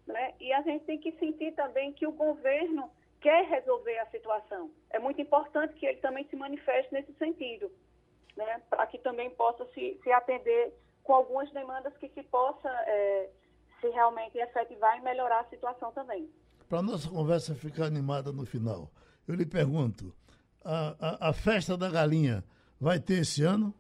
Né? 0.08 0.34
E 0.40 0.52
a 0.52 0.64
gente 0.64 0.84
tem 0.86 0.98
que 0.98 1.12
sentir 1.20 1.54
também 1.54 1.94
que 1.94 2.08
o 2.08 2.12
governo 2.12 2.90
quer 3.22 3.46
resolver 3.46 4.00
a 4.00 4.08
situação. 4.08 4.72
É 4.90 4.98
muito 4.98 5.22
importante 5.22 5.76
que 5.76 5.86
ele 5.86 6.00
também 6.00 6.26
se 6.30 6.36
manifeste 6.36 6.92
nesse 6.92 7.14
sentido, 7.14 7.72
né? 8.36 8.60
para 8.72 8.88
que 8.88 8.98
também 8.98 9.30
possa 9.30 9.64
se, 9.76 10.00
se 10.02 10.12
atender 10.12 10.74
com 11.04 11.14
algumas 11.14 11.52
demandas 11.52 11.96
que 11.98 12.10
se 12.10 12.24
possa 12.24 12.70
é, 12.88 13.30
se 13.80 13.88
realmente 13.90 14.36
efetivar 14.36 14.98
e 14.98 15.02
melhorar 15.02 15.42
a 15.42 15.50
situação 15.50 15.92
também. 15.92 16.28
Para 16.68 16.80
a 16.80 16.82
nossa 16.84 17.08
conversa 17.08 17.54
ficar 17.54 17.86
animada 17.86 18.32
no 18.32 18.48
final, 18.48 18.90
eu 19.28 19.36
lhe 19.36 19.46
pergunto, 19.46 20.12
a, 20.68 21.30
a, 21.30 21.34
festa 21.34 21.78
da 21.78 21.90
galinha 21.90 22.44
vai 22.80 23.00
ter 23.00 23.20
esse 23.22 23.44
ano? 23.44 23.74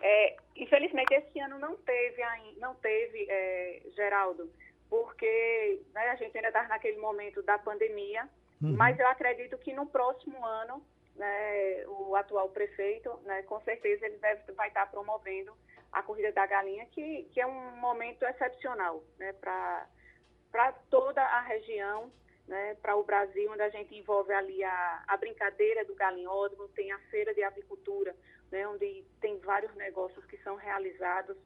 É, 0.00 0.36
infelizmente 0.56 1.12
esse 1.14 1.38
ano 1.40 1.58
não 1.58 1.76
teve, 1.76 2.22
não 2.58 2.74
teve, 2.76 3.26
é, 3.28 3.82
Geraldo, 3.94 4.50
porque 4.88 5.82
né, 5.92 6.08
a 6.08 6.16
gente 6.16 6.36
ainda 6.36 6.48
está 6.48 6.66
naquele 6.68 6.98
momento 6.98 7.42
da 7.42 7.58
pandemia, 7.58 8.28
uhum. 8.62 8.74
mas 8.76 8.98
eu 8.98 9.06
acredito 9.06 9.58
que 9.58 9.72
no 9.72 9.86
próximo 9.86 10.44
ano 10.44 10.82
né, 11.16 11.84
o 11.86 12.16
atual 12.16 12.48
prefeito, 12.48 13.10
né, 13.24 13.42
com 13.42 13.60
certeza 13.60 14.06
ele 14.06 14.16
deve, 14.18 14.52
vai 14.52 14.68
estar 14.68 14.86
promovendo 14.90 15.52
a 15.92 16.02
corrida 16.02 16.32
da 16.32 16.46
galinha, 16.46 16.86
que, 16.86 17.24
que 17.32 17.40
é 17.40 17.46
um 17.46 17.76
momento 17.76 18.24
excepcional 18.24 19.02
né, 19.18 19.32
para 19.34 20.72
toda 20.90 21.22
a 21.22 21.40
região 21.42 22.10
né, 22.46 22.74
para 22.82 22.96
o 22.96 23.04
Brasil, 23.04 23.50
onde 23.50 23.62
a 23.62 23.70
gente 23.70 23.94
envolve 23.94 24.32
ali 24.32 24.62
a, 24.62 25.04
a 25.06 25.16
brincadeira 25.16 25.84
do 25.84 25.94
galinhódromo, 25.94 26.68
tem 26.68 26.92
a 26.92 26.98
feira 27.10 27.34
de 27.34 27.42
avicultura, 27.42 28.14
né, 28.50 28.66
onde 28.68 29.04
tem 29.20 29.38
vários 29.38 29.74
negócios 29.74 30.24
que 30.26 30.36
são 30.38 30.56
realizados. 30.56 31.36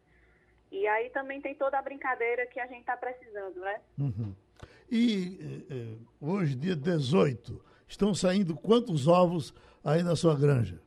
E 0.71 0.87
aí 0.87 1.11
também 1.11 1.41
tem 1.41 1.55
toda 1.55 1.79
a 1.79 1.83
brincadeira 1.83 2.47
que 2.47 2.61
a 2.61 2.67
gente 2.67 2.81
está 2.81 2.97
precisando, 2.97 3.61
né? 3.61 3.81
Uhum. 3.99 4.35
E 4.91 5.67
eh, 5.71 5.75
eh 5.75 5.97
hoje, 6.21 6.55
dia 6.55 6.77
18, 6.77 7.65
estão 7.87 8.13
saindo 8.15 8.55
quantos 8.55 9.09
ovos 9.09 9.55
aí 9.83 10.03
na 10.03 10.15
sua 10.15 10.39
granja? 10.39 10.79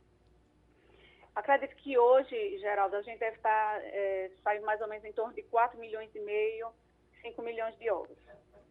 Acredito 1.34 1.74
que 1.76 1.98
hoje, 1.98 2.58
Geraldo, 2.58 2.96
a 2.96 3.02
gente 3.02 3.18
deve 3.18 3.36
estar 3.36 3.80
tá, 3.80 3.80
é, 3.86 4.30
saindo 4.44 4.66
mais 4.66 4.80
ou 4.80 4.86
menos 4.86 5.04
em 5.04 5.12
torno 5.12 5.34
de 5.34 5.42
4 5.42 5.80
milhões 5.80 6.14
e 6.14 6.20
meio, 6.20 6.68
5 7.22 7.42
milhões 7.42 7.76
de 7.78 7.90
ovos. 7.90 8.18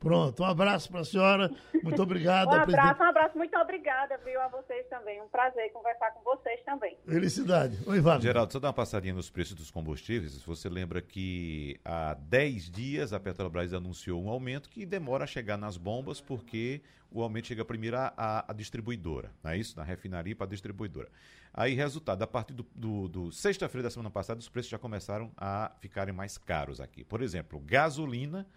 Pronto, 0.01 0.41
um 0.41 0.45
abraço 0.47 0.89
para 0.89 1.01
a 1.01 1.05
senhora. 1.05 1.51
Muito 1.83 2.01
obrigado. 2.01 2.49
um 2.49 2.53
abraço, 2.53 3.03
um 3.03 3.05
abraço. 3.05 3.37
Muito 3.37 3.55
obrigada, 3.55 4.17
viu, 4.25 4.41
a 4.41 4.47
vocês 4.47 4.87
também. 4.89 5.21
Um 5.21 5.27
prazer 5.27 5.71
conversar 5.71 6.09
com 6.11 6.23
vocês 6.23 6.59
também. 6.65 6.97
Felicidade. 7.05 7.77
Oi, 7.85 8.01
Wagner. 8.01 8.23
Geraldo, 8.23 8.51
só 8.51 8.59
dar 8.59 8.69
uma 8.69 8.73
passadinha 8.73 9.13
nos 9.13 9.29
preços 9.29 9.53
dos 9.53 9.69
combustíveis. 9.69 10.41
Você 10.41 10.67
lembra 10.67 11.03
que 11.03 11.79
há 11.85 12.15
10 12.15 12.71
dias 12.71 13.13
a 13.13 13.19
Petrobras 13.19 13.75
anunciou 13.75 14.19
um 14.23 14.27
aumento 14.27 14.71
que 14.71 14.87
demora 14.87 15.25
a 15.25 15.27
chegar 15.27 15.55
nas 15.55 15.77
bombas 15.77 16.19
porque 16.19 16.81
o 17.11 17.21
aumento 17.21 17.47
chega 17.47 17.63
primeiro 17.63 17.97
à, 17.97 18.45
à 18.47 18.53
distribuidora, 18.53 19.31
não 19.43 19.51
é 19.51 19.57
isso? 19.57 19.77
Na 19.77 19.83
refinaria 19.83 20.35
para 20.35 20.47
a 20.47 20.49
distribuidora. 20.49 21.09
Aí, 21.53 21.75
resultado, 21.75 22.23
a 22.23 22.27
partir 22.27 22.53
do, 22.53 22.65
do, 22.73 23.07
do 23.07 23.31
sexta-feira 23.31 23.83
da 23.83 23.91
semana 23.91 24.09
passada, 24.09 24.39
os 24.39 24.49
preços 24.49 24.71
já 24.71 24.79
começaram 24.79 25.31
a 25.37 25.71
ficarem 25.79 26.13
mais 26.13 26.39
caros 26.39 26.81
aqui. 26.81 27.03
Por 27.03 27.21
exemplo, 27.21 27.59
gasolina 27.59 28.47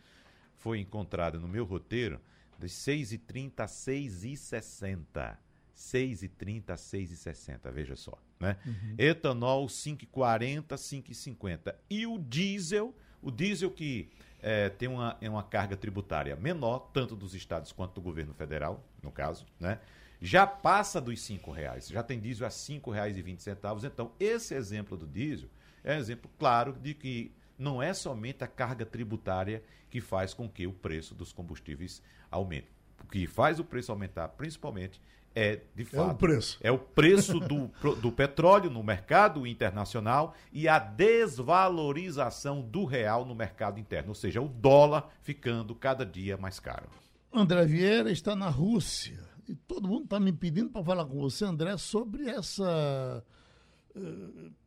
foi 0.57 0.81
encontrada 0.81 1.39
no 1.39 1.49
meu 1.49 1.65
roteiro 1.65 2.21
das 2.59 2.73
6h30 2.73 3.61
a 3.61 3.67
6h60. 3.67 5.37
6,30 5.77 6.71
a 6.71 6.75
6,60, 6.75 7.73
veja 7.73 7.97
só. 7.97 8.17
Né? 8.39 8.57
Uhum. 8.65 8.95
Etanol 8.97 9.67
5,40, 9.67 10.69
5,50. 10.75 11.75
E 11.91 12.07
o 12.07 12.19
diesel, 12.19 12.95
o 13.21 13.31
diesel 13.31 13.71
que 13.71 14.09
é, 14.41 14.69
tem 14.69 14.89
uma, 14.89 15.19
uma 15.23 15.43
carga 15.43 15.77
tributária 15.77 16.37
menor, 16.37 16.91
tanto 16.93 17.17
dos 17.17 17.35
estados 17.35 17.73
quanto 17.73 17.95
do 17.95 18.01
governo 18.01 18.33
federal, 18.35 18.85
no 19.03 19.11
caso, 19.11 19.47
né? 19.59 19.81
já 20.21 20.47
passa 20.47 21.01
dos 21.01 21.29
R$ 21.29 21.41
reais, 21.53 21.89
já 21.89 22.03
tem 22.03 22.21
diesel 22.21 22.47
a 22.47 22.51
R$ 22.51 22.55
5,20. 22.55 23.87
Então, 23.87 24.13
esse 24.21 24.55
exemplo 24.55 24.97
do 24.97 25.07
diesel 25.07 25.49
é 25.83 25.97
um 25.97 25.99
exemplo 25.99 26.31
claro 26.39 26.73
de 26.73 26.95
que 26.95 27.33
não 27.59 27.83
é 27.83 27.93
somente 27.93 28.43
a 28.45 28.47
carga 28.47 28.85
tributária 28.85 29.63
que 29.91 30.01
faz 30.01 30.35
com 30.35 30.49
que 30.49 30.67
o 30.67 30.73
preço 30.73 31.15
dos 31.15 31.33
combustíveis 31.33 32.03
aumente. 32.31 32.69
O 33.03 33.07
que 33.07 33.27
faz 33.27 33.59
o 33.59 33.65
preço 33.65 33.93
aumentar, 33.93 34.29
principalmente, 34.29 35.01
é, 35.35 35.61
de 35.75 35.85
fato, 35.85 36.11
é 36.11 36.13
o 36.13 36.15
preço, 36.15 36.59
é 36.63 36.71
o 36.71 36.79
preço 36.79 37.41
do, 37.41 37.69
do 38.01 38.13
petróleo 38.13 38.71
no 38.71 38.83
mercado 38.85 39.47
internacional 39.47 40.35
e 40.53 40.69
a 40.69 40.79
desvalorização 40.79 42.63
do 42.63 42.85
real 42.85 43.25
no 43.25 43.35
mercado 43.35 43.81
interno, 43.81 44.11
ou 44.11 44.15
seja, 44.15 44.41
o 44.41 44.49
dólar 44.49 45.11
ficando 45.23 45.75
cada 45.75 46.07
dia 46.07 46.37
mais 46.37 46.61
caro. 46.61 46.89
André 47.33 47.67
Vieira 47.67 48.13
está 48.13 48.37
na 48.37 48.49
Rússia 48.49 49.19
e 49.49 49.57
todo 49.57 49.89
mundo 49.89 50.05
está 50.05 50.21
me 50.21 50.33
pedindo 50.33 50.71
para 50.71 50.85
falar 50.85 51.05
com 51.05 51.19
você, 51.19 51.45
André, 51.45 51.77
sobre 51.77 52.29
essa 52.29 53.25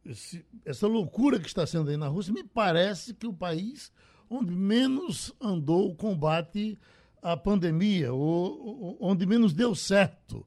esse, 0.06 0.46
essa 0.64 0.88
loucura 0.88 1.40
que 1.40 1.48
está 1.48 1.66
sendo 1.66 1.90
aí 1.90 1.98
na 1.98 2.08
Rússia. 2.08 2.34
Me 2.34 2.44
parece 2.44 3.14
que 3.14 3.28
o 3.28 3.34
país 3.34 3.92
onde 4.30 4.54
menos 4.54 5.34
andou 5.40 5.90
o 5.90 5.96
combate 5.96 6.78
à 7.22 7.36
pandemia, 7.36 8.14
ou, 8.14 8.98
onde 9.00 9.26
menos 9.26 9.54
deu 9.54 9.74
certo. 9.76 10.46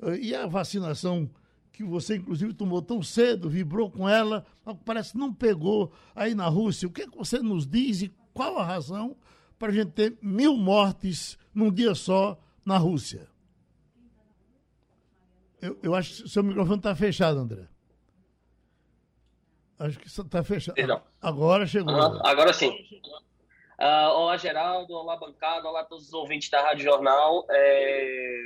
Eh, 0.00 0.18
e 0.18 0.34
a 0.34 0.46
vacinação 0.46 1.30
que 1.72 1.84
você, 1.84 2.16
inclusive, 2.16 2.52
tomou 2.52 2.82
tão 2.82 3.02
cedo, 3.02 3.48
vibrou 3.48 3.90
com 3.90 4.08
ela, 4.08 4.44
parece 4.84 5.12
que 5.12 5.18
não 5.18 5.32
pegou 5.32 5.92
aí 6.14 6.34
na 6.34 6.48
Rússia. 6.48 6.88
O 6.88 6.90
que, 6.90 7.02
é 7.02 7.06
que 7.06 7.16
você 7.16 7.38
nos 7.38 7.66
diz 7.66 8.02
e 8.02 8.12
qual 8.34 8.58
a 8.58 8.64
razão 8.64 9.16
para 9.58 9.68
a 9.68 9.74
gente 9.74 9.92
ter 9.92 10.18
mil 10.20 10.56
mortes 10.56 11.38
num 11.54 11.70
dia 11.70 11.94
só 11.94 12.38
na 12.64 12.76
Rússia? 12.78 13.28
Eu, 15.60 15.78
eu 15.82 15.94
acho 15.94 16.22
que 16.22 16.28
seu 16.28 16.42
microfone 16.42 16.78
está 16.78 16.94
fechado, 16.94 17.38
André. 17.38 17.68
Acho 19.78 19.98
que 19.98 20.06
está 20.06 20.42
fechado. 20.42 20.74
Perdão. 20.74 21.02
Agora 21.22 21.66
chegou. 21.66 21.94
Uhum, 21.94 22.20
agora 22.26 22.52
sim. 22.52 22.70
Uh, 23.78 24.10
olá, 24.12 24.36
Geraldo. 24.36 24.92
Olá, 24.92 25.16
bancada. 25.16 25.68
Olá, 25.68 25.84
todos 25.84 26.08
os 26.08 26.12
ouvintes 26.12 26.50
da 26.50 26.60
Rádio 26.60 26.84
Jornal. 26.84 27.46
É... 27.48 28.40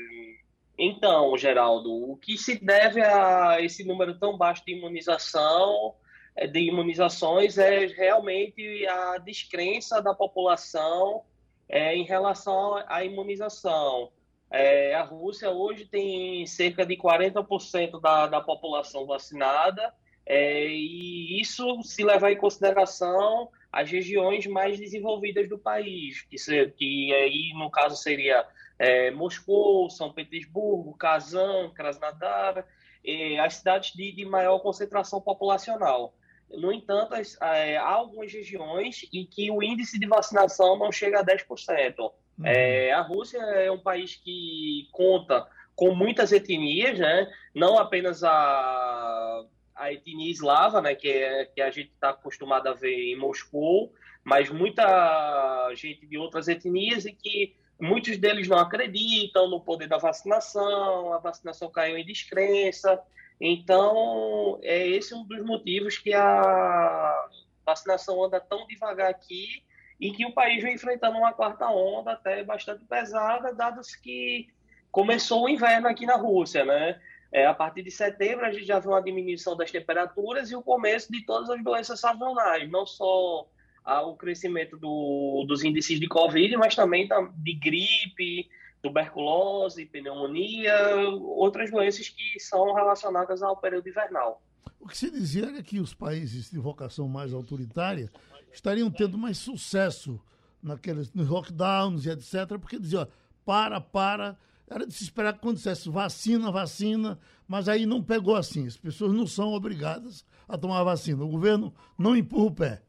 Então, 0.78 1.37
Geraldo, 1.39 1.91
o 2.11 2.16
que 2.16 2.37
se 2.37 2.62
deve 2.62 3.01
a 3.01 3.61
esse 3.61 3.85
número 3.85 4.18
tão 4.18 4.37
baixo 4.37 4.62
de 4.66 4.72
imunização, 4.72 5.95
é, 6.35 6.47
de 6.47 6.61
imunizações, 6.61 7.57
é 7.57 7.87
realmente 7.87 8.87
a 8.87 9.18
descrença 9.18 10.03
da 10.03 10.14
população 10.14 11.22
é, 11.68 11.95
em 11.95 12.05
relação 12.05 12.83
à 12.87 13.05
imunização. 13.05 14.11
É, 14.51 14.95
a 14.95 15.03
Rússia 15.03 15.51
hoje 15.51 15.87
tem 15.87 16.47
cerca 16.47 16.85
de 16.85 16.97
40% 16.97 18.01
da, 18.01 18.26
da 18.26 18.41
população 18.41 19.07
vacinada, 19.07 19.95
é, 20.27 20.66
e 20.66 21.41
isso 21.41 21.83
se 21.83 22.05
levar 22.05 22.31
em 22.33 22.37
consideração 22.37 23.49
as 23.73 23.91
regiões 23.91 24.47
mais 24.47 24.79
desenvolvidas 24.79 25.49
do 25.49 25.59
país, 25.59 26.23
que, 26.23 26.39
se, 26.39 26.68
que 26.77 27.12
aí 27.14 27.53
no 27.55 27.70
caso 27.70 27.97
seria 27.97 28.47
é, 28.79 29.11
Moscou, 29.11 29.89
São 29.89 30.12
Petersburgo, 30.12 30.95
Kazan, 30.95 31.70
Krasnodar, 31.70 32.66
é, 33.05 33.39
as 33.41 33.55
cidades 33.55 33.93
de, 33.95 34.12
de, 34.12 34.25
maior 34.25 34.59
concentração 34.61 35.20
populacional. 35.20 36.14
No 36.51 36.70
entanto, 36.70 37.14
as, 37.14 37.41
é, 37.41 37.79
há 37.79 37.89
algumas 37.89 38.33
regiões 38.33 39.09
em 39.12 39.25
que 39.25 39.51
o 39.51 39.62
índice 39.62 39.99
de 39.99 40.07
vacinação 40.07 40.79
não 40.79 40.93
chega 40.93 41.20
a 41.20 41.25
10%. 41.25 41.99
Uhum. 41.99 42.12
É, 42.45 42.93
a 42.93 43.01
Rússia 43.01 43.39
é 43.39 43.70
um 43.70 43.79
país 43.79 44.16
que 44.16 44.89
conta 44.93 45.47
com 45.75 45.95
muitas 45.95 46.31
etnias, 46.31 46.99
né? 46.99 47.33
não 47.55 47.79
apenas 47.79 48.23
a 48.23 49.45
a 49.83 49.93
etnia 49.93 50.30
eslava, 50.30 50.80
né, 50.80 50.95
que, 50.95 51.09
é, 51.09 51.45
que 51.45 51.61
a 51.61 51.70
gente 51.70 51.91
está 51.91 52.11
acostumado 52.11 52.68
a 52.68 52.72
ver 52.72 52.95
em 52.95 53.16
Moscou, 53.16 53.93
mas 54.22 54.49
muita 54.49 55.72
gente 55.74 56.07
de 56.07 56.16
outras 56.16 56.47
etnias 56.47 57.05
e 57.05 57.12
que 57.12 57.57
muitos 57.80 58.16
deles 58.16 58.47
não 58.47 58.59
acreditam 58.59 59.51
no 59.51 59.61
poder 59.61 59.89
da 59.89 59.99
vacinação, 59.99 61.12
a 61.12 61.18
vacinação 61.18 61.68
caiu 61.68 61.99
em 61.99 62.07
descrença. 62.07 63.03
Então, 63.41 64.61
é 64.62 64.87
esse 64.87 65.12
um 65.14 65.24
dos 65.24 65.45
motivos 65.45 65.99
que 65.99 66.14
a 66.14 67.28
vacinação 67.66 68.22
anda 68.24 68.39
tão 68.39 68.64
devagar 68.68 69.11
aqui 69.11 69.64
e 69.99 70.12
que 70.12 70.24
o 70.24 70.33
país 70.33 70.62
vem 70.62 70.74
enfrentando 70.74 71.18
uma 71.18 71.33
quarta 71.33 71.66
onda 71.66 72.12
até 72.12 72.45
bastante 72.45 72.85
pesada, 72.85 73.53
dados 73.53 73.97
que 73.97 74.47
começou 74.93 75.45
o 75.45 75.49
inverno 75.49 75.89
aqui 75.89 76.07
na 76.07 76.16
Rússia, 76.16 76.64
né? 76.64 77.01
É, 77.33 77.47
a 77.47 77.55
partir 77.55 77.83
de 77.83 77.91
setembro, 77.91 78.45
a 78.45 78.53
gente 78.53 78.66
já 78.66 78.78
viu 78.78 78.91
uma 78.91 79.03
diminuição 79.03 79.57
das 79.57 79.70
temperaturas 79.70 80.51
e 80.51 80.57
o 80.57 80.62
começo 80.62 81.11
de 81.11 81.24
todas 81.24 81.49
as 81.49 81.64
doenças 81.64 81.99
sazonais, 81.99 82.70
não 82.70 82.85
só 82.85 83.49
ah, 83.85 84.03
o 84.03 84.14
crescimento 84.16 84.76
do, 84.76 85.45
dos 85.49 85.64
índices 85.64 85.99
de 85.99 86.07
Covid, 86.07 86.55
mas 86.59 86.74
também 86.74 87.09
de 87.37 87.55
gripe, 87.55 88.51
tuberculose, 88.83 89.87
pneumonia, 89.87 90.76
outras 91.09 91.70
doenças 91.70 92.09
que 92.09 92.39
são 92.39 92.74
relacionadas 92.74 93.43
ao 93.43 93.57
período 93.57 93.89
invernal. 93.89 94.43
O 94.78 94.87
que 94.87 94.99
se 94.99 95.11
dizia 95.11 95.47
era 95.47 95.62
que 95.62 95.80
os 95.80 95.95
países 95.95 96.51
de 96.51 96.59
vocação 96.59 97.09
mais 97.09 97.33
autoritária 97.33 98.11
estariam 98.53 98.91
tendo 98.91 99.16
mais 99.16 99.39
sucesso 99.39 100.20
naqueles 100.62 101.12
nos 101.12 101.28
lockdowns 101.28 102.05
e 102.05 102.11
etc., 102.11 102.59
porque 102.61 102.78
dizia, 102.78 103.03
ó, 103.03 103.07
para, 103.45 103.80
para, 103.80 104.37
era 104.75 104.87
de 104.87 104.93
se 104.95 105.05
esperar 105.05 105.35
que 105.35 105.41
quando 105.41 105.57
dissesse 105.57 105.89
vacina, 105.91 106.51
vacina, 106.51 107.18
mas 107.47 107.68
aí 107.68 107.87
não 107.87 108.03
pegou 108.03 108.35
assim. 108.37 108.66
As 108.66 108.77
pessoas 108.77 109.12
não 109.12 109.27
são 109.27 109.53
obrigadas 109.53 110.25
a 110.49 110.57
tomar 110.57 110.83
vacina. 110.83 111.25
O 111.25 111.29
governo 111.29 111.75
não 111.99 112.16
empurra 112.16 112.47
o 112.47 112.55
pé. 112.55 112.83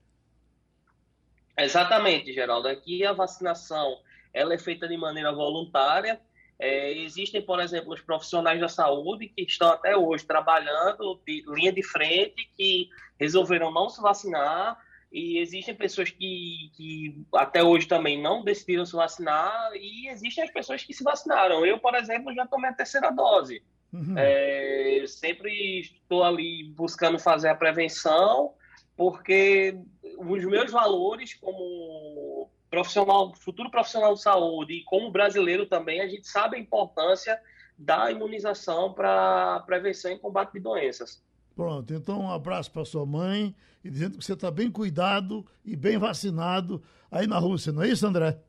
Exatamente, 1.58 2.34
Geraldo. 2.34 2.68
Aqui 2.68 3.06
a 3.06 3.14
vacinação 3.14 3.98
ela 4.34 4.54
é 4.54 4.58
feita 4.58 4.88
de 4.88 4.98
maneira 4.98 5.32
voluntária. 5.32 6.20
É, 6.58 6.94
existem, 7.00 7.42
por 7.42 7.60
exemplo, 7.60 7.94
os 7.94 8.02
profissionais 8.02 8.60
da 8.60 8.70
saúde 8.70 9.28
que 9.28 9.44
estão 9.44 9.70
até 9.70 9.96
hoje 9.98 10.26
trabalhando 10.26 11.20
de 11.26 11.44
linha 11.48 11.72
de 11.72 11.84
frente, 11.84 12.50
que 12.56 12.90
resolveram 13.20 13.72
não 13.72 13.90
se 13.90 14.02
vacinar 14.02 14.78
e 15.14 15.38
existem 15.38 15.76
pessoas 15.76 16.10
que, 16.10 16.72
que 16.74 17.24
até 17.36 17.64
hoje 17.64 17.88
também 17.88 18.20
não 18.20 18.44
decidiram 18.44 18.84
se 18.84 18.96
vacinar, 18.96 19.72
e 19.76 20.08
existem 20.10 20.44
as 20.44 20.50
pessoas 20.50 20.84
que 20.84 20.92
se 20.92 21.04
vacinaram. 21.04 21.64
Eu, 21.64 21.78
por 21.78 21.94
exemplo, 21.94 22.34
já 22.34 22.48
tomei 22.48 22.72
a 22.72 22.74
terceira 22.74 23.12
dose. 23.12 23.62
Uhum. 23.94 24.16
É, 24.18 25.04
sempre 25.06 25.82
estou 25.82 26.24
ali 26.24 26.64
buscando 26.76 27.20
fazer 27.20 27.50
a 27.50 27.56
prevenção, 27.56 28.56
porque 28.98 29.78
os 30.18 30.44
meus 30.46 30.72
valores 30.72 31.36
como 31.36 32.50
profissional, 32.72 33.36
futuro 33.36 33.70
profissional 33.70 34.16
de 34.16 34.22
saúde 34.24 34.74
e 34.74 34.84
como 34.84 35.12
brasileiro 35.12 35.68
também, 35.68 36.02
a 36.02 36.08
gente 36.08 36.28
sabe 36.28 36.58
a 36.58 36.60
importância 36.60 37.40
da 37.78 38.12
imunização 38.12 38.92
para 38.92 39.60
prevenção 39.68 40.12
e 40.12 40.18
combate 40.18 40.54
de 40.54 40.60
doenças. 40.60 41.24
Pronto, 41.56 41.94
então 41.94 42.22
um 42.22 42.32
abraço 42.32 42.72
para 42.72 42.84
sua 42.84 43.06
mãe 43.06 43.56
e 43.84 43.90
dizendo 43.90 44.18
que 44.18 44.24
você 44.24 44.34
está 44.34 44.50
bem 44.50 44.72
cuidado 44.72 45.46
e 45.66 45.76
bem 45.76 45.98
vacinado 45.98 46.82
aí 47.12 47.28
na 47.28 47.38
Rússia, 47.38 47.72
não 47.72 47.84
é 47.84 47.90
isso, 47.90 48.08
André? 48.08 48.40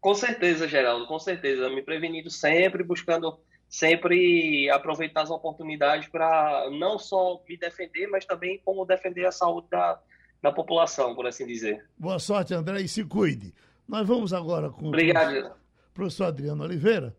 Com 0.00 0.14
certeza, 0.14 0.68
Geraldo, 0.68 1.06
com 1.06 1.18
certeza. 1.18 1.68
Me 1.70 1.82
prevenindo 1.82 2.30
sempre, 2.30 2.82
buscando 2.82 3.38
sempre 3.68 4.70
aproveitar 4.70 5.22
as 5.22 5.30
oportunidades 5.30 6.08
para 6.08 6.68
não 6.70 6.98
só 6.98 7.42
me 7.48 7.56
defender, 7.56 8.06
mas 8.06 8.24
também 8.24 8.60
como 8.64 8.84
defender 8.84 9.26
a 9.26 9.32
saúde 9.32 9.68
da, 9.70 10.00
da 10.42 10.52
população, 10.52 11.14
por 11.14 11.26
assim 11.26 11.46
dizer. 11.46 11.84
Boa 11.98 12.18
sorte, 12.18 12.54
André, 12.54 12.80
e 12.80 12.88
se 12.88 13.04
cuide. 13.04 13.54
Nós 13.88 14.06
vamos 14.06 14.32
agora 14.32 14.70
com 14.70 14.88
Obrigado. 14.88 15.28
o 15.28 15.32
professor, 15.32 15.56
professor 15.94 16.24
Adriano 16.24 16.64
Oliveira, 16.64 17.16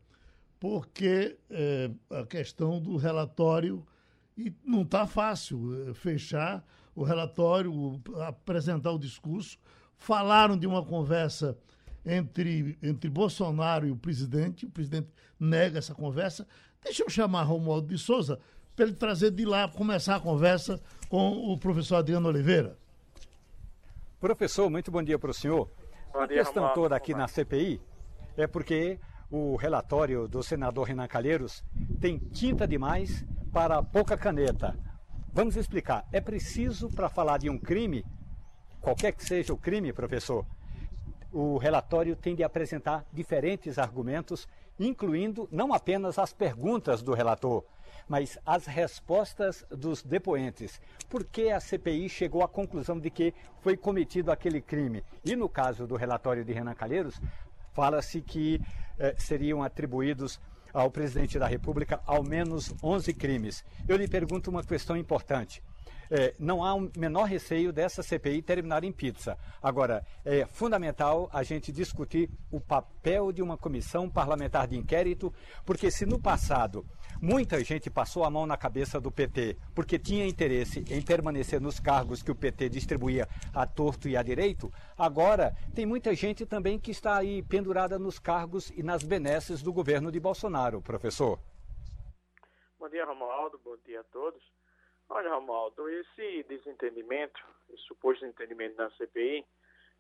porque 0.60 1.38
é, 1.50 1.90
a 2.10 2.26
questão 2.26 2.80
do 2.80 2.98
relatório 2.98 3.86
e 4.38 4.54
não 4.64 4.84
está 4.84 5.08
fácil 5.08 5.90
eh, 5.90 5.94
fechar 5.96 6.64
o 6.98 7.04
relatório, 7.04 8.02
apresentar 8.28 8.92
o 8.92 8.98
discurso. 8.98 9.60
Falaram 10.00 10.58
de 10.58 10.66
uma 10.66 10.84
conversa 10.84 11.56
entre, 12.04 12.76
entre 12.82 13.08
Bolsonaro 13.08 13.86
e 13.88 13.92
o 13.92 13.96
presidente. 13.96 14.66
O 14.66 14.70
presidente 14.70 15.08
nega 15.40 15.78
essa 15.78 15.94
conversa. 15.94 16.48
Deixa 16.84 17.04
eu 17.04 17.10
chamar 17.10 17.44
Romualdo 17.44 17.88
de 17.88 18.00
Souza 18.00 18.40
para 18.76 18.86
ele 18.86 18.96
trazer 18.96 19.30
de 19.30 19.46
lá, 19.46 19.68
começar 19.68 20.16
a 20.16 20.20
conversa 20.20 20.82
com 21.08 21.52
o 21.52 21.58
professor 21.58 21.98
Adriano 21.98 22.30
Oliveira. 22.30 22.76
Professor, 24.20 24.68
muito 24.68 24.90
bom 24.90 25.04
dia 25.04 25.20
para 25.20 25.30
o 25.30 25.34
senhor. 25.34 25.70
Bom 26.12 26.22
a 26.22 26.26
dia, 26.26 26.38
questão 26.38 26.64
Romualdo. 26.64 26.82
toda 26.82 26.96
aqui 26.96 27.14
na 27.14 27.28
CPI 27.28 27.80
é 28.36 28.48
porque 28.48 29.00
o 29.30 29.56
relatório 29.56 30.28
do 30.28 30.42
senador 30.42 30.88
Renan 30.88 31.08
Calheiros 31.08 31.64
tem 32.02 32.18
tinta 32.18 32.68
demais 32.68 33.24
para 33.52 33.84
pouca 33.84 34.18
caneta. 34.18 34.76
Vamos 35.34 35.56
explicar. 35.56 36.06
É 36.12 36.20
preciso, 36.20 36.90
para 36.90 37.10
falar 37.10 37.38
de 37.38 37.50
um 37.50 37.58
crime, 37.58 38.04
qualquer 38.82 39.12
que 39.12 39.24
seja 39.24 39.54
o 39.54 39.58
crime, 39.58 39.94
professor, 39.94 40.46
o 41.32 41.58
relatório 41.58 42.16
tem 42.16 42.36
de 42.36 42.44
apresentar 42.44 43.06
diferentes 43.12 43.78
argumentos, 43.78 44.48
incluindo 44.80 45.48
não 45.52 45.74
apenas 45.74 46.18
as 46.18 46.34
perguntas 46.34 47.02
do 47.02 47.14
relator, 47.14 47.64
mas 48.08 48.40
as 48.46 48.66
respostas 48.66 49.66
dos 49.70 50.02
depoentes. 50.02 50.80
Por 51.10 51.24
que 51.24 51.52
a 51.52 51.60
CPI 51.60 52.10
chegou 52.10 52.44
à 52.44 52.48
conclusão 52.48 53.00
de 53.00 53.10
que 53.10 53.34
foi 53.60 53.76
cometido 53.76 54.32
aquele 54.32 54.62
crime? 54.62 55.04
E 55.24 55.36
no 55.36 55.50
caso 55.50 55.86
do 55.86 55.96
relatório 55.96 56.44
de 56.44 56.54
Renan 56.54 56.74
Calheiros, 56.74 57.22
fala-se 57.74 58.22
que 58.22 58.62
eh, 58.98 59.14
seriam 59.18 59.62
atribuídos 59.62 60.40
ao 60.78 60.92
presidente 60.92 61.40
da 61.40 61.48
República 61.48 62.00
ao 62.06 62.24
menos 62.24 62.74
11 62.84 63.14
crimes. 63.14 63.64
Eu 63.88 63.98
lhe 63.98 64.08
pergunto 64.08 64.50
uma 64.50 64.64
questão 64.64 64.96
importante 64.96 65.62
é, 66.10 66.34
não 66.40 66.64
há 66.64 66.74
um 66.74 66.90
menor 66.98 67.26
receio 67.26 67.72
dessa 67.72 68.02
CPI 68.02 68.42
terminar 68.42 68.84
em 68.84 68.92
pizza. 68.92 69.38
Agora, 69.62 70.06
é 70.26 70.46
fundamental 70.46 71.30
a 71.34 71.44
gente 71.44 71.72
discutir 71.72 72.30
o 72.52 72.60
papel 72.60 73.32
de 73.32 73.42
uma 73.42 73.58
comissão 73.58 74.10
parlamentar 74.10 74.68
de 74.68 74.78
inquérito, 74.78 75.34
porque 75.66 75.92
se 75.92 76.06
no 76.06 76.20
passado 76.20 76.86
muita 77.22 77.64
gente 77.64 77.90
passou 77.90 78.24
a 78.24 78.30
mão 78.30 78.46
na 78.46 78.58
cabeça 78.58 79.00
do 79.00 79.12
PT 79.12 79.58
porque 79.74 79.98
tinha 79.98 80.26
interesse 80.26 80.84
em 80.90 81.02
permanecer 81.02 81.60
nos 81.60 81.80
cargos 81.80 82.22
que 82.22 82.32
o 82.32 82.36
PT 82.36 82.70
distribuía 82.70 83.28
a 83.54 83.66
torto 83.66 84.08
e 84.08 84.16
a 84.16 84.24
direito, 84.24 84.72
agora 84.98 85.54
tem 85.76 85.86
muita 85.86 86.14
gente 86.16 86.46
também 86.46 86.80
que 86.80 86.92
está 86.92 87.18
aí 87.18 87.42
pendurada 87.44 87.98
nos 87.98 88.20
cargos 88.20 88.70
e 88.72 88.84
nas 88.84 89.04
benesses 89.04 89.62
do 89.62 89.74
governo 89.74 90.12
de 90.12 90.20
Bolsonaro, 90.20 90.82
professor. 90.82 91.40
Bom 92.80 92.90
dia, 92.90 93.06
Romualdo. 93.06 93.60
Bom 93.64 93.76
dia 93.86 94.02
a 94.02 94.04
todos. 94.06 94.42
Olha, 95.10 95.34
Romualdo, 95.34 95.90
esse 95.90 96.44
desentendimento, 96.44 97.40
esse 97.70 97.84
suposto 97.84 98.22
desentendimento 98.22 98.78
na 98.78 98.90
CPI, 98.92 99.46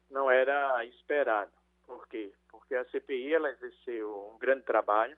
não 0.10 0.30
era 0.30 0.86
esperado. 0.86 1.52
Por 1.86 2.08
quê? 2.08 2.34
Porque 2.50 2.76
a 2.76 2.86
CPI 2.86 3.34
ela 3.34 3.50
exerceu 3.50 4.32
um 4.34 4.38
grande 4.38 4.64
trabalho, 4.64 5.18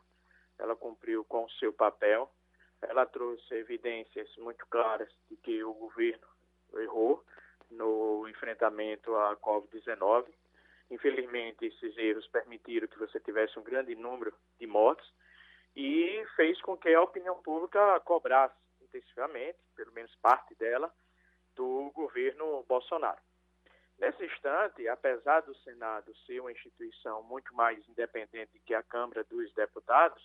ela 0.60 0.76
cumpriu 0.76 1.24
com 1.26 1.46
o 1.46 1.50
seu 1.52 1.74
papel, 1.74 2.30
ela 2.82 3.06
trouxe 3.06 3.54
evidências 3.56 4.30
muito 4.38 4.66
claras 4.68 5.10
de 5.30 5.38
que 5.38 5.64
o 5.64 5.74
governo 5.74 6.28
errou 6.76 7.24
no 7.72 8.28
enfrentamento 8.28 9.16
à 9.16 9.36
Covid-19. 9.38 10.28
Infelizmente, 10.92 11.66
esses 11.66 11.98
erros 11.98 12.28
permitiram 12.28 12.88
que 12.88 12.98
você 12.98 13.20
tivesse 13.20 13.58
um 13.60 13.64
grande 13.64 13.96
número 13.96 14.34
de 14.60 14.66
mortes 14.66 15.08
e 15.76 16.26
fez 16.36 16.60
com 16.62 16.78
que 16.78 16.94
a 16.94 17.02
opinião 17.02 17.42
pública 17.42 18.00
cobrasse 18.02 18.56
intensivamente, 18.82 19.60
pelo 19.76 19.92
menos 19.92 20.14
parte 20.16 20.56
dela, 20.56 20.92
do 21.56 21.92
governo 21.94 22.64
Bolsonaro. 22.68 23.20
Nesse 24.00 24.26
instante, 24.26 24.88
apesar 24.88 25.42
do 25.42 25.54
Senado 25.58 26.16
ser 26.26 26.40
uma 26.40 26.52
instituição 26.52 27.22
muito 27.24 27.54
mais 27.54 27.86
independente 27.90 28.60
que 28.66 28.74
a 28.74 28.82
Câmara 28.82 29.26
dos 29.26 29.54
Deputados, 29.54 30.24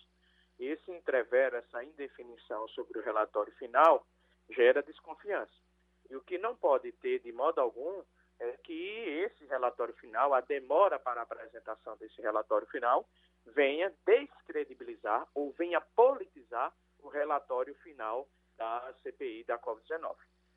esse 0.59 0.91
entrevero, 0.91 1.57
essa 1.57 1.83
indefinição 1.83 2.67
sobre 2.69 2.99
o 2.99 3.03
relatório 3.03 3.53
final, 3.53 4.05
gera 4.49 4.81
desconfiança. 4.81 5.53
E 6.09 6.15
o 6.15 6.21
que 6.21 6.37
não 6.37 6.55
pode 6.55 6.91
ter, 6.93 7.19
de 7.19 7.31
modo 7.31 7.59
algum, 7.59 8.03
é 8.39 8.51
que 8.63 8.73
esse 8.73 9.45
relatório 9.45 9.93
final, 9.95 10.33
a 10.33 10.41
demora 10.41 10.99
para 10.99 11.21
a 11.21 11.23
apresentação 11.23 11.95
desse 11.97 12.21
relatório 12.21 12.67
final, 12.67 13.07
venha 13.47 13.93
descredibilizar 14.05 15.27
ou 15.33 15.51
venha 15.51 15.81
politizar 15.81 16.73
o 16.99 17.07
relatório 17.07 17.73
final 17.75 18.27
da 18.57 18.93
CPI 19.03 19.43
da 19.43 19.59
Covid-19. 19.59 20.15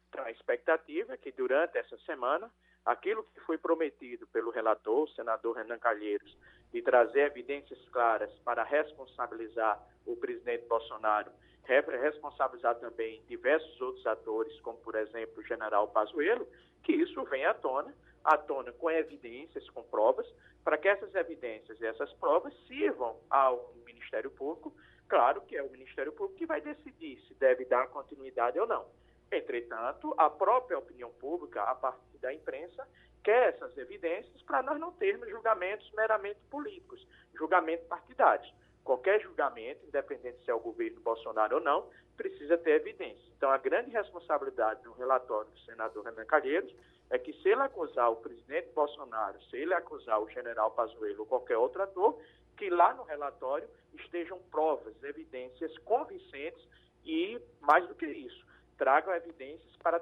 Então, 0.08 0.24
a 0.24 0.30
expectativa 0.30 1.14
é 1.14 1.16
que 1.16 1.32
durante 1.32 1.76
essa 1.76 1.98
semana, 1.98 2.50
aquilo 2.90 3.22
que 3.24 3.40
foi 3.40 3.58
prometido 3.58 4.26
pelo 4.28 4.50
relator, 4.50 5.04
o 5.04 5.08
senador 5.08 5.56
Renan 5.56 5.78
Calheiros, 5.78 6.36
de 6.72 6.82
trazer 6.82 7.26
evidências 7.26 7.78
claras 7.90 8.30
para 8.44 8.62
responsabilizar 8.62 9.80
o 10.06 10.16
presidente 10.16 10.66
Bolsonaro, 10.66 11.30
responsabilizar 11.64 12.76
também 12.76 13.22
diversos 13.28 13.80
outros 13.80 14.06
atores, 14.06 14.58
como 14.60 14.78
por 14.78 14.94
exemplo 14.94 15.40
o 15.40 15.46
general 15.46 15.88
Pazuello, 15.88 16.48
que 16.82 16.92
isso 16.92 17.22
venha 17.24 17.50
à 17.50 17.54
tona, 17.54 17.94
à 18.24 18.36
tona 18.38 18.72
com 18.72 18.90
evidências, 18.90 19.68
com 19.70 19.82
provas, 19.82 20.26
para 20.64 20.78
que 20.78 20.88
essas 20.88 21.14
evidências 21.14 21.78
e 21.80 21.86
essas 21.86 22.12
provas 22.14 22.54
sirvam 22.66 23.16
ao 23.30 23.72
Ministério 23.84 24.30
Público 24.30 24.72
Claro 25.08 25.40
que 25.40 25.56
é 25.56 25.62
o 25.62 25.70
Ministério 25.70 26.12
Público 26.12 26.38
que 26.38 26.46
vai 26.46 26.60
decidir 26.60 27.18
se 27.26 27.34
deve 27.34 27.64
dar 27.64 27.88
continuidade 27.88 28.58
ou 28.60 28.66
não. 28.66 28.84
Entretanto, 29.30 30.14
a 30.16 30.30
própria 30.30 30.78
opinião 30.78 31.10
pública, 31.12 31.62
a 31.62 31.74
partir 31.74 32.18
da 32.18 32.32
imprensa, 32.32 32.86
quer 33.22 33.50
essas 33.50 33.76
evidências 33.76 34.42
para 34.42 34.62
nós 34.62 34.80
não 34.80 34.92
termos 34.92 35.28
julgamentos 35.28 35.90
meramente 35.92 36.40
políticos, 36.50 37.06
julgamentos 37.34 37.86
partidários. 37.86 38.52
Qualquer 38.82 39.20
julgamento, 39.20 39.84
independente 39.86 40.42
se 40.42 40.50
é 40.50 40.54
o 40.54 40.60
governo 40.60 41.00
Bolsonaro 41.00 41.56
ou 41.56 41.62
não, 41.62 41.90
precisa 42.16 42.56
ter 42.56 42.70
evidência. 42.80 43.30
Então, 43.36 43.50
a 43.50 43.58
grande 43.58 43.90
responsabilidade 43.90 44.82
do 44.82 44.92
relatório 44.92 45.50
do 45.50 45.58
senador 45.60 46.04
Renan 46.04 46.24
Calheiros 46.24 46.74
é 47.10 47.18
que 47.18 47.32
se 47.34 47.48
ele 47.50 47.60
acusar 47.60 48.10
o 48.10 48.16
presidente 48.16 48.70
Bolsonaro, 48.74 49.40
se 49.44 49.56
ele 49.56 49.74
acusar 49.74 50.20
o 50.20 50.28
general 50.30 50.70
Pazuello 50.70 51.20
ou 51.20 51.26
qualquer 51.26 51.56
outro 51.58 51.82
ator, 51.82 52.18
que 52.56 52.70
lá 52.70 52.94
no 52.94 53.04
relatório 53.04 53.68
estejam 53.94 54.38
provas, 54.50 54.94
evidências 55.02 55.76
convincentes 55.78 56.66
e, 57.04 57.40
mais 57.60 57.86
do 57.86 57.94
que 57.94 58.06
isso, 58.06 58.44
tragam 58.78 59.12
evidências 59.14 59.76
para 59.82 60.00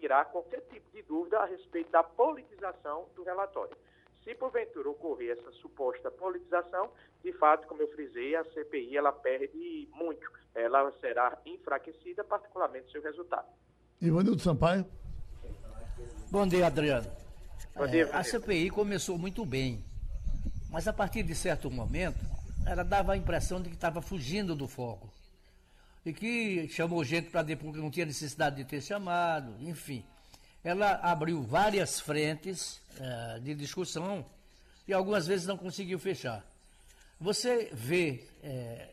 tirar 0.00 0.26
qualquer 0.26 0.60
tipo 0.70 0.90
de 0.92 1.02
dúvida 1.02 1.40
a 1.40 1.46
respeito 1.46 1.90
da 1.90 2.02
politização 2.02 3.06
do 3.16 3.24
relatório. 3.24 3.76
Se 4.22 4.34
porventura 4.34 4.88
ocorrer 4.88 5.36
essa 5.38 5.52
suposta 5.52 6.10
politização, 6.10 6.90
de 7.22 7.32
fato, 7.32 7.66
como 7.66 7.82
eu 7.82 7.88
frisei, 7.88 8.34
a 8.34 8.44
CPI 8.44 8.96
ela 8.96 9.12
perde 9.12 9.88
muito. 9.92 10.30
Ela 10.54 10.90
será 11.00 11.36
enfraquecida, 11.44 12.24
particularmente 12.24 12.90
seu 12.90 13.02
resultado. 13.02 13.46
Ivanildo 14.00 14.40
Sampaio. 14.40 14.86
Bom 16.30 16.46
dia, 16.46 16.66
Adriano. 16.66 17.10
Bom 17.76 17.86
dia, 17.86 18.06
é, 18.06 18.16
a 18.16 18.22
CPI 18.22 18.70
começou 18.70 19.18
muito 19.18 19.44
bem. 19.44 19.84
Mas 20.70 20.88
a 20.88 20.92
partir 20.92 21.22
de 21.22 21.34
certo 21.34 21.70
momento, 21.70 22.18
ela 22.66 22.82
dava 22.82 23.12
a 23.12 23.16
impressão 23.16 23.60
de 23.60 23.68
que 23.68 23.74
estava 23.74 24.00
fugindo 24.00 24.54
do 24.54 24.66
foco. 24.66 25.12
E 26.04 26.12
que 26.12 26.68
chamou 26.68 27.02
gente 27.02 27.30
para 27.30 27.42
depois 27.42 27.74
que 27.74 27.80
não 27.80 27.90
tinha 27.90 28.06
necessidade 28.06 28.56
de 28.56 28.64
ter 28.64 28.80
chamado, 28.80 29.56
enfim. 29.60 30.04
Ela 30.62 30.96
abriu 31.02 31.42
várias 31.42 32.00
frentes 32.00 32.80
é, 32.98 33.38
de 33.40 33.54
discussão 33.54 34.24
e 34.86 34.92
algumas 34.92 35.26
vezes 35.26 35.46
não 35.46 35.56
conseguiu 35.56 35.98
fechar. 35.98 36.44
Você 37.20 37.70
vê 37.72 38.26
é, 38.42 38.90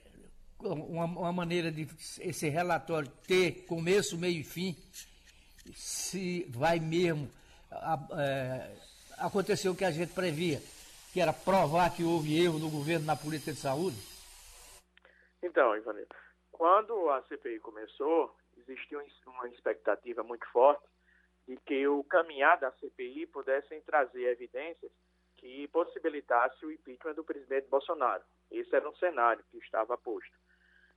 uma, 0.59 1.05
uma, 1.05 1.32
maneira 1.32 1.72
de 1.72 1.88
esse 2.20 2.47
relatório 2.49 3.09
ter 3.28 3.66
começo, 3.66 4.18
meio 4.18 4.39
e 4.39 4.43
fim, 4.43 4.76
se 5.74 6.45
vai 6.49 6.80
mesmo 6.80 7.30
é, 8.18 8.72
acontecer 9.18 9.70
o 9.70 9.76
que 9.76 9.86
a 9.86 9.91
gente 9.91 10.14
previa 10.14 10.62
que 11.12 11.20
era 11.20 11.34
provar 11.34 11.93
que 11.93 12.03
houve 12.03 12.41
erro 12.41 12.57
no 12.57 12.70
governo 12.70 13.05
na 13.05 13.16
política 13.16 13.51
de 13.51 13.59
saúde? 13.59 13.97
Então, 15.43 15.76
Ivanildo, 15.76 16.16
quando 16.62 17.09
a 17.09 17.24
CPI 17.24 17.59
começou, 17.59 18.36
existia 18.55 19.03
uma 19.26 19.47
expectativa 19.47 20.22
muito 20.22 20.45
forte 20.51 20.88
de 21.47 21.57
que 21.57 21.88
o 21.88 22.03
caminhar 22.03 22.59
da 22.59 22.72
CPI 22.74 23.26
pudessem 23.26 23.82
trazer 23.82 24.26
evidências 24.26 24.91
que 25.38 25.68
possibilitasse 25.70 26.64
o 26.64 26.72
impeachment 26.72 27.16
do 27.16 27.24
presidente 27.24 27.68
Bolsonaro. 27.68 28.22
Esse 28.51 28.76
era 28.76 28.88
um 28.88 28.95
cenário 28.97 29.43
que 29.49 29.57
estava 29.57 29.97
posto. 29.97 30.38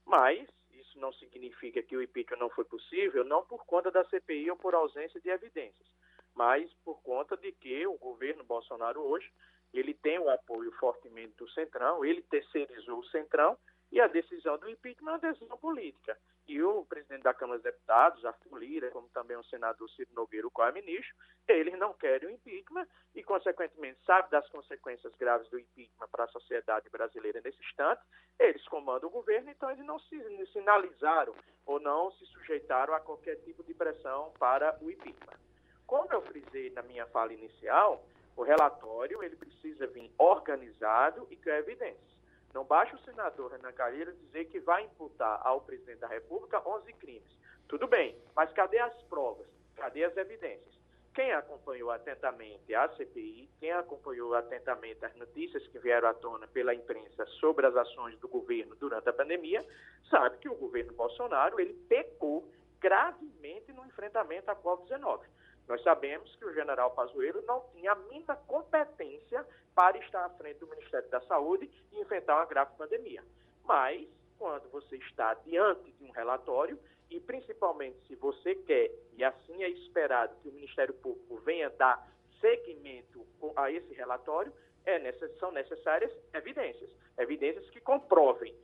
Mas 0.05 0.47
isso 0.69 0.99
não 0.99 1.11
significa 1.13 1.81
que 1.81 1.97
o 1.97 2.03
impeachment 2.03 2.37
não 2.37 2.51
foi 2.51 2.65
possível, 2.65 3.23
não 3.23 3.43
por 3.43 3.65
conta 3.65 3.89
da 3.89 4.05
CPI 4.05 4.51
ou 4.51 4.57
por 4.57 4.75
ausência 4.75 5.19
de 5.19 5.29
evidências, 5.29 5.87
mas 6.35 6.71
por 6.83 7.01
conta 7.01 7.35
de 7.35 7.51
que 7.53 7.87
o 7.87 7.97
governo 7.97 8.43
Bolsonaro 8.43 9.01
hoje 9.01 9.33
ele 9.73 9.95
tem 9.95 10.19
o 10.19 10.29
apoio 10.29 10.71
fortemente 10.73 11.35
do 11.37 11.49
Centrão, 11.49 12.05
ele 12.05 12.21
terceirizou 12.21 12.99
o 12.99 13.07
Centrão 13.07 13.57
e 13.91 14.01
a 14.01 14.07
decisão 14.07 14.57
do 14.57 14.69
impeachment 14.69 15.11
é 15.11 15.13
uma 15.13 15.19
decisão 15.19 15.57
política. 15.57 16.17
E 16.47 16.61
o 16.61 16.85
presidente 16.85 17.23
da 17.23 17.33
Câmara 17.33 17.57
dos 17.57 17.63
Deputados, 17.63 18.25
Arthur 18.25 18.57
Lira, 18.57 18.91
como 18.91 19.09
também 19.09 19.35
o 19.35 19.43
senador 19.45 19.89
Ciro 19.91 20.11
Nogueira, 20.13 20.45
o 20.45 20.51
qual 20.51 20.67
é 20.67 20.71
ministro, 20.71 21.15
eles 21.47 21.77
não 21.77 21.93
querem 21.93 22.29
o 22.29 22.31
impeachment 22.31 22.87
e, 23.15 23.23
consequentemente, 23.23 23.99
sabe 24.05 24.29
das 24.29 24.47
consequências 24.49 25.13
graves 25.15 25.49
do 25.49 25.59
impeachment 25.59 26.07
para 26.11 26.25
a 26.25 26.27
sociedade 26.27 26.89
brasileira 26.89 27.41
nesse 27.43 27.59
instante, 27.63 28.01
eles 28.39 28.67
comandam 28.67 29.09
o 29.09 29.11
governo, 29.11 29.49
então 29.49 29.71
eles 29.71 29.85
não 29.85 29.97
se 29.99 30.47
sinalizaram 30.51 31.33
ou 31.65 31.79
não 31.79 32.11
se 32.11 32.25
sujeitaram 32.27 32.93
a 32.93 32.99
qualquer 32.99 33.37
tipo 33.37 33.63
de 33.63 33.73
pressão 33.73 34.31
para 34.37 34.77
o 34.81 34.91
impeachment. 34.91 35.39
Como 35.87 36.11
eu 36.11 36.21
frisei 36.21 36.69
na 36.71 36.81
minha 36.83 37.05
fala 37.07 37.33
inicial, 37.33 38.03
o 38.35 38.43
relatório 38.43 39.23
ele 39.23 39.35
precisa 39.35 39.87
vir 39.87 40.11
organizado 40.17 41.27
e 41.31 41.37
com 41.37 41.49
evidências. 41.49 42.14
Não 42.55 42.63
basta 42.63 42.95
o 42.95 42.99
senador 42.99 43.51
Renan 43.51 43.73
Calheiros 43.73 44.17
dizer 44.17 44.45
que 44.45 44.61
vai 44.61 44.85
imputar 44.85 45.41
ao 45.45 45.59
presidente 45.59 45.99
da 45.99 46.07
República 46.07 46.65
11 46.65 46.93
crimes. 46.93 47.37
Tudo 47.67 47.85
bem, 47.85 48.17
mas 48.33 48.49
cadê 48.53 48.79
as 48.79 48.93
provas? 49.03 49.45
Cadê 49.75 50.05
as 50.05 50.15
evidências? 50.15 50.73
Quem 51.13 51.33
acompanhou 51.33 51.91
atentamente 51.91 52.73
a 52.73 52.87
CPI, 52.95 53.49
quem 53.59 53.73
acompanhou 53.73 54.33
atentamente 54.33 55.03
as 55.03 55.13
notícias 55.17 55.67
que 55.67 55.79
vieram 55.79 56.07
à 56.07 56.13
tona 56.13 56.47
pela 56.47 56.73
imprensa 56.73 57.25
sobre 57.41 57.65
as 57.67 57.75
ações 57.75 58.17
do 58.19 58.29
governo 58.29 58.73
durante 58.77 59.09
a 59.09 59.13
pandemia, 59.13 59.65
sabe 60.09 60.37
que 60.37 60.47
o 60.47 60.55
governo 60.55 60.93
Bolsonaro 60.93 61.59
ele 61.59 61.73
pecou 61.89 62.49
gravemente 62.79 63.73
no 63.73 63.85
enfrentamento 63.85 64.49
à 64.49 64.55
Covid-19. 64.55 65.25
Nós 65.67 65.81
sabemos 65.81 66.35
que 66.35 66.45
o 66.45 66.53
general 66.53 66.91
Pazuello 66.91 67.41
não 67.43 67.61
tinha 67.73 67.91
a 67.91 67.95
mínima 67.95 68.35
competência 68.47 69.45
para 69.73 69.97
estar 69.97 70.25
à 70.25 70.29
frente 70.29 70.59
do 70.59 70.67
Ministério 70.67 71.09
da 71.09 71.21
Saúde 71.21 71.69
e 71.91 71.99
enfrentar 71.99 72.35
uma 72.35 72.45
grave 72.45 72.75
pandemia. 72.77 73.23
Mas, 73.63 74.07
quando 74.37 74.69
você 74.69 74.97
está 74.97 75.33
diante 75.33 75.91
de 75.91 76.03
um 76.03 76.11
relatório, 76.11 76.79
e 77.09 77.19
principalmente 77.19 77.97
se 78.07 78.15
você 78.15 78.55
quer, 78.55 78.91
e 79.13 79.23
assim 79.23 79.63
é 79.63 79.69
esperado 79.69 80.35
que 80.41 80.49
o 80.49 80.51
Ministério 80.51 80.93
Público 80.93 81.37
venha 81.37 81.69
dar 81.71 82.07
seguimento 82.39 83.25
a 83.55 83.71
esse 83.71 83.93
relatório, 83.93 84.53
é 84.85 84.99
necess, 84.99 85.35
são 85.39 85.51
necessárias 85.51 86.11
evidências. 86.33 86.89
Evidências 87.17 87.67
que 87.69 87.79
comprovem 87.79 88.55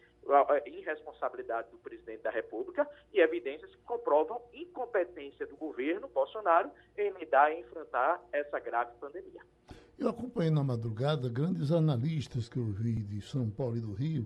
irresponsabilidade 0.65 1.69
do 1.71 1.77
presidente 1.77 2.21
da 2.21 2.29
República 2.29 2.87
e 3.13 3.19
evidências 3.19 3.73
que 3.75 3.81
comprovam 3.83 4.41
incompetência 4.53 5.45
do 5.45 5.55
governo 5.55 6.07
Bolsonaro 6.07 6.71
em 6.97 7.11
lidar 7.11 7.51
e 7.51 7.59
enfrentar 7.59 8.21
essa 8.31 8.59
grave 8.59 8.91
pandemia. 8.99 9.41
Eu 9.97 10.09
acompanhei 10.09 10.51
na 10.51 10.63
madrugada 10.63 11.29
grandes 11.29 11.71
analistas 11.71 12.49
que 12.49 12.57
eu 12.57 12.65
vi 12.65 13.03
de 13.03 13.21
São 13.21 13.49
Paulo 13.49 13.77
e 13.77 13.81
do 13.81 13.93
Rio 13.93 14.25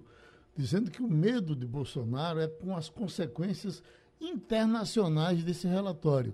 dizendo 0.56 0.90
que 0.90 1.04
o 1.04 1.08
medo 1.08 1.56
de 1.56 1.66
Bolsonaro 1.66 2.40
é 2.40 2.48
com 2.48 2.76
as 2.76 2.88
consequências 2.88 3.84
internacionais 4.20 5.44
desse 5.44 5.68
relatório. 5.68 6.34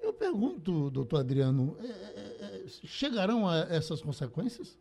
Eu 0.00 0.12
pergunto, 0.12 0.90
doutor 0.90 1.20
Adriano, 1.20 1.76
é, 1.80 1.86
é, 1.86 2.64
é, 2.64 2.68
chegarão 2.68 3.48
a 3.48 3.58
essas 3.70 4.02
consequências? 4.02 4.78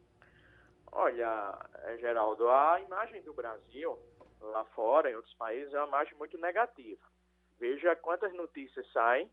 Olha, 0.92 1.56
Geraldo, 2.00 2.50
a 2.50 2.82
imagem 2.82 3.22
do 3.22 3.34
Brasil 3.34 3.98
lá 4.42 4.66
fora, 4.76 5.12
em 5.12 5.16
outros 5.16 5.34
países, 5.36 5.74
é 5.74 5.78
uma 5.80 5.88
imagem 5.88 6.18
muito 6.18 6.38
negativa. 6.38 7.02
Veja 7.60 7.96
quantas 7.96 8.34
notícias 8.34 8.90
saem, 8.92 9.30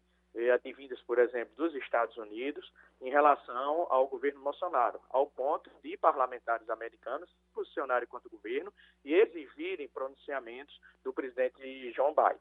advindas, 0.53 1.01
por 1.03 1.19
exemplo, 1.19 1.55
dos 1.57 1.75
Estados 1.75 2.17
Unidos, 2.17 2.71
em 3.01 3.11
relação 3.11 3.87
ao 3.89 4.07
governo 4.07 4.41
Bolsonaro, 4.43 5.01
ao 5.09 5.27
ponto 5.29 5.71
de 5.83 5.97
parlamentares 5.97 6.69
americanos 6.69 7.31
se 7.31 7.55
posicionarem 7.55 8.07
contra 8.07 8.29
o 8.29 8.31
governo 8.31 8.73
e 9.05 9.15
exigirem 9.15 9.89
pronunciamentos 9.89 10.79
do 11.03 11.13
presidente 11.13 11.93
Joe 11.93 12.15
Biden. 12.15 12.41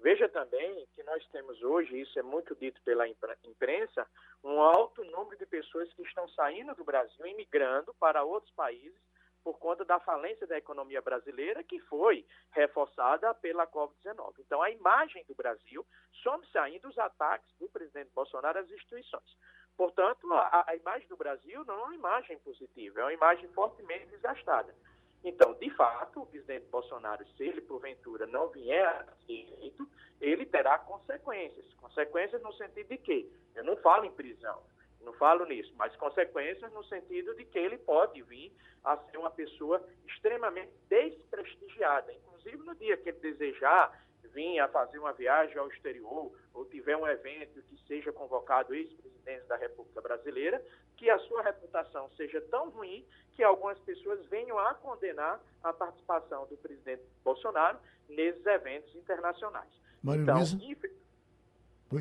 Veja 0.00 0.28
também 0.28 0.86
que 0.94 1.02
nós 1.02 1.26
temos 1.28 1.62
hoje, 1.62 2.00
isso 2.00 2.18
é 2.18 2.22
muito 2.22 2.54
dito 2.56 2.80
pela 2.82 3.06
imprensa, 3.08 4.06
um 4.42 4.60
alto 4.60 5.04
número 5.04 5.36
de 5.36 5.46
pessoas 5.46 5.92
que 5.92 6.02
estão 6.02 6.26
saindo 6.28 6.74
do 6.74 6.84
Brasil 6.84 7.26
e 7.26 7.34
migrando 7.34 7.94
para 7.94 8.24
outros 8.24 8.52
países 8.54 8.98
por 9.42 9.58
conta 9.58 9.84
da 9.84 9.98
falência 10.00 10.46
da 10.46 10.58
economia 10.58 11.00
brasileira, 11.00 11.62
que 11.62 11.78
foi 11.80 12.24
reforçada 12.50 13.32
pela 13.34 13.66
Covid-19. 13.66 14.34
Então, 14.40 14.62
a 14.62 14.70
imagem 14.70 15.24
do 15.24 15.34
Brasil 15.34 15.86
some-se 16.22 16.58
ainda 16.58 16.88
os 16.88 16.98
ataques 16.98 17.50
do 17.58 17.68
presidente 17.68 18.10
Bolsonaro 18.14 18.58
às 18.58 18.70
instituições. 18.70 19.36
Portanto, 19.76 20.30
a, 20.32 20.64
a 20.66 20.76
imagem 20.76 21.08
do 21.08 21.16
Brasil 21.16 21.64
não 21.64 21.74
é 21.74 21.84
uma 21.84 21.94
imagem 21.94 22.38
positiva, 22.40 23.00
é 23.00 23.04
uma 23.04 23.14
imagem 23.14 23.48
fortemente 23.48 24.06
desgastada. 24.06 24.74
Então, 25.22 25.52
de 25.54 25.70
fato, 25.70 26.22
o 26.22 26.26
presidente 26.26 26.66
Bolsonaro, 26.66 27.26
se 27.36 27.42
ele 27.42 27.60
porventura 27.60 28.26
não 28.26 28.48
vier 28.48 28.86
a 28.86 29.06
eleito, 29.28 29.88
ele 30.20 30.46
terá 30.46 30.78
consequências. 30.78 31.72
Consequências 31.74 32.42
no 32.42 32.52
sentido 32.54 32.88
de 32.88 32.98
quê? 32.98 33.30
Eu 33.54 33.64
não 33.64 33.76
falo 33.78 34.04
em 34.04 34.12
prisão, 34.12 34.62
não 35.02 35.12
falo 35.14 35.44
nisso, 35.46 35.72
mas 35.76 35.94
consequências 35.96 36.72
no 36.72 36.84
sentido 36.84 37.34
de 37.34 37.44
que 37.44 37.58
ele 37.58 37.78
pode 37.78 38.22
vir 38.22 38.52
a 38.84 38.96
ser 38.96 39.16
uma 39.18 39.30
pessoa 39.30 39.82
extremamente 40.06 40.72
desprestigiada. 40.88 42.12
Inclusive, 42.12 42.58
no 42.58 42.74
dia 42.74 42.96
que 42.96 43.08
ele 43.08 43.18
desejar 43.18 43.92
vir 44.32 44.60
a 44.60 44.68
fazer 44.68 44.98
uma 44.98 45.12
viagem 45.12 45.56
ao 45.56 45.68
exterior 45.68 46.32
ou 46.54 46.64
tiver 46.66 46.96
um 46.96 47.06
evento 47.06 47.62
que 47.62 47.76
seja 47.86 48.12
convocado 48.12 48.74
ex-presidente 48.74 49.44
da 49.46 49.56
República 49.56 50.00
Brasileira, 50.00 50.64
que 50.96 51.10
a 51.10 51.18
sua 51.20 51.42
reputação 51.42 52.10
seja 52.16 52.40
tão 52.42 52.70
ruim 52.70 53.04
que 53.34 53.42
algumas 53.42 53.78
pessoas 53.80 54.24
venham 54.26 54.58
a 54.58 54.74
condenar 54.74 55.40
a 55.62 55.72
participação 55.72 56.46
do 56.46 56.56
presidente 56.56 57.02
Bolsonaro 57.24 57.78
nesses 58.08 58.44
eventos 58.46 58.94
internacionais. 58.94 59.70
Maria 60.02 60.22
então, 60.22 60.42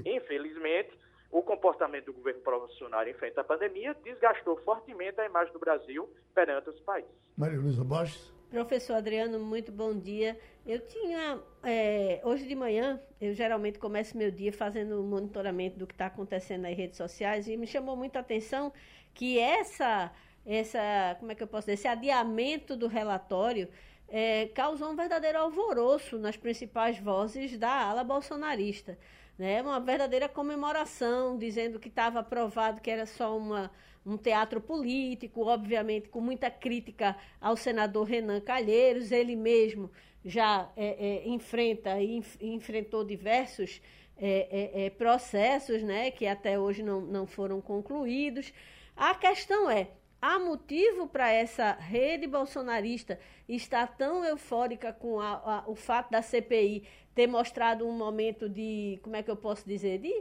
infelizmente, 0.06 0.98
o 1.32 1.42
comportamento 1.42 2.06
do 2.06 2.14
governo 2.14 2.42
Bolsonaro 2.44 3.10
em 3.10 3.14
frente 3.14 3.40
à 3.40 3.44
pandemia 3.44 3.96
desgastou 4.04 4.58
fortemente 4.58 5.20
a 5.22 5.26
imagem 5.26 5.54
do 5.54 5.60
Brasil 5.60 6.10
perante 6.34 6.70
os 6.70 6.80
países. 6.82 7.12
Maria 7.38 7.60
Luísa 7.60 7.84
Borges. 7.84 8.34
Professor 8.50 8.96
Adriano, 8.96 9.40
muito 9.40 9.72
bom 9.72 9.94
dia. 9.94 10.40
Eu 10.66 10.80
tinha, 10.80 11.40
é, 11.64 12.20
hoje 12.24 12.48
de 12.48 12.56
manhã, 12.56 13.00
eu 13.22 13.32
geralmente 13.34 13.78
começo 13.78 14.18
meu 14.18 14.32
dia 14.32 14.52
fazendo 14.52 15.04
monitoramento 15.04 15.78
do 15.78 15.86
que 15.86 15.94
está 15.94 16.08
acontecendo 16.08 16.64
nas 16.64 16.76
redes 16.76 16.98
sociais 16.98 17.48
e 17.48 17.56
me 17.56 17.68
chamou 17.68 17.96
muito 17.96 18.16
a 18.18 18.22
atenção 18.22 18.74
que 19.14 19.38
essa, 19.38 20.12
essa, 20.44 21.16
como 21.20 21.32
é 21.32 21.36
que 21.36 21.44
eu 21.44 21.48
posso 21.48 21.68
dizer, 21.68 21.74
esse 21.74 21.88
adiamento 21.88 22.76
do 22.76 22.88
relatório 22.88 23.70
é, 24.08 24.48
causou 24.48 24.90
um 24.90 24.96
verdadeiro 24.96 25.38
alvoroço 25.38 26.18
nas 26.18 26.36
principais 26.36 26.98
vozes 26.98 27.56
da 27.56 27.72
ala 27.72 28.04
bolsonarista. 28.04 28.98
Né? 29.40 29.62
Uma 29.62 29.80
verdadeira 29.80 30.30
comemoração, 30.30 31.38
dizendo 31.38 31.80
que 31.80 31.88
estava 31.88 32.20
aprovado 32.20 32.82
que 32.82 32.92
era 32.92 33.06
só 33.06 33.36
uma 33.36 33.72
um 34.06 34.18
teatro 34.18 34.62
político, 34.62 35.46
obviamente 35.46 36.10
com 36.10 36.22
muita 36.22 36.50
crítica 36.50 37.16
ao 37.40 37.56
senador 37.56 38.08
Renan 38.08 38.40
Calheiros, 38.40 39.12
ele 39.12 39.36
mesmo 39.36 39.92
já 40.24 40.70
é, 40.76 41.24
é, 41.26 41.28
enfrenta 41.28 42.00
e 42.02 42.18
enf 42.18 42.38
enfrentou 42.42 43.04
diversos 43.04 43.82
é, 44.18 44.48
é, 44.82 44.86
é, 44.86 44.90
processos 44.90 45.82
né, 45.84 46.12
que 46.12 46.26
até 46.28 46.60
hoje 46.60 46.84
não, 46.84 47.02
não 47.02 47.26
foram 47.26 47.62
concluídos. 47.62 48.54
A 48.96 49.16
questão 49.16 49.70
é, 49.70 49.90
há 50.22 50.40
motivo 50.40 51.08
para 51.08 51.32
essa 51.32 51.72
rede 51.72 52.28
bolsonarista 52.28 53.20
estar 53.48 53.96
tão 53.98 54.24
eufórica 54.24 54.94
com 54.94 55.20
a, 55.20 55.34
a, 55.34 55.64
o 55.70 55.76
fato 55.76 56.12
da 56.12 56.22
CPI 56.22 56.88
ter 57.16 57.28
mostrado 57.28 57.88
um 57.88 57.92
momento 57.92 58.48
de, 58.48 59.00
como 59.04 59.16
é 59.16 59.24
que 59.24 59.32
eu 59.32 59.38
posso 59.38 59.68
dizer, 59.68 59.98
de 60.00 60.14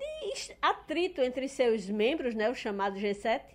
de 0.00 0.56
atrito 0.62 1.20
entre 1.20 1.48
seus 1.48 1.88
membros, 1.88 2.34
né, 2.34 2.50
o 2.50 2.54
chamado 2.54 2.96
G7? 2.96 3.54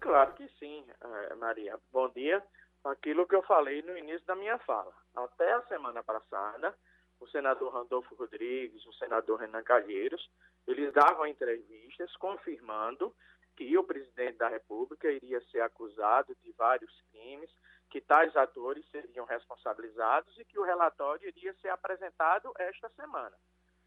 Claro 0.00 0.32
que 0.34 0.48
sim, 0.58 0.84
eh, 1.00 1.34
Maria. 1.36 1.78
Bom 1.92 2.08
dia. 2.10 2.42
Aquilo 2.84 3.26
que 3.26 3.34
eu 3.34 3.42
falei 3.42 3.80
no 3.82 3.96
início 3.96 4.26
da 4.26 4.34
minha 4.34 4.58
fala. 4.58 4.92
Até 5.14 5.50
a 5.52 5.62
semana 5.62 6.02
passada, 6.02 6.74
o 7.20 7.26
senador 7.28 7.72
Randolfo 7.72 8.14
Rodrigues, 8.14 8.84
o 8.84 8.92
senador 8.94 9.40
Renan 9.40 9.62
Calheiros, 9.62 10.28
eles 10.66 10.92
davam 10.92 11.26
entrevistas 11.26 12.14
confirmando 12.16 13.14
que 13.56 13.76
o 13.76 13.84
presidente 13.84 14.38
da 14.38 14.48
República 14.48 15.10
iria 15.10 15.40
ser 15.50 15.60
acusado 15.60 16.34
de 16.42 16.52
vários 16.52 16.92
crimes, 17.10 17.50
que 17.90 18.00
tais 18.00 18.34
atores 18.36 18.84
seriam 18.90 19.24
responsabilizados 19.24 20.36
e 20.38 20.44
que 20.44 20.58
o 20.58 20.64
relatório 20.64 21.28
iria 21.28 21.54
ser 21.54 21.68
apresentado 21.68 22.52
esta 22.58 22.88
semana. 22.90 23.36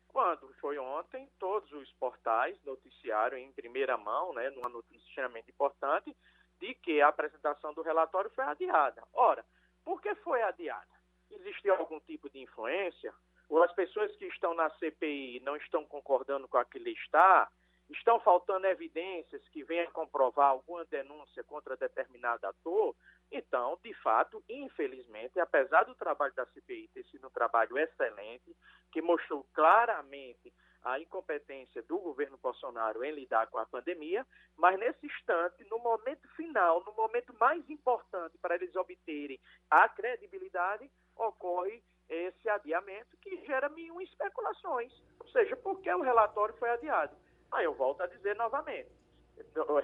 Quando 0.07 0.51
foi 0.55 0.77
ontem, 0.77 1.29
todos 1.37 1.71
os 1.73 1.91
portais 1.93 2.57
noticiaram 2.63 3.37
em 3.37 3.51
primeira 3.51 3.97
mão, 3.97 4.33
né, 4.33 4.49
numa 4.51 4.69
notícia 4.69 5.05
extremamente 5.07 5.51
importante, 5.51 6.15
de 6.59 6.73
que 6.75 7.01
a 7.01 7.09
apresentação 7.09 7.73
do 7.73 7.81
relatório 7.81 8.31
foi 8.31 8.45
adiada. 8.45 9.03
Ora, 9.13 9.45
por 9.83 10.01
que 10.01 10.15
foi 10.15 10.41
adiada? 10.41 10.87
Existe 11.29 11.69
algum 11.69 11.99
tipo 11.99 12.29
de 12.29 12.39
influência? 12.39 13.13
Ou 13.49 13.63
as 13.63 13.71
pessoas 13.73 14.15
que 14.15 14.25
estão 14.25 14.53
na 14.53 14.69
CPI 14.71 15.41
não 15.41 15.55
estão 15.57 15.85
concordando 15.85 16.47
com 16.47 16.57
aquele 16.57 16.91
está? 16.91 17.49
Estão 17.89 18.19
faltando 18.19 18.67
evidências 18.67 19.47
que 19.49 19.63
venham 19.63 19.91
comprovar 19.91 20.49
alguma 20.49 20.83
denúncia 20.85 21.43
contra 21.43 21.77
determinado 21.77 22.45
ator? 22.45 22.95
Então, 23.31 23.79
de 23.83 23.93
fato, 23.95 24.43
infelizmente, 24.49 25.39
apesar 25.39 25.83
do 25.83 25.95
trabalho 25.95 26.33
da 26.33 26.45
CPI 26.47 26.89
ter 26.93 27.03
sido 27.05 27.27
um 27.27 27.31
trabalho 27.31 27.77
excelente, 27.77 28.55
que 28.91 29.01
mostrou 29.01 29.45
claramente 29.53 30.53
a 30.83 30.99
incompetência 30.99 31.81
do 31.83 31.99
governo 31.99 32.37
Bolsonaro 32.37 33.03
em 33.03 33.11
lidar 33.11 33.47
com 33.47 33.57
a 33.57 33.65
pandemia, 33.65 34.25
mas 34.55 34.79
nesse 34.79 35.05
instante, 35.05 35.65
no 35.69 35.79
momento 35.79 36.27
final, 36.35 36.83
no 36.85 36.93
momento 36.93 37.33
mais 37.39 37.67
importante 37.69 38.37
para 38.37 38.55
eles 38.55 38.75
obterem 38.75 39.39
a 39.69 39.89
credibilidade, 39.89 40.89
ocorre 41.15 41.83
esse 42.07 42.47
adiamento 42.47 43.17
que 43.17 43.45
gera 43.45 43.67
mil 43.69 43.99
especulações. 44.01 44.93
Ou 45.19 45.27
seja, 45.29 45.55
por 45.57 45.81
que 45.81 45.93
o 45.93 46.01
relatório 46.01 46.55
foi 46.55 46.69
adiado? 46.69 47.15
Aí 47.51 47.65
eu 47.65 47.73
volto 47.73 48.01
a 48.01 48.07
dizer 48.07 48.35
novamente. 48.35 48.89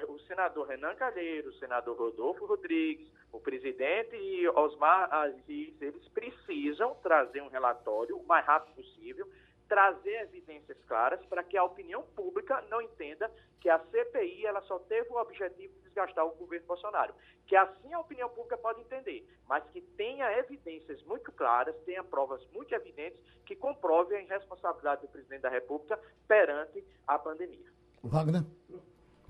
O 0.08 0.20
senador 0.22 0.68
Renan 0.68 0.96
Calheiro, 0.96 1.50
o 1.50 1.54
senador 1.54 1.98
Rodolfo 1.98 2.46
Rodrigues, 2.46 3.08
O 3.32 3.40
presidente 3.40 4.16
e 4.16 4.48
Osmar 4.50 5.12
Aziz, 5.12 5.82
eles 5.82 6.08
precisam 6.10 6.96
trazer 7.02 7.42
um 7.42 7.48
relatório 7.48 8.16
o 8.16 8.26
mais 8.28 8.46
rápido 8.46 8.76
possível, 8.76 9.28
trazer 9.68 10.22
evidências 10.22 10.78
claras 10.88 11.24
para 11.26 11.44
que 11.44 11.58
a 11.58 11.64
opinião 11.64 12.04
pública 12.16 12.62
não 12.70 12.82
entenda 12.82 13.30
que 13.60 13.70
a 13.70 13.80
CPI 13.80 14.46
ela 14.46 14.62
só 14.64 14.78
teve 14.80 15.10
o 15.10 15.18
objetivo 15.18 15.74
de 15.76 15.82
desgastar 15.82 16.26
o 16.26 16.36
governo 16.36 16.68
Bolsonaro. 16.68 17.14
Que 17.48 17.56
assim 17.56 17.94
a 17.94 18.00
opinião 18.00 18.30
pública 18.30 18.58
pode 18.58 18.82
entender, 18.82 19.28
mas 19.48 19.64
que 19.72 19.82
tenha 19.82 20.38
evidências 20.38 21.02
muito 21.04 21.32
claras, 21.32 21.76
tenha 21.86 22.04
provas 22.04 22.46
muito 22.52 22.74
evidentes 22.74 23.20
que 23.46 23.56
comprovem 23.56 24.18
a 24.18 24.22
irresponsabilidade 24.22 25.02
do 25.02 25.08
presidente 25.08 25.42
da 25.42 25.50
República 25.50 26.00
perante 26.28 26.84
a 27.08 27.18
pandemia. 27.18 27.72
Wagner? 28.04 28.44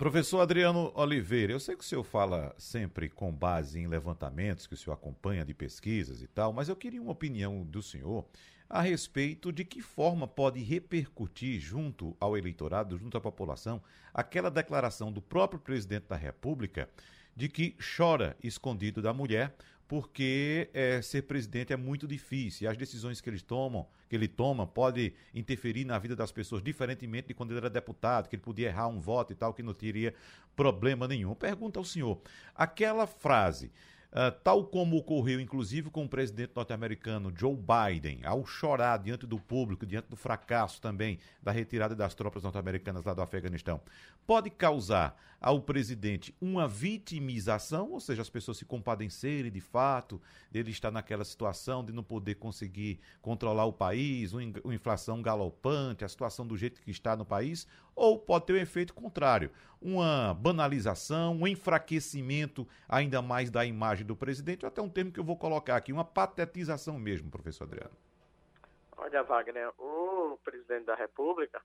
Professor 0.03 0.41
Adriano 0.41 0.91
Oliveira, 0.95 1.53
eu 1.53 1.61
sei 1.61 1.77
que 1.77 1.81
o 1.81 1.87
senhor 1.87 2.03
fala 2.03 2.53
sempre 2.57 3.07
com 3.07 3.31
base 3.31 3.79
em 3.79 3.87
levantamentos 3.87 4.67
que 4.67 4.73
o 4.73 4.77
senhor 4.77 4.93
acompanha 4.95 5.45
de 5.45 5.53
pesquisas 5.53 6.21
e 6.21 6.27
tal, 6.27 6.51
mas 6.51 6.67
eu 6.67 6.75
queria 6.75 7.01
uma 7.01 7.13
opinião 7.13 7.63
do 7.63 7.81
senhor 7.81 8.25
a 8.69 8.81
respeito 8.81 9.49
de 9.49 9.63
que 9.63 9.81
forma 9.81 10.27
pode 10.27 10.61
repercutir 10.61 11.57
junto 11.61 12.17
ao 12.19 12.37
eleitorado, 12.37 12.97
junto 12.97 13.17
à 13.17 13.21
população, 13.21 13.81
aquela 14.13 14.51
declaração 14.51 15.09
do 15.09 15.21
próprio 15.21 15.57
presidente 15.57 16.07
da 16.09 16.17
República 16.17 16.89
de 17.33 17.47
que 17.47 17.73
chora 17.95 18.35
escondido 18.43 19.01
da 19.01 19.13
mulher 19.13 19.55
porque 19.93 20.71
é, 20.73 21.03
ser 21.03 21.21
presidente 21.21 21.71
é 21.71 21.77
muito 21.77 22.07
difícil. 22.07 22.65
E 22.65 22.67
as 22.67 22.75
decisões 22.75 23.21
que 23.21 23.29
que 24.09 24.15
ele 24.15 24.27
toma, 24.27 24.65
pode 24.65 25.13
interferir 25.35 25.85
na 25.85 25.99
vida 25.99 26.15
das 26.15 26.31
pessoas, 26.31 26.63
diferentemente 26.63 27.27
de 27.27 27.35
quando 27.35 27.51
ele 27.51 27.59
era 27.59 27.69
deputado, 27.69 28.27
que 28.27 28.35
ele 28.35 28.41
podia 28.41 28.69
errar 28.69 28.87
um 28.87 28.99
voto 28.99 29.33
e 29.33 29.35
tal, 29.35 29.53
que 29.53 29.61
não 29.61 29.71
teria 29.71 30.11
problema 30.55 31.07
nenhum. 31.07 31.35
Pergunta 31.35 31.77
ao 31.77 31.85
senhor, 31.85 32.19
aquela 32.55 33.05
frase 33.05 33.71
Uh, 34.13 34.31
tal 34.43 34.63
como 34.67 34.95
ocorreu 34.95 35.39
inclusive 35.39 35.89
com 35.89 36.05
o 36.05 36.07
presidente 36.07 36.51
norte-americano 36.55 37.33
Joe 37.35 37.57
Biden, 37.57 38.19
ao 38.23 38.45
chorar 38.45 38.97
diante 38.99 39.25
do 39.25 39.39
público, 39.39 39.87
diante 39.87 40.07
do 40.07 40.15
fracasso 40.15 40.79
também 40.79 41.17
da 41.41 41.51
retirada 41.51 41.95
das 41.95 42.13
tropas 42.13 42.43
norte-americanas 42.43 43.03
lá 43.03 43.15
do 43.15 43.23
Afeganistão, 43.23 43.81
pode 44.27 44.51
causar 44.51 45.17
ao 45.41 45.59
presidente 45.61 46.33
uma 46.39 46.67
vitimização, 46.67 47.91
ou 47.91 47.99
seja, 47.99 48.21
as 48.21 48.29
pessoas 48.29 48.57
se 48.57 48.65
compadecerem 48.65 49.51
de 49.51 49.59
fato 49.59 50.21
dele 50.49 50.69
estar 50.69 50.91
naquela 50.91 51.25
situação 51.25 51.83
de 51.83 51.91
não 51.91 52.03
poder 52.03 52.35
conseguir 52.35 52.99
controlar 53.19 53.65
o 53.65 53.73
país, 53.73 54.31
uma 54.31 54.73
inflação 54.73 55.23
galopante, 55.23 56.05
a 56.05 56.07
situação 56.07 56.45
do 56.47 56.55
jeito 56.55 56.81
que 56.81 56.91
está 56.91 57.17
no 57.17 57.25
país, 57.25 57.67
ou 57.95 58.19
pode 58.19 58.45
ter 58.45 58.53
um 58.53 58.57
efeito 58.57 58.93
contrário, 58.93 59.51
uma 59.81 60.33
banalização, 60.33 61.35
um 61.35 61.47
enfraquecimento 61.47 62.67
ainda 62.87 63.21
mais 63.21 63.51
da 63.51 63.65
imagem 63.65 64.05
do 64.05 64.15
presidente, 64.15 64.65
até 64.65 64.81
um 64.81 64.89
termo 64.89 65.11
que 65.11 65.19
eu 65.19 65.23
vou 65.23 65.37
colocar 65.37 65.75
aqui, 65.75 65.91
uma 65.91 66.05
patetização 66.05 66.97
mesmo, 66.97 67.29
professor 67.29 67.65
Adriano. 67.65 67.95
Olha, 68.97 69.23
Wagner, 69.23 69.69
o 69.77 70.39
presidente 70.43 70.85
da 70.85 70.95
República, 70.95 71.61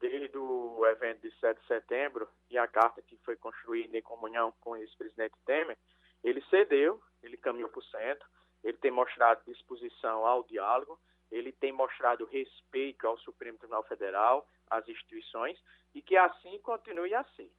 desde 0.00 0.36
o 0.38 0.86
evento 0.86 1.22
de 1.22 1.34
7 1.38 1.60
de 1.60 1.66
setembro 1.66 2.28
e 2.50 2.56
a 2.56 2.66
carta 2.66 3.02
que 3.02 3.16
foi 3.18 3.36
construída 3.36 3.98
em 3.98 4.02
comunhão 4.02 4.52
com 4.60 4.70
o 4.70 4.76
ex-presidente 4.76 5.34
Temer, 5.44 5.76
ele 6.24 6.42
cedeu, 6.48 7.00
ele 7.22 7.36
caminhou 7.36 7.68
para 7.68 7.80
o 7.80 7.84
centro, 7.84 8.26
ele 8.64 8.76
tem 8.78 8.90
mostrado 8.90 9.40
disposição 9.46 10.26
ao 10.26 10.42
diálogo, 10.44 10.98
ele 11.30 11.52
tem 11.52 11.72
mostrado 11.72 12.24
respeito 12.26 13.06
ao 13.06 13.18
Supremo 13.18 13.58
Tribunal 13.58 13.84
Federal, 13.84 14.46
às 14.70 14.86
instituições, 14.88 15.58
e 15.94 16.02
que 16.02 16.16
assim 16.16 16.58
continue 16.60 17.14
a 17.14 17.24
ser. 17.36 17.50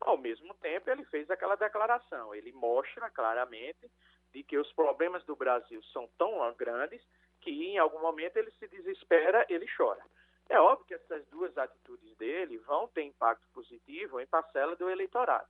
Ao 0.00 0.16
mesmo 0.16 0.54
tempo, 0.54 0.90
ele 0.90 1.04
fez 1.06 1.30
aquela 1.30 1.56
declaração, 1.56 2.34
ele 2.34 2.52
mostra 2.52 3.10
claramente 3.10 3.90
de 4.32 4.42
que 4.42 4.56
os 4.56 4.72
problemas 4.72 5.24
do 5.24 5.34
Brasil 5.34 5.82
são 5.84 6.08
tão 6.16 6.54
grandes 6.54 7.02
que 7.40 7.50
em 7.50 7.78
algum 7.78 8.00
momento 8.00 8.36
ele 8.36 8.50
se 8.52 8.68
desespera, 8.68 9.44
ele 9.48 9.66
chora. 9.76 10.04
É 10.48 10.58
óbvio 10.60 10.86
que 10.86 10.94
essas 10.94 11.26
duas 11.26 11.56
atitudes 11.58 12.16
dele 12.16 12.58
vão 12.58 12.88
ter 12.88 13.02
impacto 13.02 13.46
positivo 13.52 14.20
em 14.20 14.26
parcela 14.26 14.74
do 14.76 14.88
eleitorado. 14.88 15.48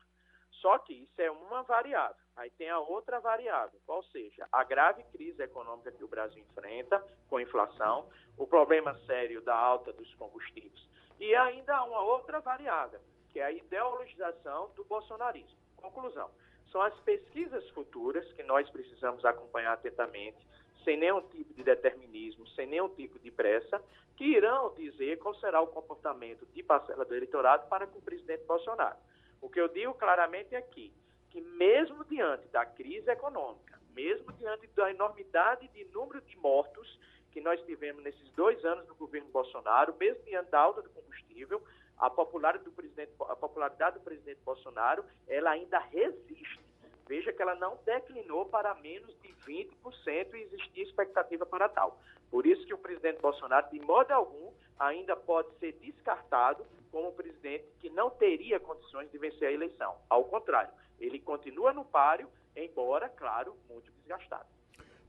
Só 0.51 0.79
que 0.79 0.93
isso 0.93 1.21
é 1.21 1.31
uma 1.31 1.63
variável. 1.63 2.28
Aí 2.39 2.51
tem 2.51 2.71
a 2.71 2.79
outra 2.79 3.19
variável, 3.19 3.81
qual 3.85 4.01
seja 4.05 4.47
a 4.53 4.63
grave 4.63 5.03
crise 5.13 5.43
econômica 5.43 5.91
que 5.91 6.05
o 6.05 6.09
Brasil 6.09 6.41
enfrenta 6.41 7.05
com 7.29 7.41
inflação, 7.41 8.09
o 8.37 8.47
problema 8.47 8.97
sério 9.07 9.41
da 9.41 9.57
alta 9.57 9.93
dos 9.93 10.15
combustíveis. 10.15 10.89
E 11.19 11.35
ainda 11.35 11.77
há 11.77 11.83
uma 11.83 12.01
outra 12.01 12.39
variável, 12.39 13.01
que 13.31 13.41
é 13.41 13.45
a 13.45 13.51
ideologização 13.51 14.71
do 14.77 14.85
bolsonarismo. 14.85 15.59
Conclusão: 15.79 16.31
são 16.71 16.81
as 16.81 16.95
pesquisas 17.01 17.69
futuras 17.71 18.25
que 18.35 18.45
nós 18.45 18.71
precisamos 18.71 19.25
acompanhar 19.25 19.73
atentamente, 19.73 20.39
sem 20.85 20.97
nenhum 20.97 21.23
tipo 21.23 21.53
de 21.55 21.65
determinismo, 21.65 22.47
sem 22.51 22.69
nenhum 22.69 22.89
tipo 22.91 23.19
de 23.19 23.33
pressa, 23.33 23.83
que 24.17 24.25
irão 24.25 24.73
dizer 24.77 25.19
qual 25.19 25.35
será 25.35 25.61
o 25.61 25.67
comportamento 25.67 26.47
de 26.55 26.63
parcela 26.63 27.05
do 27.05 27.17
eleitorado 27.17 27.69
para 27.69 27.89
com 27.89 27.99
o 27.99 28.03
presidente 28.03 28.45
Bolsonaro. 28.45 28.97
O 29.41 29.51
que 29.51 29.61
eu 29.61 29.67
digo 29.67 29.93
claramente 29.95 30.55
é 30.55 30.59
aqui, 30.59 30.93
que 31.31 31.41
mesmo 31.41 32.05
diante 32.05 32.47
da 32.49 32.65
crise 32.65 33.11
econômica, 33.11 33.79
mesmo 33.95 34.33
diante 34.33 34.67
da 34.69 34.91
enormidade 34.91 35.69
de 35.69 35.85
número 35.87 36.21
de 36.23 36.37
mortos 36.39 36.99
que 37.33 37.41
nós 37.41 37.61
tivemos 37.65 38.03
nesses 38.03 38.31
dois 38.33 38.65
anos 38.65 38.87
do 38.87 38.95
governo 38.95 39.29
Bolsonaro, 39.31 39.95
mesmo 39.99 40.23
diante 40.25 40.51
da 40.51 40.61
alta 40.61 40.83
do 40.83 40.91
combustível, 40.91 41.63
a 41.99 42.09
popularidade 42.09 42.65
do 42.65 42.73
presidente, 42.73 43.13
a 43.21 43.37
popularidade 43.37 43.99
do 43.99 44.05
presidente 44.05 44.41
Bolsonaro, 44.45 45.05
ela 45.27 45.51
ainda 45.51 45.79
resiste. 45.79 46.61
Veja 47.07 47.33
que 47.33 47.41
ela 47.41 47.55
não 47.55 47.79
declinou 47.85 48.47
para 48.47 48.75
menos 48.77 49.15
de 49.23 49.29
20% 49.47 50.35
e 50.35 50.43
existia 50.43 50.85
expectativa 50.85 51.47
para 51.47 51.69
tal. 51.69 51.99
Por 52.31 52.47
isso 52.47 52.67
que 52.67 52.75
o 52.75 52.79
presidente 52.79 53.21
Bolsonaro, 53.21 53.71
de 53.71 53.81
modo 53.81 54.13
algum, 54.13 54.53
ainda 54.79 55.17
pode 55.17 55.51
ser 55.59 55.73
descartado 55.73 56.65
como 56.93 57.13
presidente 57.13 57.65
que 57.81 57.91
não 57.91 58.11
teria 58.11 58.61
condições 58.61 59.11
de 59.11 59.19
vencer 59.19 59.49
a 59.49 59.53
eleição. 59.53 59.97
Ao 60.09 60.25
contrário, 60.25 60.71
ele 60.99 61.19
continua 61.19 61.73
no 61.73 61.85
páreo, 61.85 62.29
embora, 62.57 63.09
claro, 63.09 63.57
muito 63.69 63.91
desgastado. 63.93 64.47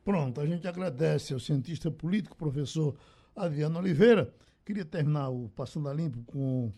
Pronto, 0.03 0.41
a 0.41 0.45
gente 0.45 0.67
agradece 0.67 1.33
ao 1.33 1.39
cientista 1.39 1.91
político, 1.91 2.35
professor 2.35 2.95
Adriano 3.35 3.79
Oliveira. 3.79 4.33
Queria 4.65 4.85
terminar 4.85 5.29
o 5.29 5.49
Passando 5.55 5.89
a 5.89 5.93
Limpo 5.93 6.23
com 6.23 6.71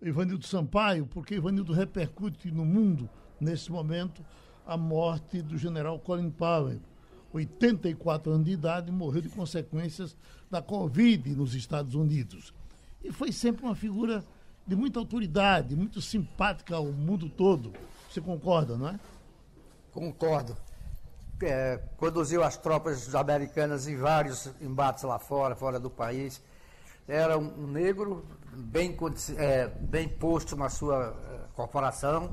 Ivanildo 0.00 0.46
Sampaio, 0.46 1.06
porque 1.06 1.34
Ivanildo 1.34 1.72
repercute 1.72 2.50
no 2.50 2.64
mundo, 2.64 3.08
nesse 3.40 3.70
momento, 3.70 4.24
a 4.64 4.76
morte 4.76 5.42
do 5.42 5.56
general 5.56 5.98
Colin 6.00 6.30
Powell. 6.30 6.80
84 7.32 8.32
anos 8.32 8.46
de 8.46 8.52
idade, 8.52 8.90
morreu 8.90 9.20
de 9.20 9.28
consequências 9.28 10.16
da 10.50 10.62
Covid 10.62 11.34
nos 11.34 11.54
Estados 11.54 11.94
Unidos. 11.94 12.54
E 13.02 13.12
foi 13.12 13.30
sempre 13.30 13.64
uma 13.64 13.74
figura 13.74 14.24
de 14.66 14.74
muita 14.74 14.98
autoridade, 14.98 15.76
muito 15.76 16.00
simpática 16.00 16.76
ao 16.76 16.86
mundo 16.86 17.28
todo. 17.28 17.72
Você 18.16 18.22
concorda, 18.22 18.78
não 18.78 18.88
é? 18.88 18.98
Concordo. 19.92 20.56
É, 21.42 21.78
conduziu 21.98 22.42
as 22.42 22.56
tropas 22.56 23.14
americanas 23.14 23.86
em 23.86 23.94
vários 23.94 24.46
embates 24.58 25.02
lá 25.02 25.18
fora, 25.18 25.54
fora 25.54 25.78
do 25.78 25.90
país. 25.90 26.42
Era 27.06 27.36
um, 27.36 27.66
negro 27.66 28.24
bem, 28.54 28.96
é, 29.36 29.68
bem 29.68 30.08
posto 30.08 30.56
na 30.56 30.70
sua 30.70 31.14
é, 31.30 31.54
corporação 31.54 32.32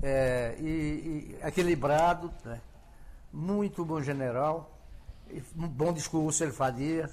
é, 0.00 0.54
e, 0.60 0.68
e, 0.68 1.38
equilibrado, 1.42 2.32
né? 2.44 2.60
muito 3.32 3.84
bom 3.84 4.00
general, 4.00 4.70
um 5.56 5.66
bom 5.66 5.92
discurso 5.92 6.44
ele 6.44 6.52
fazia. 6.52 7.10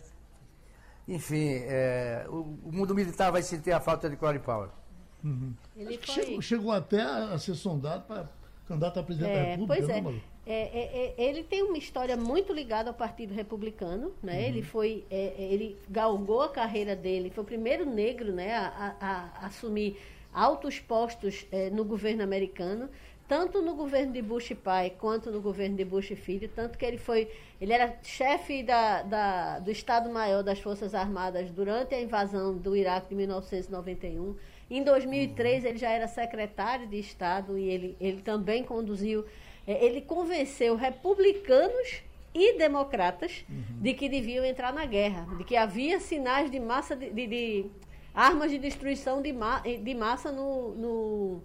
Enfim, 1.08 1.54
é, 1.64 2.28
o, 2.30 2.56
o, 2.66 2.72
mundo 2.72 2.94
militar 2.94 3.32
vai 3.32 3.42
sentir 3.42 3.72
a 3.72 3.80
falta 3.80 4.08
de 4.08 4.16
Colin 4.16 4.38
Powell. 4.38 4.79
Uhum. 5.24 5.54
Ele 5.76 5.98
foi... 5.98 6.16
chegou, 6.16 6.42
chegou, 6.42 6.72
até 6.72 7.02
a 7.02 7.38
ser 7.38 7.56
sondado 7.56 8.04
para 8.04 8.30
candidato 8.68 9.00
a 9.00 9.04
presidente 9.04 9.32
é, 9.32 9.36
da 9.36 9.50
República. 9.52 9.86
Pois 9.86 9.90
é. 9.90 10.22
É, 10.46 10.54
é, 10.54 11.16
é. 11.18 11.24
ele 11.30 11.44
tem 11.44 11.62
uma 11.64 11.78
história 11.78 12.16
muito 12.18 12.54
ligada 12.54 12.90
ao 12.90 12.94
Partido 12.94 13.34
Republicano, 13.34 14.14
né? 14.24 14.34
Uhum. 14.34 14.46
Ele 14.46 14.62
foi, 14.62 15.06
é, 15.10 15.34
é, 15.38 15.54
ele 15.54 15.78
galgou 15.90 16.42
a 16.42 16.50
carreira 16.50 16.96
dele, 16.96 17.30
foi 17.30 17.44
o 17.44 17.48
primeiro 17.48 17.86
negro, 17.86 18.32
né, 18.32 18.56
a, 18.56 18.96
a, 19.00 19.06
a 19.44 19.46
assumir 19.48 19.98
altos 20.34 20.80
postos 20.80 21.46
no 21.72 21.84
governo 21.84 22.22
americano 22.22 22.88
tanto 23.30 23.62
no 23.62 23.76
governo 23.76 24.12
de 24.12 24.24
Bush 24.24 24.54
pai 24.64 24.90
quanto 24.90 25.30
no 25.30 25.40
governo 25.40 25.78
de 25.78 25.86
Bush 25.86 26.08
filho, 26.16 26.50
tanto 26.50 26.80
que 26.80 26.84
ele 26.84 26.98
foi, 26.98 27.30
ele 27.62 27.72
era 27.72 27.96
chefe 28.02 28.64
da, 28.64 29.04
da, 29.04 29.60
do 29.60 29.70
Estado-Maior 29.70 30.42
das 30.42 30.60
Forças 30.60 30.96
Armadas 30.96 31.52
durante 31.52 31.94
a 31.94 32.02
invasão 32.02 32.58
do 32.58 32.76
Iraque 32.76 33.10
de 33.10 33.16
1991. 33.16 34.36
Em 34.70 34.84
2003 34.84 35.66
ele 35.66 35.78
já 35.78 35.90
era 35.90 36.08
secretário 36.08 36.88
de 36.88 37.00
Estado 37.00 37.58
e 37.58 37.68
ele, 37.70 37.98
ele 38.00 38.22
também 38.22 38.64
conduziu, 38.64 39.26
é, 39.66 39.84
ele 39.84 40.02
convenceu 40.02 40.76
republicanos 40.76 42.04
e 42.34 42.58
democratas 42.58 43.44
uhum. 43.50 43.82
de 43.82 43.94
que 43.94 44.08
deviam 44.08 44.46
entrar 44.46 44.72
na 44.72 44.86
guerra, 44.86 45.28
de 45.38 45.44
que 45.44 45.56
havia 45.56 46.00
sinais 46.00 46.52
de 46.52 46.60
massa 46.60 46.96
de, 46.96 47.10
de, 47.10 47.28
de 47.28 47.66
armas 48.14 48.52
de 48.52 48.60
destruição 48.60 49.22
de, 49.22 49.34
ma, 49.34 49.60
de 49.60 49.96
massa 49.96 50.32
no, 50.32 50.76
no 50.76 51.44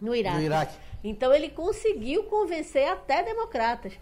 No 0.00 0.14
Iraque. 0.14 0.36
No 0.36 0.42
Iraque. 0.42 0.76
Então 1.02 1.32
ele 1.32 1.48
conseguiu 1.48 2.24
convencer 2.24 2.88
até 2.88 3.22
democratas. 3.22 3.98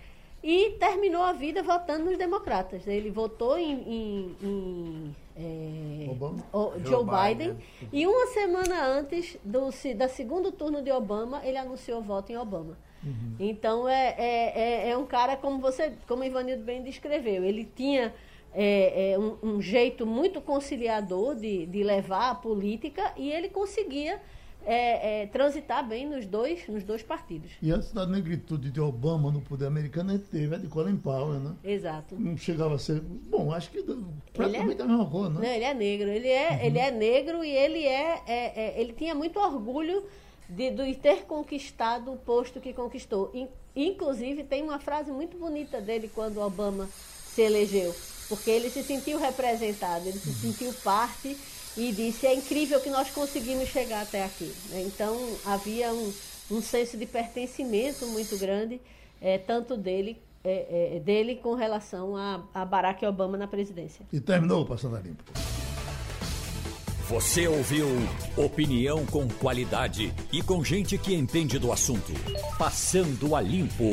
E 0.48 0.76
terminou 0.78 1.24
a 1.24 1.32
vida 1.32 1.60
votando 1.60 2.04
nos 2.04 2.16
democratas. 2.16 2.86
Ele 2.86 3.10
votou 3.10 3.58
em, 3.58 3.72
em, 3.72 4.36
em 4.40 5.16
é, 5.36 6.14
Joe, 6.14 6.84
Joe 6.84 7.04
Biden. 7.04 7.54
Biden. 7.54 7.56
E 7.92 8.06
uma 8.06 8.28
semana 8.28 8.86
antes 8.86 9.36
do 9.42 9.70
da 9.96 10.08
segundo 10.08 10.52
turno 10.52 10.80
de 10.82 10.92
Obama, 10.92 11.44
ele 11.44 11.58
anunciou 11.58 12.00
voto 12.00 12.30
em 12.30 12.36
Obama. 12.36 12.78
Uhum. 13.02 13.34
Então 13.40 13.88
é, 13.88 14.14
é, 14.16 14.52
é, 14.54 14.90
é, 14.90 14.96
um 14.96 15.04
cara 15.04 15.36
como 15.36 15.58
você, 15.58 15.94
como 16.06 16.22
Ivanildo 16.22 16.62
bem 16.62 16.80
descreveu. 16.80 17.42
Ele 17.42 17.64
tinha 17.64 18.14
é, 18.54 19.14
é, 19.14 19.18
um, 19.18 19.36
um, 19.42 19.60
jeito 19.60 20.06
muito 20.06 20.40
conciliador 20.40 21.34
de, 21.34 21.66
de 21.66 21.82
levar 21.82 22.30
a 22.30 22.34
política 22.36 23.12
e 23.16 23.32
ele 23.32 23.48
conseguia 23.48 24.22
é, 24.66 25.22
é, 25.22 25.26
transitar 25.28 25.86
bem 25.86 26.08
nos 26.08 26.26
dois, 26.26 26.66
nos 26.66 26.82
dois 26.82 27.00
partidos. 27.00 27.52
E 27.62 27.70
antes 27.70 27.92
da 27.92 28.04
negritude 28.04 28.70
de 28.70 28.80
Obama 28.80 29.30
no 29.30 29.40
poder 29.40 29.66
americano, 29.66 30.18
teve 30.18 30.56
a 30.56 30.58
de 30.58 30.66
Colin 30.66 30.96
Powell, 30.96 31.38
né? 31.38 31.54
Exato. 31.62 32.16
Não 32.18 32.36
chegava 32.36 32.74
a 32.74 32.78
ser. 32.78 33.00
Bom, 33.00 33.52
acho 33.52 33.70
que 33.70 33.80
praticamente 34.32 34.80
é, 34.80 34.84
a 34.84 34.88
mesma 34.88 35.06
coisa, 35.06 35.30
né? 35.30 35.40
Não, 35.40 35.54
ele 35.54 35.64
é 35.64 35.72
negro. 35.72 36.08
Ele 36.08 36.28
é, 36.28 36.50
uhum. 36.50 36.66
ele 36.66 36.78
é 36.80 36.90
negro 36.90 37.44
e 37.44 37.50
ele 37.50 37.84
é, 37.84 38.22
é, 38.26 38.60
é 38.60 38.80
ele 38.80 38.92
tinha 38.92 39.14
muito 39.14 39.38
orgulho 39.38 40.02
de, 40.48 40.70
de, 40.72 40.94
ter 40.96 41.22
conquistado 41.22 42.12
o 42.12 42.16
posto 42.16 42.60
que 42.60 42.72
conquistou. 42.72 43.32
Inclusive, 43.74 44.42
tem 44.42 44.64
uma 44.64 44.80
frase 44.80 45.12
muito 45.12 45.36
bonita 45.38 45.80
dele 45.80 46.10
quando 46.12 46.40
Obama 46.40 46.88
se 47.32 47.42
elegeu, 47.42 47.94
porque 48.28 48.50
ele 48.50 48.70
se 48.70 48.82
sentiu 48.82 49.18
representado, 49.18 50.08
ele 50.08 50.18
se 50.18 50.28
uhum. 50.30 50.34
sentiu 50.34 50.72
parte 50.82 51.36
e 51.76 51.92
disse: 51.92 52.26
é 52.26 52.34
incrível 52.34 52.80
que 52.80 52.90
nós 52.90 53.10
conseguimos 53.10 53.68
chegar 53.68 54.02
até 54.02 54.24
aqui. 54.24 54.52
Né? 54.70 54.82
Então 54.82 55.16
havia 55.44 55.92
um, 55.92 56.12
um, 56.50 56.62
senso 56.62 56.96
de 56.96 57.06
pertencimento 57.06 58.06
muito 58.06 58.38
grande, 58.38 58.80
é, 59.20 59.38
tanto 59.38 59.76
dele, 59.76 60.18
é, 60.42 60.96
é, 60.96 61.00
dele 61.00 61.36
com 61.36 61.54
relação 61.54 62.16
a, 62.16 62.42
a 62.54 62.64
Barack 62.64 63.04
Obama 63.04 63.36
na 63.36 63.46
presidência. 63.46 64.06
E 64.12 64.20
terminou 64.20 64.64
Passando 64.64 64.96
a 64.96 65.00
Limpo. 65.00 65.24
Você 67.08 67.46
ouviu 67.46 67.86
opinião 68.36 69.06
com 69.06 69.28
qualidade 69.28 70.12
e 70.32 70.42
com 70.42 70.64
gente 70.64 70.98
que 70.98 71.14
entende 71.14 71.56
do 71.56 71.70
assunto. 71.70 72.12
Passando 72.58 73.36
a 73.36 73.40
Limpo. 73.40 73.84